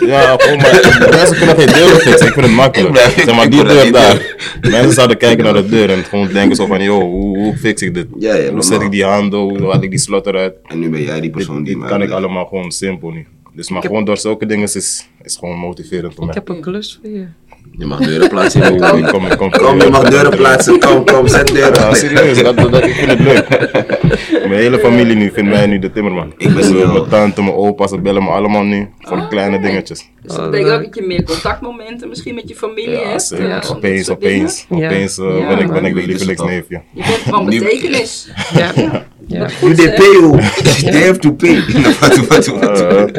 Ja, 0.00 0.36
gewoon 0.38 0.56
maar 0.56 1.06
mensen 1.10 1.36
kunnen 1.36 1.56
geen 1.56 1.66
deur 1.66 1.88
fixen, 1.88 2.26
ik 2.26 2.32
vind 2.32 2.46
het 2.46 2.54
makkelijk. 2.54 2.96
Ik 2.98 3.22
zeg 3.24 3.34
maar 3.34 3.44
ik 3.44 3.50
die 3.50 3.64
deur 3.64 3.92
daar, 3.92 4.36
mensen 4.60 4.92
zouden 4.92 5.16
kijken 5.16 5.44
naar 5.44 5.54
de 5.54 5.68
deur 5.68 5.90
en 5.90 6.04
gewoon 6.04 6.28
denken 6.32 6.56
zo 6.56 6.66
van, 6.66 6.82
yo, 6.82 7.00
hoe, 7.00 7.38
hoe 7.38 7.56
fix 7.56 7.82
ik 7.82 7.94
dit? 7.94 8.06
Ja, 8.18 8.34
ja, 8.34 8.50
hoe 8.52 8.62
zet 8.62 8.80
ik 8.82 8.90
die 8.90 9.04
handel, 9.04 9.48
hoe 9.58 9.70
haal 9.70 9.82
ik 9.82 9.90
die 9.90 9.98
slot 9.98 10.26
eruit? 10.26 10.54
En 10.66 10.78
nu 10.78 10.90
ben 10.90 11.02
jij 11.02 11.20
die 11.20 11.30
persoon 11.30 11.56
Dit, 11.56 11.64
die 11.64 11.72
dit 11.74 11.82
mij 11.82 11.90
kan 11.90 12.02
ik 12.02 12.10
allemaal 12.10 12.44
gewoon 12.46 12.70
simpel 12.70 13.10
nu. 13.10 13.26
Dus 13.54 13.70
maar 13.70 13.82
gewoon 13.82 14.04
door 14.04 14.16
zulke 14.18 14.46
dingen 14.46 14.64
is, 14.74 15.06
is 15.22 15.36
gewoon 15.36 15.58
motiverend 15.58 16.14
voor 16.14 16.22
Ik 16.24 16.28
mij. 16.34 16.42
heb 16.44 16.48
een 16.56 16.60
klus 16.62 16.98
voor 17.02 17.10
je. 17.10 17.26
Je 17.70 17.86
mag 17.86 17.98
deuren 17.98 18.28
plaatsen 18.28 18.60
Kom, 18.80 19.02
kom, 19.06 19.28
kom, 19.36 19.50
Kom, 19.50 19.80
je 19.80 19.88
mag 19.90 20.08
deuren 20.08 20.36
plaatsen. 20.36 20.78
Kom, 20.80 21.04
kom, 21.04 21.28
zet 21.28 21.46
deuren. 21.48 21.74
Ja, 21.74 21.94
serieus, 21.94 22.42
dat, 22.42 22.56
dat, 22.56 22.84
ik 22.86 22.94
vind 22.94 23.10
het 23.10 23.20
leuk. 23.20 23.48
Mijn 24.48 24.60
hele 24.60 24.78
familie 24.78 25.16
nu 25.16 25.30
vindt 25.34 25.50
mij 25.50 25.66
nu 25.66 25.78
de 25.78 25.92
timmerman. 25.92 26.32
Ik 26.36 26.54
ben 26.54 26.92
mijn 26.92 27.08
tante, 27.08 27.42
mijn 27.42 27.54
opa, 27.54 27.86
ze 27.86 28.00
bellen 28.00 28.22
me 28.22 28.28
allemaal 28.30 28.62
nu 28.62 28.88
voor 29.00 29.16
de 29.16 29.28
kleine 29.28 29.60
dingetjes. 29.60 30.08
Dus 30.22 30.32
dat 30.32 30.44
Oh, 30.44 30.50
betekent 30.50 30.72
ook 30.74 30.84
dat 30.84 30.94
je 30.94 31.02
meer 31.02 31.22
contactmomenten 31.24 32.08
misschien 32.08 32.34
met 32.34 32.48
je 32.48 32.54
familie 32.54 32.90
Ja, 32.90 33.08
hebt. 33.08 33.30
eh, 33.30 33.54
dit 33.54 33.70
Opeens, 33.70 34.10
opeens, 34.10 34.66
Ja. 34.68 34.76
opeens 34.86 35.18
eh, 35.18 35.38
Ja, 35.38 35.46
ben 35.48 35.58
ik, 35.58 35.72
ben 35.72 35.84
ik 35.84 35.94
de 35.94 36.06
lievelingsneefje. 36.06 36.80
Je 36.92 37.02
bent 37.02 37.18
van 37.28 37.44
betekenis. 37.50 38.28
Ja. 38.54 38.72
Ja. 39.32 39.38
Wat 39.40 39.52
You 39.52 39.66
goed, 39.74 39.76
they 39.76 39.94
pay 39.94 40.12
you. 40.20 40.40
They 40.92 41.06
have 41.06 41.18
to 41.18 41.32
pay. 41.32 41.62
Wat, 42.00 42.16
wat, 42.26 42.46
wat. 42.46 43.10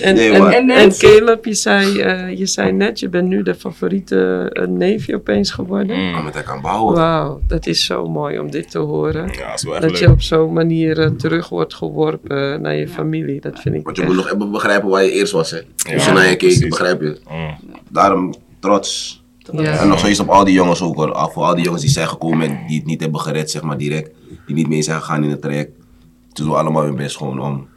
En, 0.00 0.16
en, 0.52 0.70
en? 0.70 0.92
Caleb, 0.98 1.44
je 1.44 1.54
zei, 1.54 1.98
eh, 2.00 2.38
je 2.38 2.46
zei 2.46 2.72
net, 2.72 3.00
je 3.00 3.08
bent 3.08 3.28
nu 3.28 3.42
de 3.42 3.54
favoriete 3.54 4.50
eh, 4.52 4.66
neefje 4.66 5.14
opeens 5.14 5.50
geworden. 5.50 5.96
Mm. 5.96 6.14
Oh, 6.14 6.24
met 6.24 6.34
hij 6.34 6.42
kan 6.42 6.60
bouwen. 6.60 6.94
Wauw, 6.94 7.40
dat 7.46 7.66
is 7.66 7.84
zo 7.84 8.08
mooi 8.08 8.38
om 8.38 8.50
dit 8.50 8.70
te 8.70 8.78
horen. 8.78 9.26
Ja, 9.32 9.46
dat 9.46 9.54
is 9.56 9.62
wel 9.62 9.74
echt 9.74 9.82
Dat 9.82 9.98
je 9.98 10.10
op 10.10 10.20
zo'n 10.22 10.52
manier 10.52 10.98
eh, 11.00 11.06
terug 11.10 11.48
wordt 11.48 11.74
geworpen 11.74 12.60
naar 12.62 12.74
je 12.74 12.88
familie. 12.88 13.40
Dat 13.40 13.60
vind 13.60 13.74
ik 13.74 13.84
Want 13.84 13.96
je 13.96 14.02
echt- 14.02 14.12
moet 14.12 14.20
nog 14.24 14.32
even 14.34 14.50
begrijpen 14.50 14.88
waar 14.88 15.04
je 15.04 15.10
eerst 15.12 15.32
was, 15.32 15.50
hè. 15.50 15.58
Als 15.94 16.04
je 16.04 16.10
Ja, 16.10 16.12
naar 16.16 16.28
je 16.28 16.36
keek, 16.36 16.68
begrijp 16.68 17.00
je. 17.00 17.18
Mm. 17.30 17.56
Daarom 17.88 18.34
trots. 18.60 19.18
Ja. 19.52 19.78
En 19.78 19.88
nog 19.88 19.98
steeds 19.98 20.20
op 20.20 20.28
al 20.28 20.44
die 20.44 20.54
jongens 20.54 20.82
ook 20.82 20.96
hoor. 20.96 21.12
Al- 21.12 21.30
Voor 21.30 21.42
al 21.42 21.54
die 21.54 21.64
jongens 21.64 21.82
die 21.82 21.90
zijn 21.90 22.08
gekomen 22.08 22.48
en 22.48 22.58
die 22.68 22.76
het 22.76 22.86
niet 22.86 23.00
hebben 23.00 23.20
gered, 23.20 23.50
zeg 23.50 23.62
maar 23.62 23.76
direct. 23.78 24.10
Die 24.50 24.58
niet 24.58 24.68
mee 24.68 24.82
zijn 24.82 25.00
gegaan 25.00 25.24
in 25.24 25.30
het 25.30 25.40
traject. 25.42 25.70
Ze 26.32 26.42
doen 26.42 26.54
allemaal 26.56 26.82
hun 26.82 26.96
best 26.96 27.16
gewoon 27.16 27.40
om, 27.40 27.68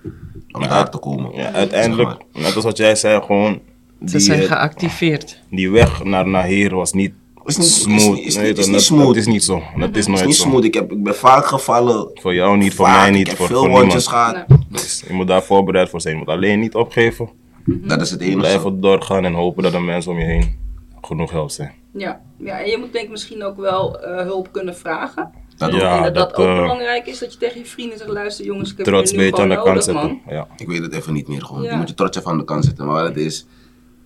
om 0.51 0.61
daar 0.67 0.89
te 0.89 0.97
komen. 0.97 1.31
Ja, 1.35 1.51
uiteindelijk, 1.51 2.09
Zeg 2.33 2.43
net 2.43 2.55
als 2.55 2.63
wat 2.63 2.77
jij 2.77 2.95
zei, 2.95 3.21
gewoon 3.21 3.59
Ze 4.05 4.11
die, 4.11 4.19
zijn 4.19 4.39
eh, 4.41 4.47
geactiveerd. 4.47 5.41
die 5.49 5.71
weg 5.71 6.03
naar, 6.03 6.27
naar 6.27 6.45
hier 6.45 6.75
was 6.75 6.93
niet 6.93 7.13
Is 7.45 7.57
niet- 7.57 7.65
is 7.67 7.81
smooth. 7.81 8.15
niet- 8.15 8.25
is 8.25 8.35
Nee, 8.35 8.49
is 8.49 8.55
dat- 8.55 8.67
niet 8.67 8.81
smooth. 8.81 9.05
Dat 9.05 9.15
is 9.15 9.25
niet 9.25 9.43
zo. 9.43 9.53
Dat 9.53 9.65
is 9.79 9.81
Het 9.85 9.97
is 9.97 10.07
nooit 10.07 10.25
niet 10.25 10.35
zo. 10.35 10.43
smooth. 10.43 10.63
Ik, 10.63 10.73
heb, 10.73 10.91
ik 10.91 11.03
ben 11.03 11.15
vaak 11.15 11.45
gevallen. 11.45 12.09
Voor 12.13 12.33
jou 12.33 12.57
niet, 12.57 12.73
voor 12.73 12.85
Vaak. 12.85 12.97
mij 12.99 13.07
Ik 13.09 13.15
niet, 13.15 13.27
heb 13.27 13.37
voor, 13.37 13.47
veel 13.47 13.59
voor 13.65 13.79
niemand. 13.79 14.07
gehad. 14.07 14.45
Dus 14.69 15.03
je 15.07 15.13
moet 15.13 15.27
daar 15.27 15.43
voorbereid 15.43 15.89
voor 15.89 16.01
zijn. 16.01 16.13
Je 16.13 16.19
moet 16.19 16.29
alleen 16.29 16.59
niet 16.59 16.75
opgeven. 16.75 17.29
Dat 17.65 18.01
is 18.01 18.11
het 18.11 18.21
enige. 18.21 18.37
Blijven 18.37 18.81
doorgaan 18.81 19.25
en 19.25 19.33
hopen 19.33 19.63
dat 19.63 19.71
de 19.71 19.79
mensen 19.79 20.11
om 20.11 20.19
je 20.19 20.25
heen 20.25 20.55
genoeg 21.01 21.31
helpt 21.31 21.53
zijn. 21.53 21.71
Ja. 21.93 22.21
ja, 22.37 22.59
en 22.59 22.69
je 22.69 22.77
moet 22.77 22.93
denk 22.93 23.05
ik 23.05 23.11
misschien 23.11 23.43
ook 23.43 23.57
wel 23.57 23.99
eh, 24.01 24.25
hulp 24.25 24.47
kunnen 24.51 24.75
vragen. 24.75 25.31
Dat 25.65 25.73
ook. 25.73 25.81
Ja, 25.81 26.05
en 26.05 26.13
dat 26.13 26.29
dat, 26.29 26.35
ook 26.39 26.45
eh, 26.45 26.61
belangrijk 26.61 27.07
is, 27.07 27.19
dat 27.19 27.33
je 27.33 27.39
tegen 27.39 27.59
je 27.59 27.65
vrienden 27.65 27.97
zegt, 27.97 28.09
luister 28.09 28.45
jongens, 28.45 28.71
ik 28.71 28.77
heb 28.77 28.85
Trots 28.85 29.11
nu 29.11 29.17
beetje 29.17 29.41
aan 29.41 29.49
de 29.49 29.61
kant 29.63 29.83
zetten. 29.83 30.21
Ja. 30.27 30.47
Ik 30.57 30.67
weet 30.67 30.81
het 30.81 30.93
even 30.93 31.13
niet 31.13 31.27
meer 31.27 31.41
gewoon. 31.41 31.61
Ja. 31.61 31.71
Je 31.71 31.77
moet 31.77 31.89
je 31.89 31.95
trots 31.95 32.17
even 32.17 32.31
aan 32.31 32.37
de 32.37 32.43
kant 32.43 32.65
zetten. 32.65 32.85
Maar 32.85 33.03
het 33.03 33.17
is 33.17 33.45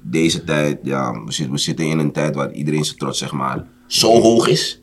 deze 0.01 0.43
tijd, 0.43 0.80
ja, 0.84 1.24
we 1.26 1.32
zitten, 1.32 1.53
we 1.53 1.60
zitten 1.60 1.86
in 1.86 1.99
een 1.99 2.12
tijd 2.12 2.36
waar 2.36 2.51
iedereen 2.51 2.86
zijn 2.86 2.97
trots 2.97 3.20
zeg 3.20 3.32
maar 3.32 3.66
zo 3.88 4.22
hoog 4.22 4.47
is. 4.47 4.82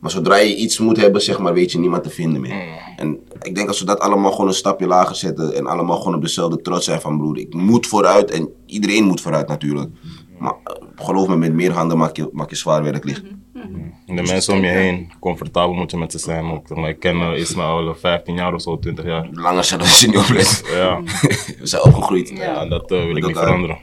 Maar 0.00 0.10
zodra 0.10 0.36
je 0.36 0.56
iets 0.56 0.78
moet 0.78 0.96
hebben, 0.96 1.22
zeg 1.22 1.38
maar, 1.38 1.54
weet 1.54 1.72
je 1.72 1.78
niemand 1.78 2.02
te 2.02 2.10
vinden 2.10 2.40
meer. 2.40 2.64
En 2.96 3.18
ik 3.40 3.54
denk 3.54 3.68
als 3.68 3.80
we 3.80 3.86
dat 3.86 4.00
allemaal 4.00 4.30
gewoon 4.30 4.46
een 4.46 4.54
stapje 4.54 4.86
lager 4.86 5.16
zetten 5.16 5.54
en 5.54 5.66
allemaal 5.66 5.96
gewoon 5.96 6.14
op 6.14 6.22
dezelfde 6.22 6.60
trots 6.60 6.84
zijn 6.84 7.00
van 7.00 7.18
broer, 7.18 7.38
ik 7.38 7.54
moet 7.54 7.86
vooruit 7.86 8.30
en 8.30 8.48
iedereen 8.66 9.04
moet 9.04 9.20
vooruit 9.20 9.48
natuurlijk. 9.48 9.90
Maar 10.38 10.54
eh, 10.64 10.74
geloof 10.94 11.28
me, 11.28 11.36
met 11.36 11.52
meer 11.52 11.72
handen 11.72 11.98
maak 11.98 12.16
je, 12.16 12.28
maak 12.32 12.50
je 12.50 12.56
zwaar 12.56 12.82
werk 12.82 13.04
licht. 13.04 13.22
De 14.06 14.22
mensen 14.22 14.54
om 14.54 14.60
je 14.60 14.66
heen, 14.70 15.12
comfortabel 15.20 15.74
moet 15.74 15.90
je 15.90 15.96
met 15.96 16.12
ze 16.12 16.18
zijn. 16.18 16.44
Ook, 16.50 16.76
maar, 16.76 16.88
ik 16.88 16.98
ken 16.98 17.16
uh, 17.16 17.38
Ismaël 17.38 17.86
al 17.86 17.94
15 17.94 18.34
jaar 18.34 18.54
of 18.54 18.62
zo, 18.62 18.78
20 18.78 19.04
jaar. 19.04 19.28
Langer 19.32 19.64
zijn 19.64 19.80
dan 19.80 20.16
opletten. 20.22 20.76
Ja, 20.76 21.00
We 21.60 21.66
zijn 21.66 21.82
opgegroeid. 21.82 22.28
Ja. 22.28 22.60
en 22.60 22.68
dat 22.68 22.92
uh, 22.92 23.04
wil 23.04 23.16
ik 23.16 23.26
niet 23.26 23.36
veranderen. 23.36 23.78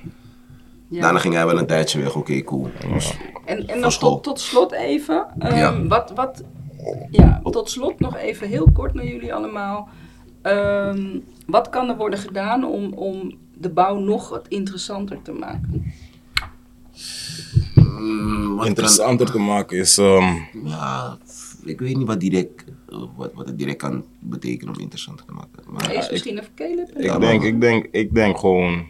Ja. 0.90 1.02
Daarna 1.02 1.20
ging 1.20 1.34
hij 1.34 1.46
wel 1.46 1.58
een 1.58 1.66
tijdje 1.68 2.02
weg, 2.02 2.16
oké, 2.16 2.44
cool. 2.44 2.70
Dus, 2.94 3.14
En, 3.46 3.68
en 3.68 3.82
dan 3.82 3.92
tot, 3.92 4.24
tot 4.24 4.40
slot 4.40 4.72
even, 4.72 5.26
ehm, 5.40 5.56
Ja. 5.58 5.88
wat, 5.88 6.12
wat, 6.16 6.44
ja, 7.12 7.42
tot 7.44 7.70
slot 7.70 8.00
nog 8.00 8.18
even 8.18 8.48
heel 8.48 8.68
kort 8.74 8.94
naar 8.94 9.06
jullie 9.06 9.34
allemaal. 9.34 9.90
Ehm, 10.42 11.20
wat 11.46 11.70
kan 11.70 11.90
er 11.90 11.98
worden 11.98 12.20
gedaan 12.20 12.66
om, 12.66 12.94
om 12.94 13.38
de 13.58 13.70
bouw 13.70 13.98
nog 13.98 14.30
wat 14.30 14.48
interessanter 14.48 15.22
te 15.22 15.32
maken? 15.32 15.94
Mm, 18.00 18.48
wat 18.50 18.58
kan- 18.58 18.68
Interessanter 18.68 19.32
te 19.32 19.40
maken 19.40 19.78
is, 19.78 19.98
ehm, 19.98 20.36
Ja, 20.64 21.18
ik 21.66 21.80
weet 21.80 21.98
niet 21.98 22.08
wat, 22.08 22.20
direct, 22.20 22.64
eh, 22.90 22.98
wat, 23.16 23.34
wat 23.34 23.48
het 23.48 23.58
direct 23.58 23.78
kan 23.78 24.06
betekenen 24.20 24.74
om 24.76 24.80
interessant 24.82 25.18
te 25.18 25.34
maken. 25.34 25.64
Maar 25.72 25.90
Eerst 25.90 26.12
misschien 26.12 26.38
even 26.40 26.54
Caleb. 26.56 26.90
Ik, 26.98 27.04
Ja, 27.04 27.20
denk, 27.20 27.44
ik, 27.44 27.62
denk, 27.62 27.88
ik 27.92 28.14
denk 28.14 28.38
gewoon 28.38 28.86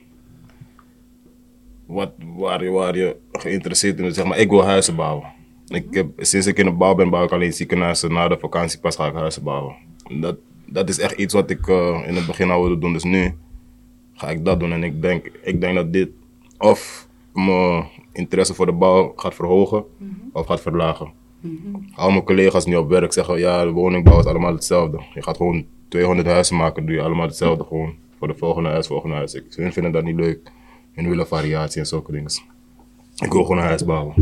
wat, 1.86 2.12
waar, 2.36 2.64
je, 2.64 2.70
waar 2.70 2.98
je 2.98 3.16
geïnteresseerd 3.32 3.96
in 3.98 4.04
bent. 4.04 4.16
Zeg 4.16 4.26
maar, 4.26 4.38
ik 4.40 4.50
wil 4.50 4.64
huizen 4.64 4.96
bouwen. 4.96 5.32
Ik 5.68 5.86
heb, 5.92 6.08
sinds 6.18 6.48
ik 6.48 6.58
in 6.58 6.66
de 6.66 6.72
bouw 6.72 6.96
ben, 6.96 7.10
bouw 7.10 7.24
ik 7.24 7.32
alleen 7.32 7.54
ziekenhuizen. 7.54 8.14
Na 8.14 8.28
de 8.28 8.38
vakantie 8.40 8.80
pas 8.80 8.96
ga 8.96 9.08
ik 9.08 9.14
huizen 9.14 9.44
bouwen. 9.44 9.76
Dat, 10.20 10.36
dat 10.66 10.90
is 10.90 11.00
echt 11.00 11.18
iets 11.18 11.34
wat 11.34 11.50
ik 11.50 11.68
eh, 11.68 12.04
in 12.08 12.16
het 12.16 12.26
begin 12.26 12.50
al 12.50 12.62
wilde 12.62 12.78
doen. 12.80 12.94
Dus 12.94 13.04
nu 13.04 13.34
ga 14.14 14.30
ik 14.30 14.46
dat 14.46 14.60
doen. 14.60 14.72
En 14.72 14.84
ik 14.84 15.02
denk, 15.02 15.32
ik 15.44 15.62
denk 15.62 15.76
dat 15.76 15.94
dit 15.94 16.10
of 16.58 17.08
interesse 18.14 18.54
voor 18.54 18.66
de 18.66 18.72
bouw 18.72 19.14
gaat 19.16 19.36
verhogen 19.36 19.84
of 20.32 20.46
gaat 20.46 20.62
verlagen. 20.62 21.12
Al 21.96 22.12
mijn 22.12 22.24
collega's 22.24 22.66
nu 22.66 22.76
op 22.76 22.90
werk 22.90 23.14
zeggen, 23.14 23.40
ja, 23.40 23.64
de 23.64 23.72
woningbouw 23.72 24.20
is 24.20 24.26
allemaal 24.26 24.54
hetzelfde. 24.54 25.00
Je 25.14 25.24
gaat 25.24 25.38
gewoon 25.38 25.66
200 25.88 26.28
huizen 26.28 26.56
maken, 26.56 26.86
doe 26.86 26.96
je 26.96 27.02
allemaal 27.02 27.28
hetzelfde 27.28 27.64
gewoon. 27.64 27.96
Voor 28.18 28.28
de 28.28 28.38
volgende 28.38 28.70
huis, 28.70 28.88
volgende 28.88 29.16
huis. 29.16 29.34
Ik, 29.34 29.44
hun 29.50 29.74
vinden 29.74 29.92
dat 29.92 30.04
niet 30.04 30.16
leuk. 30.16 30.52
Hun 30.94 31.10
willen 31.10 31.28
variatie 31.28 31.80
en 31.80 31.88
zulke 31.88 32.12
dingen. 32.12 32.32
Ik 33.16 33.32
wil 33.32 33.42
gewoon 33.42 33.58
een 33.58 33.64
huis 33.64 33.86
bouwen. 33.86 34.14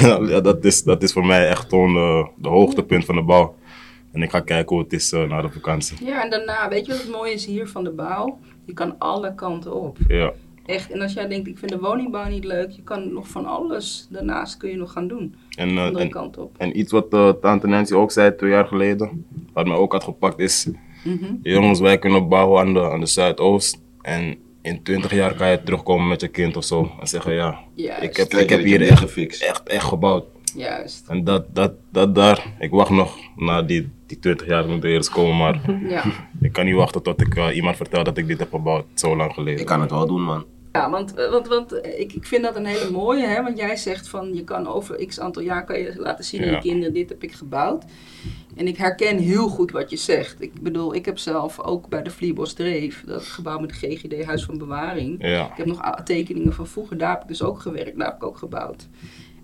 ja, 0.30 0.40
dat, 0.40 0.64
is, 0.64 0.82
dat 0.82 1.02
is 1.02 1.12
voor 1.12 1.26
mij 1.26 1.48
echt 1.48 1.68
gewoon 1.68 1.92
de, 1.94 2.28
de 2.36 2.48
hoogtepunt 2.48 3.04
van 3.04 3.14
de 3.14 3.22
bouw. 3.22 3.54
En 4.12 4.22
ik 4.22 4.30
ga 4.30 4.40
kijken 4.40 4.74
hoe 4.74 4.84
het 4.84 4.92
is 4.92 5.12
eh, 5.12 5.28
na 5.28 5.42
de 5.42 5.50
vakantie. 5.50 6.04
Ja, 6.04 6.24
en 6.24 6.30
daarna, 6.30 6.68
weet 6.68 6.86
je 6.86 6.92
wat 6.92 7.00
het 7.00 7.10
mooie 7.10 7.32
is 7.32 7.46
hier 7.46 7.68
van 7.68 7.84
de 7.84 7.90
bouw? 7.90 8.38
Je 8.64 8.72
kan 8.72 8.98
alle 8.98 9.34
kanten 9.34 9.74
op. 9.74 9.98
Ja, 10.08 10.32
Echt, 10.66 10.90
en 10.92 11.00
als 11.00 11.12
jij 11.12 11.28
denkt, 11.28 11.48
ik 11.48 11.58
vind 11.58 11.70
de 11.70 11.78
woningbouw 11.78 12.28
niet 12.28 12.44
leuk, 12.44 12.70
je 12.70 12.82
kan 12.82 13.12
nog 13.12 13.28
van 13.28 13.44
alles 13.46 14.06
daarnaast 14.10 14.56
kun 14.56 14.70
je 14.70 14.76
nog 14.76 14.92
gaan 14.92 15.08
doen. 15.08 15.34
en, 15.56 15.68
eh, 15.76 15.84
Andere 15.84 16.04
en, 16.04 16.10
kant 16.10 16.38
op. 16.38 16.54
en 16.58 16.78
iets 16.78 16.92
wat 16.92 17.12
eh, 17.12 17.28
tante 17.28 17.66
Nancy 17.66 17.94
ook 17.94 18.10
zei 18.10 18.34
twee 18.36 18.50
jaar 18.50 18.66
geleden, 18.66 19.24
wat 19.52 19.66
mij 19.66 19.76
ook 19.76 19.92
had 19.92 20.04
gepakt, 20.04 20.38
is: 20.38 20.68
Mhm. 21.04 21.34
jongens, 21.42 21.80
wij 21.80 21.98
kunnen 21.98 22.28
bouwen 22.28 22.60
aan 22.60 22.74
de, 22.74 22.90
aan 22.90 23.00
de 23.00 23.06
Zuidoost. 23.06 23.80
En 24.02 24.36
in 24.62 24.82
20 24.82 25.14
jaar 25.14 25.34
kan 25.34 25.50
je 25.50 25.62
terugkomen 25.62 26.08
met 26.08 26.20
je 26.20 26.28
kind 26.28 26.56
of 26.56 26.64
zo 26.64 26.90
en 27.00 27.06
zeggen: 27.06 27.34
Ja, 27.34 27.58
Juist. 27.74 28.02
ik 28.02 28.16
heb, 28.16 28.32
ik 28.32 28.48
heb 28.48 28.62
hier 28.62 28.82
echt, 28.82 28.98
gefixt. 28.98 29.42
echt, 29.42 29.62
echt 29.68 29.84
gebouwd. 29.84 30.24
Juist. 30.56 31.08
En 31.08 31.24
dat, 31.24 31.54
dat, 31.54 31.72
dat 31.90 32.14
daar, 32.14 32.46
ik 32.58 32.70
wacht 32.70 32.90
nog 32.90 33.16
na 33.36 33.62
die, 33.62 33.88
die 34.06 34.18
20 34.18 34.46
jaar 34.46 34.66
moet 34.68 34.84
er 34.84 34.90
eerst 34.90 35.10
komen, 35.10 35.36
maar 35.36 35.60
Ja. 35.88 36.04
ik 36.40 36.52
kan 36.52 36.64
niet 36.64 36.74
wachten 36.74 37.02
tot 37.02 37.20
ik 37.20 37.34
eh, 37.36 37.56
iemand 37.56 37.76
vertel 37.76 38.04
dat 38.04 38.16
ik 38.18 38.26
dit 38.26 38.38
heb 38.38 38.50
gebouwd, 38.50 38.84
zo 38.94 39.16
lang 39.16 39.32
geleden. 39.32 39.60
ik 39.60 39.66
kan 39.66 39.80
het 39.80 39.90
wel 39.90 40.06
doen, 40.06 40.22
man. 40.22 40.44
Ja, 40.74 40.90
want, 40.90 41.14
eh, 41.14 41.30
want, 41.30 41.48
want 41.48 41.80
eh, 41.80 42.00
ik, 42.00 42.12
ik 42.12 42.26
vind 42.26 42.42
dat 42.42 42.56
een 42.56 42.66
hele 42.66 42.90
mooie, 42.90 43.26
hè? 43.26 43.42
want 43.42 43.58
jij 43.58 43.76
zegt 43.76 44.08
van 44.08 44.34
je 44.34 44.44
kan 44.44 44.68
over 44.68 45.06
x 45.06 45.20
aantal 45.20 45.42
jaar 45.42 45.64
kan 45.64 45.78
je 45.78 45.92
laten 45.96 46.24
zien 46.24 46.40
aan 46.42 46.48
Ja. 46.48 46.54
je 46.54 46.60
kinderen, 46.60 46.94
dit 46.94 47.08
heb 47.08 47.22
ik 47.22 47.32
gebouwd. 47.32 47.84
En 48.56 48.66
ik 48.66 48.76
herken 48.76 49.18
heel 49.18 49.48
goed 49.48 49.70
wat 49.70 49.90
je 49.90 49.96
zegt. 49.96 50.42
Ik 50.42 50.60
bedoel, 50.60 50.94
ik 50.94 51.04
heb 51.04 51.18
zelf 51.18 51.60
ook 51.60 51.88
bij 51.88 52.02
de 52.02 52.10
Vliebos 52.10 52.52
Dreef, 52.52 53.02
dat 53.06 53.22
gebouw 53.22 53.58
met 53.58 53.68
de 53.68 53.74
GGD, 53.74 54.24
Huis 54.24 54.44
van 54.44 54.58
Bewaring. 54.58 55.16
Ja, 55.18 55.44
Ik 55.46 55.56
heb 55.56 55.66
nog 55.66 55.94
tekeningen 56.04 56.52
van 56.52 56.66
vroeger, 56.66 56.98
daar 56.98 57.10
heb 57.10 57.22
ik 57.22 57.28
dus 57.28 57.42
ook 57.42 57.60
gewerkt, 57.60 57.98
daar 57.98 58.06
heb 58.06 58.16
ik 58.16 58.24
ook 58.24 58.38
gebouwd. 58.38 58.88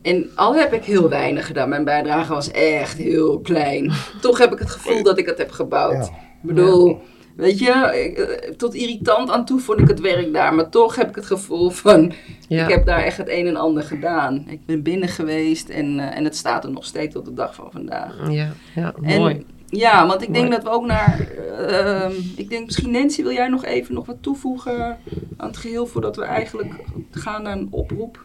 En 0.03 0.31
al 0.35 0.55
heb 0.55 0.73
ik 0.73 0.85
heel 0.85 1.09
weinig 1.09 1.47
gedaan, 1.47 1.69
mijn 1.69 1.85
bijdrage 1.85 2.33
was 2.33 2.51
echt 2.51 2.97
heel 2.99 3.41
klein. 3.41 3.93
Toch 4.21 4.39
heb 4.39 4.53
ik 4.53 4.59
het 4.59 4.71
gevoel 4.71 5.03
dat 5.03 5.19
ik 5.19 5.27
het 5.27 5.39
heb 5.39 5.51
gebouwd. 5.51 6.07
Ja. 6.07 6.13
Ik 6.43 6.55
bedoel, 6.55 7.01
weet 7.41 7.59
je, 7.59 8.03
ik, 8.11 8.19
eh, 8.19 8.51
tot 8.51 8.75
irritant 8.75 9.31
aan 9.31 9.45
toe 9.45 9.61
vond 9.61 9.81
ik 9.81 9.89
het 9.89 10.01
werk 10.01 10.33
daar. 10.33 10.55
Maar 10.55 10.69
toch 10.69 10.97
heb 10.97 11.09
ik 11.09 11.15
het 11.15 11.27
gevoel 11.27 11.71
van, 11.71 12.13
Ja. 12.49 12.65
ik 12.65 12.71
heb 12.75 12.87
daar 12.87 13.03
echt 13.03 13.17
het 13.17 13.29
een 13.29 13.47
en 13.47 13.57
ander 13.57 13.83
gedaan. 13.83 14.45
Ik 14.49 14.67
ben 14.67 14.83
binnen 14.83 15.09
geweest 15.09 15.69
en, 15.69 15.99
eh, 16.01 16.17
en 16.17 16.25
het 16.25 16.37
staat 16.37 16.65
er 16.65 16.71
nog 16.71 16.85
steeds 16.85 17.15
tot 17.15 17.25
de 17.25 17.35
dag 17.35 17.55
van 17.55 17.69
vandaag. 17.73 18.17
Ja, 18.31 18.49
ja 18.75 18.95
En- 19.03 19.19
mooi. 19.19 19.47
Ja, 19.67 20.07
want 20.07 20.23
ik 20.23 20.35
denk 20.35 20.51
dat 20.51 20.63
we 20.63 20.71
ook 20.71 20.87
naar. 20.87 21.21
eh, 21.59 22.03
ehm, 22.03 22.13
ik 22.37 22.49
denk 22.51 22.67
misschien 22.67 22.91
Nancy, 22.91 23.23
wil 23.23 23.33
jij 23.33 23.49
nog 23.49 23.65
even 23.65 23.95
nog 23.95 24.07
wat 24.07 24.17
toevoegen 24.21 24.99
aan 25.37 25.47
het 25.49 25.57
geheel 25.57 25.87
voordat 25.87 26.17
we 26.17 26.25
eigenlijk 26.25 26.73
gaan 27.11 27.43
naar 27.43 27.57
een 27.57 27.69
oproep? 27.71 28.25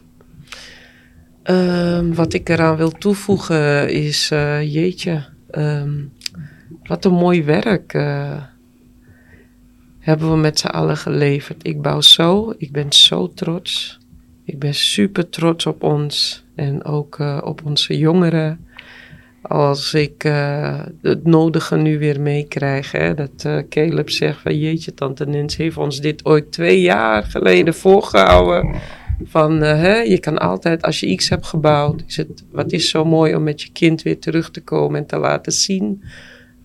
Ehm, 1.44 2.14
wat 2.14 2.34
ik 2.34 2.50
eraan 2.50 2.76
wil 2.78 2.92
toevoegen 2.92 3.90
is, 3.94 4.32
eh, 4.32 4.74
jeetje, 4.74 5.26
ehm, 5.50 5.94
wat 6.84 7.06
een 7.06 7.14
mooi 7.14 7.44
werk 7.44 7.94
hebben 10.06 10.32
we 10.32 10.38
met 10.38 10.60
z'n 10.60 10.68
allen 10.68 10.98
geleverd. 10.98 11.68
Ik 11.68 11.82
bouw 11.82 12.02
zo, 12.02 12.54
ik 12.58 12.72
ben 12.72 12.94
zo 12.94 13.34
trots. 13.34 14.00
Ik 14.44 14.60
ben 14.60 14.74
super 14.74 15.30
trots 15.30 15.66
op 15.66 15.84
ons 15.84 16.44
en 16.56 16.84
ook 16.84 17.20
eh, 17.20 17.42
op 17.44 17.62
onze 17.66 17.98
jongeren. 17.98 18.66
Als 19.42 19.94
ik 19.94 20.24
eh, 20.24 20.80
het 21.02 21.26
nodige 21.26 21.76
nu 21.76 22.00
weer 22.00 22.22
meekrijg, 22.22 22.92
dat 22.92 23.46
eh, 23.46 23.58
Caleb 23.70 24.10
zegt 24.10 24.42
van 24.42 24.60
jeetje, 24.60 24.94
tante 24.94 25.26
Nens 25.26 25.56
heeft 25.56 25.78
ons 25.78 26.02
dit 26.02 26.26
ooit 26.26 26.52
twee 26.52 26.82
jaar 26.82 27.24
geleden 27.24 27.74
voorgehouden. 27.74 28.76
Van, 29.24 29.62
hè, 29.62 29.96
je 29.96 30.20
kan 30.20 30.38
altijd, 30.38 30.82
als 30.82 31.00
je 31.00 31.08
iets 31.08 31.30
hebt 31.30 31.46
gebouwd, 31.46 32.04
is 32.08 32.18
het, 32.18 32.44
wat 32.52 32.72
is 32.72 32.90
zo 32.90 33.06
mooi 33.06 33.36
om 33.36 33.44
met 33.44 33.62
je 33.62 33.72
kind 33.72 34.02
weer 34.02 34.20
terug 34.20 34.52
te 34.52 34.62
komen 34.62 35.00
en 35.00 35.06
te 35.06 35.18
laten 35.18 35.52
zien 35.52 36.04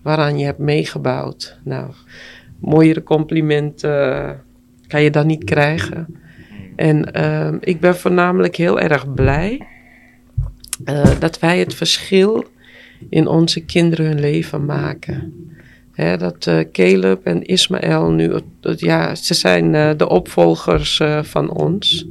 waaraan 0.01 0.37
je 0.37 0.45
hebt 0.45 0.59
meegebouwd. 0.59 1.57
Nou, 1.63 1.91
mooiere 2.61 3.03
complimenten 3.03 4.25
eh, 4.25 4.29
kan 4.87 5.01
je 5.01 5.11
dan 5.11 5.27
niet 5.27 5.43
krijgen. 5.43 6.19
En 6.75 7.13
ehm, 7.13 7.57
ik 7.59 7.79
ben 7.79 7.95
voornamelijk 7.95 8.55
heel 8.55 8.79
erg 8.79 9.13
blij 9.13 9.67
eh, 10.85 11.19
dat 11.19 11.39
wij 11.39 11.59
het 11.59 11.73
verschil 11.73 12.45
in 13.09 13.27
onze 13.27 13.65
kinderen 13.65 14.05
hun 14.05 14.19
leven 14.19 14.65
maken. 14.65 15.33
Hè, 15.91 16.17
dat 16.17 16.47
eh, 16.47 16.59
Caleb 16.71 17.25
en 17.25 17.43
Ismaël 17.43 18.11
nu, 18.11 18.33
ja, 18.61 19.15
ze 19.15 19.33
zijn 19.33 19.97
de 19.97 20.09
opvolgers 20.09 21.01
van 21.21 21.49
ons. 21.49 22.07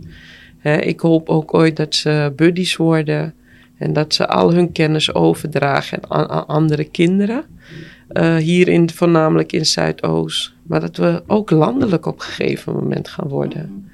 Hè, 0.59 0.76
ik 0.80 1.01
hoop 1.01 1.28
ook 1.28 1.55
ooit 1.55 1.76
dat 1.76 1.94
ze 1.94 2.32
buddies 2.36 2.76
worden 2.76 3.34
en 3.78 3.92
dat 3.92 4.14
ze 4.14 4.28
al 4.28 4.53
hun 4.55 4.72
kennis 4.72 5.14
overdragen 5.14 6.11
aan 6.11 6.46
andere 6.46 6.84
kinderen. 6.84 7.44
Eh, 8.11 8.36
hier 8.36 8.68
in, 8.68 8.90
voornamelijk 8.90 9.52
in 9.52 9.66
Zuidoost. 9.66 10.54
Maar 10.62 10.80
dat 10.80 10.96
we 10.96 11.22
ook 11.26 11.50
landelijk 11.50 12.06
op 12.06 12.14
een 12.14 12.22
gegeven 12.22 12.72
moment 12.72 13.08
gaan 13.08 13.28
worden. 13.28 13.90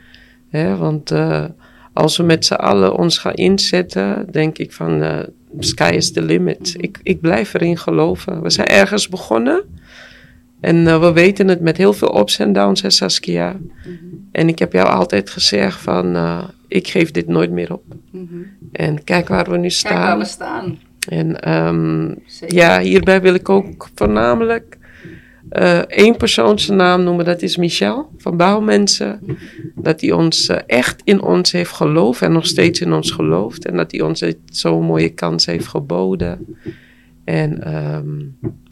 Hè, 0.49 0.77
want 0.77 1.11
eh, 1.11 1.45
als 1.93 2.17
we 2.17 2.23
met 2.23 2.45
z'n 2.45 2.55
allen 2.55 2.97
ons 2.99 3.19
gaan 3.19 3.35
inzetten, 3.35 4.27
denk 4.31 4.59
ik 4.59 4.73
van 4.73 5.03
eh, 5.03 5.19
sky 5.59 5.93
is 5.95 6.13
the 6.13 6.23
limit. 6.23 6.75
Ik, 6.77 6.99
ik 7.03 7.21
blijf 7.21 7.55
erin 7.55 7.79
geloven. 7.79 8.43
We 8.43 8.51
zijn 8.51 8.67
ergens 8.67 9.09
begonnen. 9.09 9.63
En 10.61 11.01
we 11.01 11.13
weten 11.13 11.49
het 11.49 11.61
met 11.61 11.77
heel 11.77 11.93
veel 11.93 12.19
ups 12.19 12.39
en 12.39 12.53
downs, 12.53 12.83
hè, 12.83 12.91
Saskia. 12.91 13.57
En 14.33 14.49
ik 14.49 14.59
heb 14.59 14.73
jou 14.73 14.89
altijd 14.89 15.31
gezegd 15.31 15.81
van, 15.81 16.17
ik 16.69 16.89
geef 16.89 17.11
dit 17.11 17.29
nooit 17.29 17.51
meer 17.51 17.73
op. 17.73 17.85
Mhm. 18.11 18.25
En 18.73 19.05
kijk 19.05 19.29
waar 19.29 19.51
we 19.51 19.57
nu 19.57 19.69
Kijk 19.69 19.83
waar 19.83 20.03
staan. 20.03 20.19
we 20.19 20.25
staan. 20.25 20.79
En 21.09 21.41
ehm, 21.41 22.15
Zeker. 22.27 22.57
ja, 22.57 22.81
hierbij 22.81 23.21
wil 23.21 23.35
ik 23.35 23.49
ook 23.49 23.89
voornamelijk 23.95 24.79
eh, 25.49 25.79
één 25.79 26.17
persoon 26.17 26.59
zijn 26.59 26.79
naam 26.79 27.03
noemen. 27.03 27.25
Dat 27.25 27.43
is 27.43 27.57
Michel 27.57 28.11
van 28.19 28.37
Bouwmensen. 28.37 29.21
Dat 29.75 30.01
hij 30.01 30.13
ons 30.13 30.49
eh, 30.49 30.59
echt 30.67 31.01
in 31.05 31.23
ons 31.23 31.53
heeft 31.53 31.73
geloofd 31.73 32.23
en 32.23 32.33
nog 32.33 32.47
steeds 32.47 32.81
in 32.81 32.93
ons 32.93 33.11
gelooft. 33.11 33.65
En 33.65 33.77
dat 33.77 33.91
hij 33.91 34.01
ons 34.01 34.25
zo'n 34.45 34.85
mooie 34.85 35.09
kans 35.09 35.47
heeft 35.47 35.67
geboden. 35.67 36.57
En 37.25 37.63
ehm, 37.63 38.21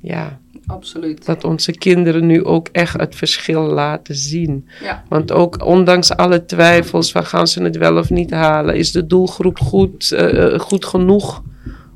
ja, 0.00 0.38
Absoluut. 0.66 1.26
dat 1.26 1.44
onze 1.44 1.72
kinderen 1.72 2.26
nu 2.26 2.44
ook 2.44 2.68
echt 2.72 3.00
het 3.00 3.14
verschil 3.14 3.62
laten 3.62 4.14
zien. 4.14 4.68
Ja. 4.82 5.04
Want 5.08 5.32
ook 5.32 5.64
ondanks 5.64 6.16
alle 6.16 6.44
twijfels, 6.44 7.12
van 7.12 7.24
gaan 7.24 7.46
ze 7.46 7.62
het 7.62 7.76
wel 7.76 7.96
of 7.96 8.10
niet 8.10 8.30
halen, 8.30 8.76
is 8.76 8.92
de 8.92 9.06
doelgroep 9.06 9.58
goed, 9.58 10.12
eh, 10.12 10.58
goed 10.58 10.84
genoeg 10.84 11.42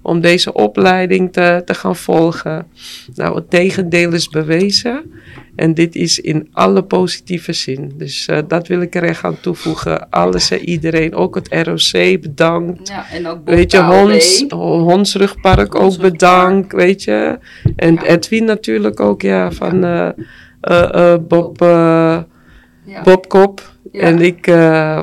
om 0.09 0.20
deze 0.20 0.52
opleiding 0.52 1.32
te, 1.32 1.62
te 1.64 1.74
gaan 1.74 1.96
volgen. 1.96 2.66
Nou, 3.14 3.34
het 3.34 3.50
tegendeel 3.50 4.12
is 4.12 4.28
bewezen. 4.28 5.02
En 5.56 5.74
dit 5.74 5.94
is 5.94 6.18
in 6.18 6.48
alle 6.52 6.82
positieve 6.82 7.52
zin. 7.52 7.92
Dus 7.96 8.26
eh, 8.26 8.38
dat 8.48 8.66
wil 8.66 8.80
ik 8.80 8.94
er 8.94 9.02
echt 9.02 9.24
aan 9.24 9.40
toevoegen. 9.40 10.11
Alles 10.11 10.50
en 10.50 10.68
iedereen, 10.68 11.14
ook 11.14 11.34
het 11.34 11.48
ROC, 11.66 12.20
bedankt. 12.20 12.88
Ja, 12.88 13.06
en 13.11 13.26
ook 13.26 13.38
Weet 13.44 13.72
je. 13.72 13.82
Hons, 13.82 14.44
ook 14.48 14.90
Honsrugpark. 14.90 15.98
bedankt, 16.00 16.72
weet 16.72 17.04
je. 17.04 17.38
En 17.76 17.94
Ja. 17.94 18.02
Edwin 18.02 18.44
natuurlijk 18.44 19.00
ook, 19.00 19.22
ja, 19.22 19.52
van 19.52 19.84
eh, 19.84 20.09
eh, 20.61 21.18
Bob, 21.28 21.59
Ja. 21.61 23.02
Bob 23.02 23.28
Kop. 23.28 23.72
En 23.92 24.20
ik, 24.20 24.46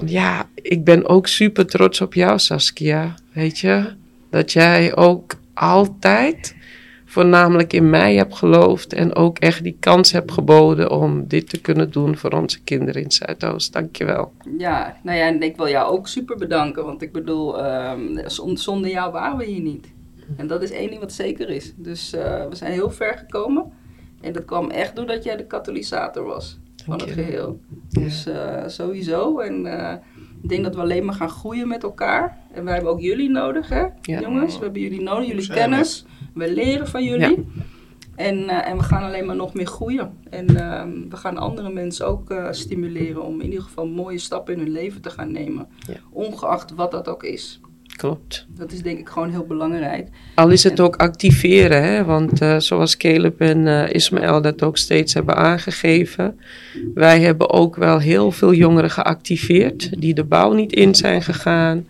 ja, 0.06 0.50
ik 0.56 0.84
ben 0.84 1.08
ook 1.08 1.28
super 1.28 1.66
trots 1.66 2.02
op 2.02 2.14
jou, 2.14 2.40
Saskia. 2.40 3.14
Weet 3.34 3.60
je, 3.60 3.84
dat 4.36 4.52
jij 4.52 4.96
ook 4.96 5.36
altijd 5.54 6.56
voornamelijk 7.06 7.74
in 7.74 7.90
mij 7.90 8.16
hebt 8.16 8.36
geloofd 8.36 8.94
en 8.94 9.16
ook 9.16 9.40
echt 9.40 9.64
die 9.64 9.78
kans 9.80 10.12
hebt 10.12 10.32
geboden 10.32 10.92
om 10.92 11.28
dit 11.28 11.50
te 11.50 11.62
kunnen 11.62 11.92
doen 11.92 12.18
voor 12.18 12.32
onze 12.32 12.64
kinderen 12.64 13.04
in 13.04 13.12
Zuidoost. 13.12 13.74
Dankjewel. 13.74 14.32
Ja, 14.58 14.98
nou 15.04 15.18
ja, 15.18 15.28
en 15.28 15.42
ik 15.42 15.56
wil 15.58 15.68
jou 15.70 15.92
ook 15.92 16.08
super 16.08 16.38
bedanken. 16.38 16.86
Want 16.86 17.02
ik 17.02 17.12
bedoel, 17.12 17.64
ehm, 17.64 18.28
zon- 18.28 18.58
zonder 18.58 18.92
jou 18.92 19.12
waren 19.12 19.38
we 19.38 19.46
hier 19.46 19.62
niet. 19.62 19.88
En 20.38 20.48
dat 20.48 20.62
is 20.64 20.72
één 20.72 20.90
ding 20.90 21.00
wat 21.00 21.14
zeker 21.14 21.50
is. 21.50 21.74
Dus 21.76 22.14
eh, 22.14 22.46
we 22.50 22.56
zijn 22.56 22.72
heel 22.72 22.90
ver 22.92 23.18
gekomen. 23.18 23.72
En 24.22 24.34
dat 24.34 24.46
kwam 24.46 24.70
echt 24.70 24.96
doordat 24.96 25.24
jij 25.24 25.36
de 25.36 25.46
katalysator 25.46 26.24
was 26.26 26.60
van 26.86 27.00
het 27.00 27.12
geheel. 27.12 27.60
Dus 27.90 28.26
eh, 28.26 28.64
sowieso. 28.68 29.40
En 29.40 29.66
eh, 29.66 29.94
ik 30.46 30.52
denk 30.52 30.64
dat 30.64 30.76
we 30.76 30.82
alleen 30.82 31.06
maar 31.06 31.16
gaan 31.16 31.30
groeien 31.30 31.68
met 31.68 31.84
elkaar. 31.84 32.38
En 32.52 32.64
wij 32.64 32.74
hebben 32.74 32.92
ook 32.92 33.00
jullie 33.00 33.30
nodig, 33.30 33.70
hè? 33.70 33.86
Ja. 34.02 34.20
Jongens, 34.20 34.58
we 34.58 34.64
hebben 34.64 34.82
jullie 34.82 35.02
nodig, 35.02 35.28
jullie 35.28 35.48
kennis. 35.48 36.06
We 36.34 36.54
leren 36.54 36.88
van 36.88 37.04
jullie. 37.04 37.46
En, 38.16 38.50
eh, 38.50 38.70
en 38.70 38.78
we 38.78 38.84
gaan 38.84 39.04
alleen 39.04 39.26
maar 39.26 39.36
nog 39.36 39.54
meer 39.54 39.68
groeien. 39.68 40.18
En 40.30 40.56
ehm, 40.56 41.10
we 41.10 41.16
gaan 41.16 41.38
andere 41.38 41.70
mensen 41.70 42.08
ook 42.08 42.30
eh, 42.30 42.48
stimuleren 42.52 43.24
om 43.24 43.42
in 43.42 43.48
ieder 43.48 43.64
geval 43.64 43.88
mooie 43.88 44.18
stappen 44.18 44.54
in 44.54 44.60
hun 44.60 44.72
leven 44.72 45.02
te 45.02 45.10
gaan 45.10 45.32
nemen. 45.32 45.68
Ja. 45.88 45.96
Ongeacht 46.10 46.76
wat 46.76 46.92
dat 46.92 47.08
ook 47.08 47.24
is. 47.24 47.60
Klopt. 47.96 48.46
Dat 48.58 48.72
is 48.72 48.82
denk 48.82 49.00
ik 49.00 49.10
gewoon 49.10 49.30
heel 49.30 49.46
belangrijk. 49.46 50.08
Al 50.36 50.50
is 50.50 50.64
het 50.64 50.80
ook 50.80 50.96
activeren, 50.96 51.84
hè? 51.84 52.04
want 52.04 52.42
eh, 52.42 52.60
zoals 52.60 52.98
Caleb 52.98 53.42
en 53.42 53.68
eh, 53.68 53.94
Ismaël 53.94 54.42
dat 54.42 54.64
ook 54.64 54.78
steeds 54.78 55.14
hebben 55.14 55.36
aangegeven, 55.36 56.40
wij 56.94 57.22
hebben 57.22 57.50
ook 57.50 57.76
wel 57.76 58.00
heel 58.00 58.32
veel 58.32 58.54
jongeren 58.54 58.92
geactiveerd 58.92 60.02
die 60.02 60.14
de 60.14 60.24
bouw 60.24 60.54
niet 60.54 60.74
in 60.74 60.96
zijn 60.96 61.22
gegaan, 61.22 61.88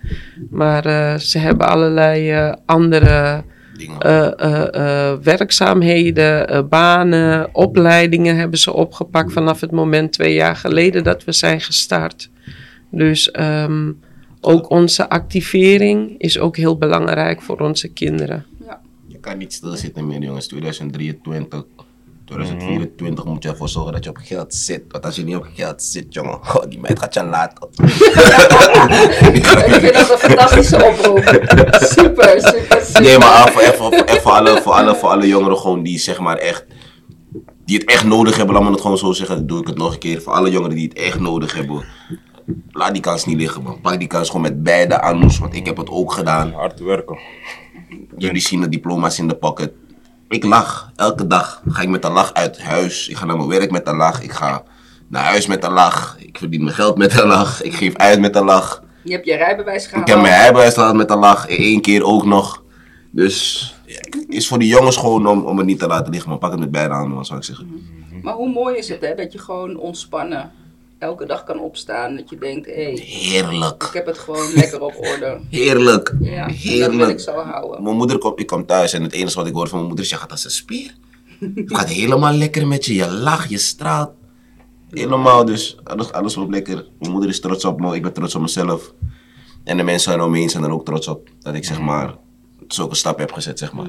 maar 0.49 0.85
eh, 0.85 1.15
ze 1.15 1.37
hebben 1.37 1.67
allerlei 1.67 2.31
eh, 2.31 2.53
andere 2.65 3.43
eh, 3.99 4.39
eh, 4.39 4.73
eh, 4.73 5.17
werkzaamheden, 5.23 6.67
banen, 6.69 7.49
opleidingen 7.51 8.35
hebben 8.35 8.59
ze 8.59 8.73
opgepakt 8.73 9.33
vanaf 9.33 9.61
het 9.61 9.71
moment 9.71 10.11
twee 10.11 10.33
jaar 10.33 10.55
geleden 10.55 11.03
dat 11.03 11.23
we 11.23 11.31
zijn 11.31 11.61
gestart. 11.61 12.29
Dus 12.91 13.31
ehm, 13.31 13.91
ook 14.45 14.69
onze 14.69 15.09
activering 15.09 16.15
is 16.17 16.39
ook 16.39 16.57
heel 16.57 16.77
belangrijk 16.77 17.41
voor 17.41 17.59
onze 17.59 17.87
kinderen. 17.87 18.45
Je 19.07 19.19
kan 19.19 19.37
niet 19.37 19.53
stilzitten 19.53 20.07
meer, 20.07 20.21
jongens. 20.21 20.47
2023, 20.47 21.63
2024 22.25 23.25
moet 23.25 23.43
je 23.43 23.49
ervoor 23.49 23.69
zorgen 23.69 23.93
dat 23.93 24.03
je 24.03 24.09
op 24.09 24.17
geld 24.17 24.53
zit. 24.53 24.83
Want 24.89 25.05
als 25.05 25.15
je 25.15 25.23
niet 25.23 25.35
op 25.35 25.47
geld 25.53 25.83
zit, 25.83 26.13
jongen, 26.13 26.33
oh, 26.33 26.63
die 26.69 26.79
meid 26.79 26.99
gaat 26.99 27.13
je 27.13 27.23
laten. 27.23 27.67
ik 29.33 29.45
vind 29.45 29.93
dat 29.93 30.11
een 30.11 30.17
fantastische 30.17 30.75
oproep. 30.85 31.17
Super, 31.79 32.41
super, 32.41 32.81
super. 32.85 33.01
Nee, 33.01 33.17
maar 33.17 33.27
ah, 33.27 33.47
voor, 33.47 33.61
even, 33.61 33.75
voor, 33.75 33.93
even 33.93 34.21
voor, 34.21 34.31
alle, 34.31 34.61
voor, 34.61 34.73
alle, 34.73 34.95
voor 34.95 35.09
alle 35.09 35.27
jongeren 35.27 35.57
gewoon 35.57 35.83
die 35.83 35.99
zeg 35.99 36.19
maar 36.19 36.37
echt, 36.37 36.65
die 37.65 37.77
het 37.77 37.89
echt 37.89 38.03
nodig 38.03 38.37
hebben, 38.37 38.55
laat 38.55 38.63
me 38.63 38.71
het 38.71 38.81
gewoon 38.81 38.97
zo 38.97 39.11
zeggen, 39.11 39.35
dan 39.35 39.47
doe 39.47 39.59
ik 39.59 39.67
het 39.67 39.77
nog 39.77 39.93
een 39.93 39.99
keer. 39.99 40.21
Voor 40.21 40.33
alle 40.33 40.51
jongeren 40.51 40.75
die 40.75 40.87
het 40.87 40.97
echt 40.97 41.19
nodig 41.19 41.53
hebben, 41.53 41.83
laat 42.71 42.93
die 42.93 43.01
kans 43.01 43.25
niet 43.25 43.37
liggen 43.37 43.63
man. 43.63 43.81
Pak 43.81 43.99
die 43.99 44.07
kans 44.07 44.27
gewoon 44.27 44.41
met 44.41 44.63
beide 44.63 45.01
aanmoes, 45.01 45.39
want 45.39 45.55
ik 45.55 45.65
heb 45.65 45.77
het 45.77 45.89
ook 45.89 46.11
gedaan. 46.11 46.51
Hard 46.51 46.79
werken. 46.79 47.17
Jullie 48.17 48.41
zien 48.41 48.61
de 48.61 48.69
diploma's 48.69 49.19
in 49.19 49.27
de 49.27 49.35
pocket. 49.35 49.71
Ik 50.27 50.43
lach. 50.43 50.91
Elke 50.95 51.27
dag 51.27 51.61
ga 51.67 51.81
ik 51.81 51.89
met 51.89 52.03
een 52.03 52.11
lach 52.11 52.33
uit 52.33 52.61
huis. 52.61 53.07
Ik 53.07 53.15
ga 53.15 53.25
naar 53.25 53.37
mijn 53.37 53.49
werk 53.49 53.71
met 53.71 53.87
een 53.87 53.95
lach. 53.95 54.21
Ik 54.21 54.31
ga 54.31 54.63
naar 55.07 55.23
huis 55.23 55.47
met 55.47 55.63
een 55.63 55.71
lach. 55.71 56.17
Ik 56.19 56.37
verdien 56.37 56.63
mijn 56.63 56.75
geld 56.75 56.97
met 56.97 57.19
een 57.19 57.27
lach. 57.27 57.63
Ik 57.63 57.73
geef 57.73 57.95
uit 57.95 58.19
met 58.19 58.35
een 58.35 58.45
lach. 58.45 58.83
Je 59.03 59.11
hebt 59.11 59.25
je 59.25 59.35
rijbewijs 59.35 59.87
gehaald. 59.87 60.07
Ik 60.07 60.13
heb 60.13 60.23
mijn 60.23 60.35
rijbewijs 60.41 60.73
gehad 60.73 60.95
met 60.95 61.09
een 61.09 61.17
lach. 61.17 61.45
Eén 61.47 61.81
keer 61.81 62.03
ook 62.03 62.25
nog. 62.25 62.63
Dus 63.11 63.75
ja, 63.85 63.99
is 64.27 64.47
voor 64.47 64.59
die 64.59 64.67
jongens 64.67 64.97
gewoon 64.97 65.27
om, 65.27 65.45
om 65.45 65.57
het 65.57 65.65
niet 65.65 65.79
te 65.79 65.87
laten 65.87 66.11
liggen. 66.11 66.29
Maar 66.29 66.39
pak 66.39 66.51
het 66.51 66.59
met 66.59 66.71
beide 66.71 66.93
handen, 66.93 67.25
zou 67.25 67.39
ik 67.39 67.45
zeggen. 67.45 67.89
Maar 68.21 68.33
hoe 68.33 68.49
mooi 68.49 68.77
is 68.77 68.89
het 68.89 69.01
hè, 69.01 69.15
dat 69.15 69.31
je 69.31 69.39
gewoon 69.39 69.77
ontspannen 69.77 70.51
elke 70.99 71.25
dag 71.25 71.43
kan 71.43 71.59
opstaan. 71.59 72.15
Dat 72.15 72.29
je 72.29 72.37
denkt, 72.37 72.65
hé, 72.65 72.73
hey, 72.73 72.91
ik 72.93 73.03
Heerlijk. 73.03 73.89
heb 73.93 74.05
het 74.05 74.17
gewoon 74.17 74.53
lekker 74.53 74.81
op 74.81 74.95
orde. 74.97 75.39
Heerlijk. 75.49 76.15
Ja, 76.21 76.47
en 76.47 76.53
dat 76.53 76.55
wil 76.61 76.81
ik 76.81 76.91
Heerlijk. 76.91 77.19
zo 77.19 77.31
houden. 77.31 77.83
Mijn 77.83 77.95
moeder 77.95 78.17
komt, 78.17 78.39
ik 78.39 78.47
kom 78.47 78.65
thuis 78.65 78.93
en 78.93 79.03
het 79.03 79.11
enige 79.13 79.35
wat 79.35 79.47
ik 79.47 79.53
hoor 79.53 79.67
van 79.67 79.75
mijn 79.77 79.87
moeder 79.87 80.05
is, 80.05 80.11
je 80.11 80.17
gaat 80.17 80.31
als 80.31 80.45
een 80.45 80.51
spier. 80.51 80.95
Het 81.55 81.75
gaat 81.75 81.89
helemaal 81.89 82.33
lekker 82.33 82.67
met 82.67 82.85
je, 82.85 82.93
je 82.93 83.11
lacht, 83.11 83.49
je 83.49 83.57
straalt. 83.57 84.11
Helemaal, 84.89 85.45
dus 85.45 85.77
alles, 85.83 86.11
alles 86.11 86.35
loopt 86.35 86.51
lekker. 86.51 86.87
Mijn 86.99 87.11
moeder 87.11 87.29
is 87.29 87.39
trots 87.39 87.65
op 87.65 87.79
me, 87.79 87.95
ik 87.95 88.01
ben 88.01 88.13
trots 88.13 88.35
op 88.35 88.41
mezelf. 88.41 88.93
En 89.63 89.77
de 89.77 89.83
mensen 89.83 90.21
om 90.21 90.31
me 90.31 90.37
heen 90.37 90.49
zijn 90.49 90.63
er 90.63 90.71
ook 90.71 90.85
trots 90.85 91.07
op 91.07 91.29
dat 91.39 91.53
ik 91.53 91.65
zeg 91.65 91.79
maar 91.79 92.15
zulke 92.67 92.95
stap 92.95 93.17
heb 93.17 93.31
gezet, 93.31 93.59
zeg 93.59 93.73
maar. 93.73 93.87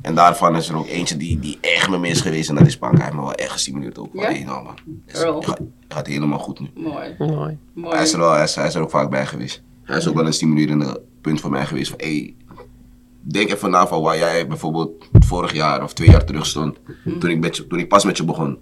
En 0.00 0.14
daarvan 0.14 0.56
is 0.56 0.68
er 0.68 0.76
ook 0.76 0.86
eentje 0.86 1.16
die, 1.16 1.38
die 1.38 1.58
echt 1.60 1.90
met 1.90 2.00
me 2.00 2.08
is 2.08 2.20
geweest 2.20 2.48
en 2.48 2.54
dat 2.54 2.66
is 2.66 2.78
Pank. 2.78 2.94
Hij 2.94 3.02
heeft 3.02 3.16
me 3.16 3.22
wel 3.22 3.34
echt 3.34 3.50
gestimuleerd 3.50 3.98
ook. 3.98 4.10
Ja? 4.12 4.22
Hey, 4.22 4.44
nou 4.44 4.64
man, 4.64 4.78
gaat, 5.88 6.06
helemaal 6.06 6.38
goed 6.38 6.60
nu. 6.60 6.68
Mooi, 6.74 7.14
Mooi. 7.18 7.58
mooi. 7.72 7.94
Hij 7.94 8.04
is, 8.04 8.12
er 8.12 8.18
wel, 8.18 8.32
hij, 8.32 8.42
is, 8.42 8.54
hij 8.54 8.66
is 8.66 8.74
er 8.74 8.82
ook 8.82 8.90
vaak 8.90 9.10
bij 9.10 9.26
geweest. 9.26 9.62
Hij 9.82 9.96
is 9.96 10.08
ook 10.08 10.14
wel 10.14 10.26
een 10.26 10.32
stimulerende 10.32 11.02
punt 11.20 11.40
voor 11.40 11.50
mij 11.50 11.66
geweest. 11.66 11.90
Van, 11.90 11.98
hey, 12.00 12.34
denk 13.20 13.50
even 13.50 13.70
na 13.70 13.86
van 13.86 14.02
waar 14.02 14.18
jij 14.18 14.46
bijvoorbeeld 14.46 15.08
vorig 15.12 15.52
jaar 15.52 15.82
of 15.82 15.92
twee 15.92 16.10
jaar 16.10 16.24
terug 16.24 16.46
stond. 16.46 16.78
Toen, 17.18 17.30
ik 17.30 17.38
met 17.38 17.56
je, 17.56 17.66
toen 17.66 17.78
ik 17.78 17.88
pas 17.88 18.04
met 18.04 18.16
je 18.16 18.24
begon. 18.24 18.58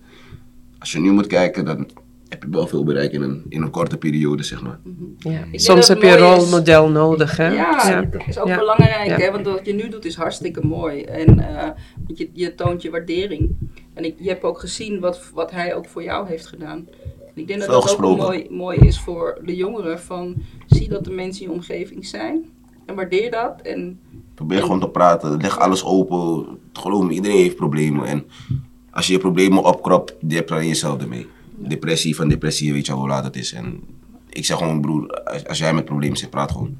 Als 0.79 0.93
je 0.93 1.01
nu 1.01 1.11
moet 1.11 1.27
kijken, 1.27 1.65
dan 1.65 1.91
heb 2.29 2.43
je 2.43 2.49
wel 2.51 2.67
veel 2.67 2.85
bereikt 2.85 3.13
in 3.13 3.23
een, 3.23 3.45
in 3.49 3.63
een 3.63 3.71
korte 3.71 3.97
periode, 3.97 4.43
zeg 4.43 4.63
maar. 4.63 4.79
Ja. 5.19 5.31
denk 5.31 5.61
Soms 5.61 5.89
heb 5.89 6.03
je 6.03 6.07
een 6.09 6.15
is. 6.15 6.21
rolmodel 6.21 6.89
nodig, 6.89 7.37
hè? 7.37 7.49
Ja, 7.49 8.01
dat 8.03 8.23
is 8.27 8.39
ook 8.39 8.47
Ja. 8.47 8.59
belangrijk, 8.59 9.07
Ja. 9.07 9.17
hè? 9.17 9.31
want 9.31 9.47
wat 9.47 9.67
je 9.67 9.75
nu 9.75 9.89
doet 9.89 10.05
is 10.05 10.15
hartstikke 10.15 10.67
mooi. 10.67 11.03
En 11.03 11.39
eh, 11.57 11.69
je, 12.07 12.31
je 12.33 12.55
toont 12.55 12.83
je 12.83 12.91
waardering. 12.91 13.57
En 13.95 14.05
ik, 14.05 14.15
je 14.19 14.29
hebt 14.29 14.43
ook 14.43 14.61
gezien 14.61 15.01
wat, 15.01 15.31
wat 15.35 15.51
hij 15.51 15.75
ook 15.75 15.87
voor 15.87 16.03
jou 16.03 16.29
heeft 16.29 16.47
gedaan. 16.47 16.89
En 17.27 17.43
ik 17.43 17.47
denk 17.47 17.61
dat 17.61 17.69
dat 17.69 17.91
ook 18.01 18.17
mooi, 18.17 18.47
mooi 18.51 18.79
is 18.79 19.01
voor 19.01 19.39
de 19.45 19.57
jongeren. 19.57 20.01
Van, 20.01 20.35
zie 20.67 20.89
dat 20.89 21.05
de 21.05 21.11
mensen 21.11 21.43
in 21.45 21.49
je 21.49 21.55
omgeving 21.55 22.07
zijn. 22.07 22.45
En 22.87 22.95
waardeer 22.95 23.31
dat. 23.31 23.61
En 23.63 24.01
Probeer 24.35 24.61
gewoon 24.63 24.81
te 24.81 24.89
praten, 24.89 25.41
leg 25.41 25.59
alles 25.59 25.85
open. 25.85 26.47
Geloof 26.73 27.05
me, 27.05 27.13
iedereen 27.13 27.37
heeft 27.37 27.57
problemen. 27.57 28.07
En 28.07 28.25
als 28.91 29.07
je 29.07 29.13
je 29.13 29.19
problemen 29.19 29.65
opkropt, 29.65 30.15
je 30.29 30.35
hebt 30.35 30.49
dan 30.49 30.67
jezelf 30.67 31.01
ermee. 31.03 31.27
Depressie 31.57 32.17
van 32.17 32.29
depressie, 32.29 32.73
weet 32.73 32.87
je 32.87 32.93
al 32.93 32.99
hoe 32.99 33.09
laat 33.09 33.25
het 33.25 33.37
is. 33.37 33.53
En 33.53 33.81
ik 34.29 34.45
zeg 34.45 34.59
gewoon, 34.59 34.81
broer, 34.81 35.23
als, 35.25 35.47
als 35.47 35.59
jij 35.59 35.75
met 35.75 35.85
problemen 35.85 36.17
zit, 36.17 36.31
praat 36.31 36.51
gewoon. 36.51 36.79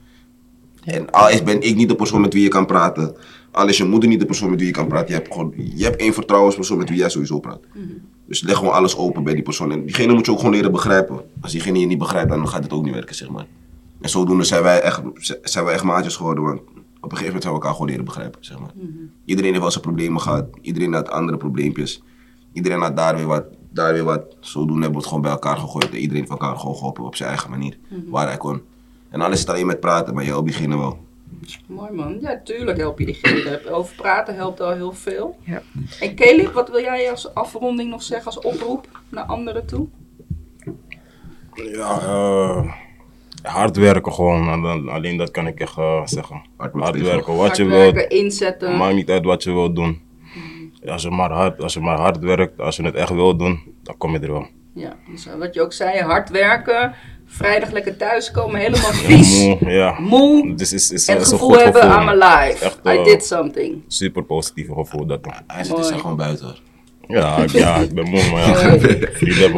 En 0.85 1.11
al 1.11 1.29
is 1.31 1.43
ben 1.43 1.63
ik 1.63 1.77
niet 1.77 1.89
de 1.89 1.95
persoon 1.95 2.21
met 2.21 2.33
wie 2.33 2.43
je 2.43 2.49
kan 2.49 2.67
praten, 2.67 3.17
al 3.51 3.69
is 3.69 3.77
je 3.77 3.85
moeder 3.85 4.09
niet 4.09 4.21
de 4.21 4.27
persoon 4.27 4.51
met 4.51 4.59
wie 4.59 4.69
je 4.69 4.75
kan 4.75 4.87
praten, 4.87 5.09
je 5.09 5.15
hebt 5.15 5.33
gewoon, 5.33 5.53
je 5.57 5.85
hebt 5.85 6.01
één 6.01 6.15
vertrouwenspersoon 6.15 6.79
met 6.79 6.89
wie 6.89 6.99
jij 6.99 7.09
sowieso 7.09 7.41
praat. 7.41 7.61
Dus 8.27 8.43
leg 8.43 8.57
gewoon 8.57 8.73
alles 8.73 8.97
open 8.97 9.25
bij 9.25 9.35
die 9.35 9.43
persoon. 9.43 9.73
En 9.73 9.85
diegene 9.85 10.13
moet 10.13 10.27
je 10.27 10.33
ook 10.33 10.39
gewoon 10.39 10.55
leren 10.55 10.73
begrijpen. 10.73 11.21
Als 11.41 11.53
diegene 11.53 11.79
je 11.79 11.87
niet 11.87 11.99
begrijpt, 11.99 12.29
dan 12.29 12.49
gaat 12.49 12.63
het 12.63 12.73
ook 12.73 12.85
niet 12.85 12.95
werken, 12.95 13.15
zeg 13.15 13.31
maar. 13.31 13.47
En 14.01 14.09
zodoende 14.09 14.45
zijn 14.45 14.63
wij 14.63 14.81
echt, 14.81 15.03
zijn 15.43 15.65
wij 15.65 15.75
echt 15.75 15.85
maatjes 15.85 16.17
geworden, 16.17 16.45
want 16.45 16.61
op 16.61 17.13
een 17.13 17.19
gegeven 17.19 17.25
moment 17.25 17.43
zijn 17.43 17.55
we 17.55 17.61
elkaar 17.61 17.73
gewoon 17.73 17.89
leren 17.89 18.05
begrijpen, 18.05 18.45
zeg 18.45 18.59
maar. 18.59 18.73
Iedereen 19.25 19.51
heeft 19.51 19.63
wel 19.63 19.71
zijn 19.71 19.85
problemen 19.85 20.21
gehad, 20.21 20.47
iedereen 20.61 20.93
had 20.93 21.11
andere 21.11 21.39
probleempjes. 21.39 22.03
Iedereen 22.53 22.81
had 22.81 22.97
daar 22.97 23.17
weer 23.17 23.27
wat, 23.27 23.45
daar 23.77 23.93
weer 23.93 24.05
wat. 24.05 24.37
Zodoende 24.41 24.73
hebben 24.73 24.91
we 24.91 24.97
het 24.99 25.07
gewoon 25.07 25.23
bij 25.23 25.31
elkaar 25.31 25.57
gegooid. 25.57 25.89
En 25.91 25.97
iedereen 25.97 26.17
heeft 26.19 26.31
elkaar 26.31 26.57
gewoon 26.57 26.77
geholpen 26.77 27.05
op 27.05 27.17
zijn 27.17 27.29
eigen 27.29 27.51
manier, 27.51 27.79
waar 28.09 28.27
hij 28.27 28.37
kon. 28.37 28.63
En 29.11 29.19
dan 29.19 29.33
is 29.33 29.41
het 29.41 29.49
alleen 29.51 29.67
met 29.67 29.81
praten, 29.81 30.15
maar 30.15 30.25
je 30.25 30.31
helpt 30.31 30.47
diegene 30.47 30.77
wel. 30.79 30.99
mooi 31.67 31.91
man. 31.93 32.19
Ja, 32.21 32.41
tuurlijk 32.45 32.79
help 32.79 32.99
je 32.99 33.05
diegene. 33.05 33.71
Over 33.71 33.95
praten 33.97 34.35
helpt 34.35 34.61
al 34.61 34.73
heel 34.73 34.93
veel. 34.93 35.37
Ja. 35.41 35.63
En 36.01 36.15
Caleb, 36.15 36.53
wat 36.53 36.71
wil 36.71 36.81
jij 36.81 37.11
als 37.11 37.35
afronding 37.35 37.91
nog 37.91 38.03
zeggen, 38.03 38.27
als 38.27 38.39
oproep 38.41 38.89
naar 39.09 39.25
anderen 39.25 39.67
toe? 39.67 39.87
Ja, 41.55 41.99
eh, 42.01 42.73
hard 43.43 43.77
werken 43.77 44.13
gewoon. 44.13 44.65
Alleen 44.89 45.17
dat 45.17 45.31
kan 45.31 45.47
ik 45.47 45.61
echt 45.61 45.77
eh, 45.79 46.07
zeggen. 46.07 46.43
Hard 46.57 46.73
Hard, 46.73 47.01
werken. 47.01 47.33
wat 47.37 47.47
Hard 47.47 47.57
je 47.57 47.65
wilt. 47.65 47.97
inzetten. 47.97 48.77
Maakt 48.77 48.95
niet 48.95 49.11
uit 49.11 49.25
wat 49.25 49.43
je 49.43 49.53
wilt 49.53 49.75
doen. 49.77 50.01
Als 50.87 51.03
je, 51.03 51.11
maar 51.11 51.31
hard, 51.31 51.63
als 51.63 51.75
je 51.75 51.81
maar 51.81 51.99
hard 51.99 52.19
werkt, 52.19 52.61
als 52.61 52.77
je 52.77 52.83
het 52.83 52.95
echt 52.95 53.11
wilt 53.11 53.39
doen, 53.39 53.61
dan 53.83 53.97
kom 53.97 54.13
je 54.13 54.19
er 54.19 54.33
wel. 54.33 54.47
Ja, 54.75 54.97
dus 55.11 55.27
wat 55.39 55.55
je 55.55 55.63
ook 55.63 55.73
zei, 55.73 56.01
hard 56.01 56.31
werken. 56.31 56.95
Vrijdag 57.27 57.71
lekker 57.71 57.97
thuiskomen, 57.97 58.61
helemaal 58.61 58.93
vies. 58.93 59.43
Moe, 59.43 59.71
ja. 59.71 60.01
Moe. 60.01 60.55
Dus 60.55 60.73
is, 60.73 60.91
is, 60.91 61.09
En 61.09 61.17
is 61.17 61.23
het 61.23 61.33
een 61.33 61.39
gevoel 61.39 61.55
goed 61.55 61.63
hebben, 61.63 61.83
gevoel. 61.83 62.01
I'm 62.01 62.23
alive. 62.23 62.65
Echt, 62.65 62.79
I 62.87 62.89
eh, 62.89 63.05
did 63.05 63.25
something. 63.25 63.83
Super 63.89 64.23
positieve 64.23 64.73
gevoel 64.73 65.07
dat. 65.07 65.21
Hij 65.47 65.65
zit 65.65 65.77
Mooi. 65.77 65.93
er 65.93 65.99
gewoon 65.99 66.17
buiten 66.17 66.47
hoor. 66.47 66.59
Ja, 67.09 67.37
ik, 67.37 67.51
ja, 67.51 67.77
ik 67.77 67.95
ben 67.95 68.09
moe, 68.09 68.31
maar 68.31 68.41
ja. 68.41 68.79
Vrienden 69.13 69.43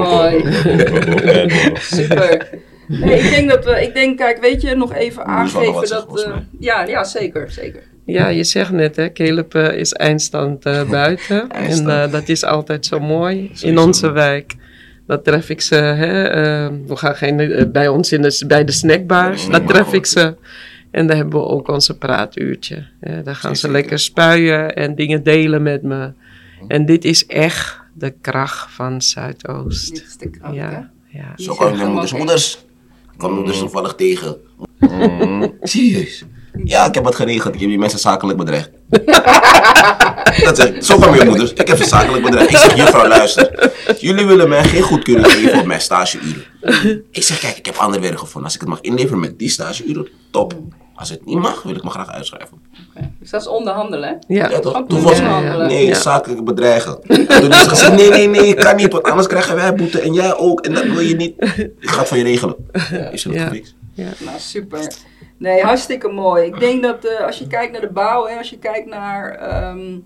hebben 1.35 1.70
ook. 1.72 1.79
Super. 1.79 2.49
Nee, 2.87 3.20
ik 3.20 3.31
denk 3.31 3.51
dat 3.51 3.64
we, 3.64 3.83
ik 3.83 3.95
denk, 3.95 4.16
kijk, 4.16 4.41
weet 4.41 4.62
je, 4.62 4.74
nog 4.74 4.95
even 4.95 5.24
aangeven 5.24 5.89
dat, 5.89 6.24
eh, 6.24 6.37
ja, 6.59 6.85
ja, 6.85 7.05
zeker, 7.05 7.51
zeker. 7.51 7.83
Ja, 8.12 8.28
je 8.28 8.44
zegt 8.44 8.70
net, 8.70 8.96
hè, 8.96 9.12
Caleb 9.12 9.54
eh, 9.54 9.78
is 9.78 9.92
eindstand 9.92 10.64
eh, 10.64 10.90
buiten. 11.00 11.50
en 11.50 11.90
eh, 11.90 12.11
dat 12.11 12.28
is 12.28 12.44
altijd 12.44 12.86
zo 12.86 13.00
mooi 13.00 13.50
in 13.61 13.78
onze 13.78 14.11
wijk. 14.11 14.54
Dat 15.06 15.24
tref 15.24 15.50
ik 15.50 15.61
ze, 15.61 15.74
hè, 15.74 16.22
we 16.86 16.96
gaan 16.96 17.14
geen, 17.14 17.68
bij 17.72 17.88
ons 17.88 18.12
in 18.12 18.22
de, 18.22 18.44
bij 18.46 18.64
de 18.64 18.72
snackbars, 18.72 19.46
maar 19.46 19.64
tref 19.64 19.92
ik 19.92 20.06
ze. 20.06 20.36
En 20.90 21.06
daar 21.06 21.16
hebben 21.16 21.40
we 21.40 21.46
ook 21.46 21.68
onze 21.68 21.98
praatuurtje. 21.98 22.86
Hè. 23.00 23.22
Daar 23.22 23.34
gaan 23.34 23.56
ze 23.56 23.70
lekker 23.70 23.98
spuien 23.98 24.74
en 24.74 24.94
dingen 24.94 25.22
delen 25.22 25.62
met 25.62 25.82
me. 25.82 26.12
En 26.68 26.86
dit 26.86 27.04
is 27.04 27.26
echt 27.26 27.80
de 27.94 28.14
kracht 28.20 28.72
van 28.72 29.02
Zuidoost. 29.02 29.94
Dit 29.94 30.06
is 30.06 30.16
de 30.16 30.30
kracht, 30.30 30.54
hè? 30.54 30.61
Ja, 30.61 30.90
ja. 31.09 31.32
Zo 31.36 31.52
je 31.52 31.76
gewoon, 31.76 32.09
moeders. 32.16 32.54
Ik 33.12 33.18
kwam 33.18 33.32
moeders 33.32 33.59
toevallig 33.59 33.94
tegen. 33.94 34.36
Serieus. 35.61 36.24
Ja, 36.64 36.86
ik 36.86 36.94
heb 36.94 37.04
wat 37.04 37.14
geregeld. 37.14 37.54
Ik 37.54 37.61
heb 37.61 37.68
die 37.68 37.78
mensen 37.78 37.98
zakelijk 37.98 38.38
bedreigd. 38.38 38.70
dat 40.44 40.56
zeg, 40.56 40.84
zo 40.84 40.98
gaan 40.98 41.11
mijn 41.11 41.26
moeders. 41.28 41.52
Ik 41.52 41.68
heb 41.68 41.76
ze 41.76 41.84
zakelijk 41.84 42.24
bedreigd. 42.24 42.50
Ik 42.50 42.56
zeg, 42.56 42.76
juffrouw, 42.76 43.09
luister. 43.09 43.72
Jullie 43.98 44.26
willen 44.26 44.48
mij 44.48 44.64
geen 44.64 44.82
goedkeuring 44.82 45.32
geven 45.32 45.59
op 45.59 45.66
mijn 45.66 45.80
stageuren. 45.80 46.44
Ik 47.11 47.22
zeg, 47.22 47.38
kijk, 47.38 47.56
ik 47.56 47.66
heb 47.66 47.76
ander 47.76 48.00
werk 48.00 48.18
gevonden. 48.18 48.44
Als 48.44 48.54
ik 48.54 48.61
het 48.61 48.68
mag 48.68 48.80
inleveren 48.80 49.20
met 49.20 49.38
die 49.38 49.48
stageuren, 49.48 50.09
top. 50.30 50.54
Als 50.94 51.11
het 51.11 51.24
niet 51.26 51.38
mag, 51.38 51.62
wil 51.62 51.74
ik 51.76 51.84
me 51.84 51.90
graag 51.90 52.09
uitschrijven. 52.11 52.59
Oké. 52.96 53.11
Dus 53.20 53.30
dat 53.30 53.40
is 53.40 53.46
onderhandelen, 53.46 54.09
hè? 54.09 54.34
Ja, 54.34 54.50
Ja, 54.50 54.59
toch? 54.59 54.84
Toen 54.88 55.02
was 55.02 55.18
het, 55.20 55.56
nee, 55.66 55.86
Ja. 55.86 55.94
zakelijk 55.94 56.44
bedreigen. 56.44 56.98
En 57.06 57.26
toen 57.26 57.50
is 57.50 57.62
ze 57.62 57.68
gezegd, 57.68 57.94
nee, 57.94 58.09
nee, 58.11 58.28
nee, 58.28 58.54
kan 58.54 58.76
niet, 58.76 58.92
want 58.92 59.04
anders 59.04 59.26
krijgen 59.26 59.54
wij 59.56 59.74
boete 59.74 60.00
en 60.00 60.12
jij 60.12 60.36
ook. 60.36 60.61
En 60.61 60.74
dat 60.74 60.84
wil 60.84 61.00
je 61.00 61.16
niet. 61.16 61.34
Ik 61.80 61.90
ga 61.90 61.98
het 61.98 62.09
voor 62.09 62.16
je 62.16 62.22
regelen. 62.22 62.56
Is 63.12 63.24
het 63.24 63.34
Ja. 63.34 63.46
gefixt? 63.46 63.74
Nou, 63.94 64.38
super. 64.38 64.92
Nee, 65.39 65.62
hartstikke 65.62 66.09
mooi. 66.09 66.45
Ik 66.47 66.59
denk 66.59 66.82
dat 66.82 67.05
eh, 67.05 67.26
als 67.26 67.39
je 67.39 67.47
kijkt 67.47 67.72
naar 67.72 67.80
de 67.80 67.91
bouw, 67.93 68.26
hè, 68.26 68.36
als 68.36 68.51
je 68.51 68.59
kijkt 68.59 68.86
naar. 68.86 69.30
ehm, 69.30 69.99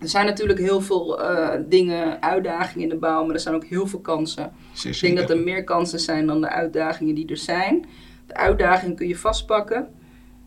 er 0.00 0.08
zijn 0.08 0.26
natuurlijk 0.26 0.58
heel 0.58 0.80
veel 0.80 1.20
eh, 1.22 1.60
dingen, 1.68 2.22
uitdagingen 2.22 2.82
in 2.82 2.88
de 2.88 2.96
bouw, 2.96 3.24
maar 3.24 3.34
er 3.34 3.40
zijn 3.40 3.54
ook 3.54 3.64
heel 3.64 3.86
veel 3.86 4.00
kansen. 4.00 4.52
Ik 4.84 5.00
denk 5.00 5.16
dat 5.16 5.30
er 5.30 5.38
meer 5.38 5.64
kansen 5.64 5.98
zijn 5.98 6.26
dan 6.26 6.40
de 6.40 6.48
uitdagingen 6.48 7.14
die 7.14 7.26
er 7.28 7.36
zijn. 7.36 7.86
De 8.26 8.34
uitdaging 8.34 8.96
kun 8.96 9.08
je 9.08 9.16
vastpakken. 9.16 9.88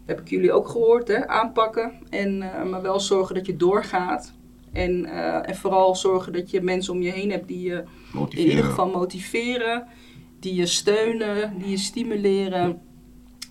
heb 0.05 0.19
ik 0.19 0.29
jullie 0.29 0.51
ook 0.51 0.69
gehoord, 0.69 1.07
hè? 1.07 1.27
aanpakken. 1.27 1.91
En, 2.09 2.41
eh, 2.41 2.63
maar 2.63 2.81
wel 2.81 2.99
zorgen 2.99 3.35
dat 3.35 3.45
je 3.45 3.55
doorgaat. 3.55 4.33
En, 4.73 5.05
en 5.45 5.55
vooral 5.55 5.95
zorgen 5.95 6.33
dat 6.33 6.51
je 6.51 6.61
mensen 6.61 6.93
om 6.93 7.01
je 7.01 7.11
heen 7.11 7.31
hebt 7.31 7.47
die 7.47 7.61
je 7.61 7.73
in 7.73 7.77
ieder 7.77 8.19
Motiveren. 8.19 8.63
geval 8.63 8.89
motiveren, 8.89 9.87
die 10.39 10.55
je 10.55 10.65
steunen, 10.65 11.53
die 11.59 11.69
je 11.69 11.77
stimuleren. 11.77 12.81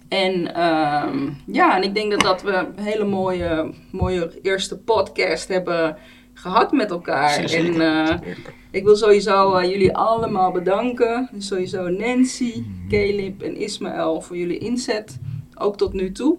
En 0.08 0.54
ehm, 0.54 1.28
ja, 1.46 1.76
en 1.76 1.82
ik 1.82 1.94
denk 1.94 2.10
dat, 2.10 2.20
dat 2.20 2.42
we 2.42 2.52
een 2.52 2.84
hele 2.84 3.04
mooie, 3.04 3.72
mooie 3.90 4.30
eerste 4.42 4.78
podcast 4.78 5.48
hebben 5.48 5.96
gehad 6.34 6.72
met 6.72 6.90
elkaar. 6.90 7.36
En 7.44 7.80
eh, 7.80 8.16
ik 8.70 8.84
wil 8.84 8.96
sowieso 8.96 9.54
eh, 9.54 9.70
jullie 9.70 9.96
allemaal 9.96 10.52
bedanken. 10.52 11.28
Dus 11.32 11.46
sowieso 11.46 11.88
Nancy, 11.88 12.62
Caleb 12.88 13.42
en 13.42 13.56
Ismaël 13.56 14.20
voor 14.20 14.36
jullie 14.36 14.58
inzet, 14.58 15.18
ook 15.54 15.76
tot 15.76 15.92
nu 15.92 16.12
toe. 16.12 16.36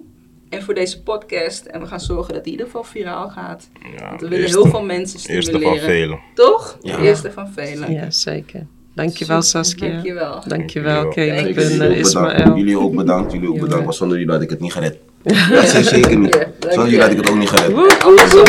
En 0.49 0.63
voor 0.63 0.73
deze 0.73 1.03
podcast. 1.03 1.65
En 1.65 1.79
we 1.79 1.87
gaan 1.87 1.99
zorgen 1.99 2.33
dat 2.33 2.43
die 2.43 2.53
in 2.53 2.59
ieder 2.59 2.65
geval 2.65 2.91
viraal 2.91 3.29
gaat. 3.29 3.69
Ja, 3.97 4.07
Want 4.09 4.21
we 4.21 4.27
willen 4.27 4.43
eerste- 4.43 4.61
heel 4.61 4.69
veel 4.71 4.83
mensen 4.85 5.19
Eerste 5.29 5.51
stimuleren. 5.51 5.79
van 5.79 5.89
velen. 5.89 6.19
Toch? 6.33 6.77
Ja. 6.81 6.97
De 6.97 7.01
eerste 7.03 7.31
van 7.31 7.49
velen. 7.49 7.91
Ja, 7.91 8.11
zeker. 8.11 8.67
Dankjewel 8.97 9.41
Super, 9.41 9.65
Saskia. 9.65 9.91
Dankjewel. 9.91 10.43
Dankjewel 10.47 11.01
Dankjewel. 11.01 11.09
Caleb 11.09 11.15
Jullie 11.15 11.37
en 11.37 11.47
ook 11.47 11.71
eh, 11.71 11.77
bedankt. 11.77 11.97
Ismaël. 11.97 12.55
Jullie 12.57 12.79
ook 12.79 12.95
bedankt. 12.95 13.31
Jullie 13.31 13.49
ook 13.49 13.59
bedankt. 13.59 13.83
Want 13.83 13.95
zonder 13.95 14.17
jullie 14.17 14.33
had 14.33 14.41
ik 14.41 14.49
het 14.49 14.59
niet 14.59 14.71
gered. 14.73 14.97
Dat 15.51 15.67
zeg 15.67 15.87
zeker 15.87 16.17
niet. 16.17 16.47
Zonder 16.59 16.83
jullie 16.85 17.01
had 17.01 17.11
ik 17.11 17.17
het 17.17 17.29
ook 17.29 17.37
niet 17.37 17.49
gered. 17.49 18.03
Andersom 18.03 18.43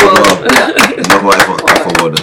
Dat 1.09 1.23
mag 1.23 1.47
wel- 1.47 1.69
even 1.69 2.01
worden. 2.01 2.23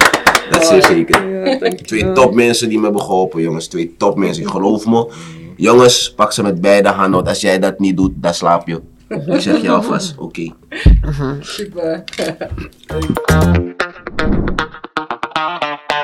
Dat 0.50 0.72
is 0.72 0.86
zeker. 0.86 1.16
Twee 1.16 1.60
dankjewel. 1.60 2.14
topmensen 2.14 2.70
die 2.70 2.78
me 2.78 2.84
hebben 2.84 3.02
geholpen, 3.02 3.42
jongens. 3.42 3.68
Twee 3.68 3.96
topmensen, 3.98 4.50
geloof 4.50 4.86
me. 4.86 5.12
Jongens, 5.56 6.14
pak 6.14 6.32
ze 6.32 6.44
met 6.44 6.62
beide 6.62 6.90
handen. 6.90 7.12
Want 7.14 7.28
als 7.28 7.42
jij 7.42 7.60
dat 7.60 7.80
niet 7.80 7.98
doet, 7.98 8.12
dan 8.16 8.34
slaap 8.34 8.68
je. 8.68 8.82
Ik 9.08 9.42
zeg 9.42 9.62
je 9.62 9.70
alvast, 9.70 10.16
oké. 10.18 10.54
Super. 11.40 12.04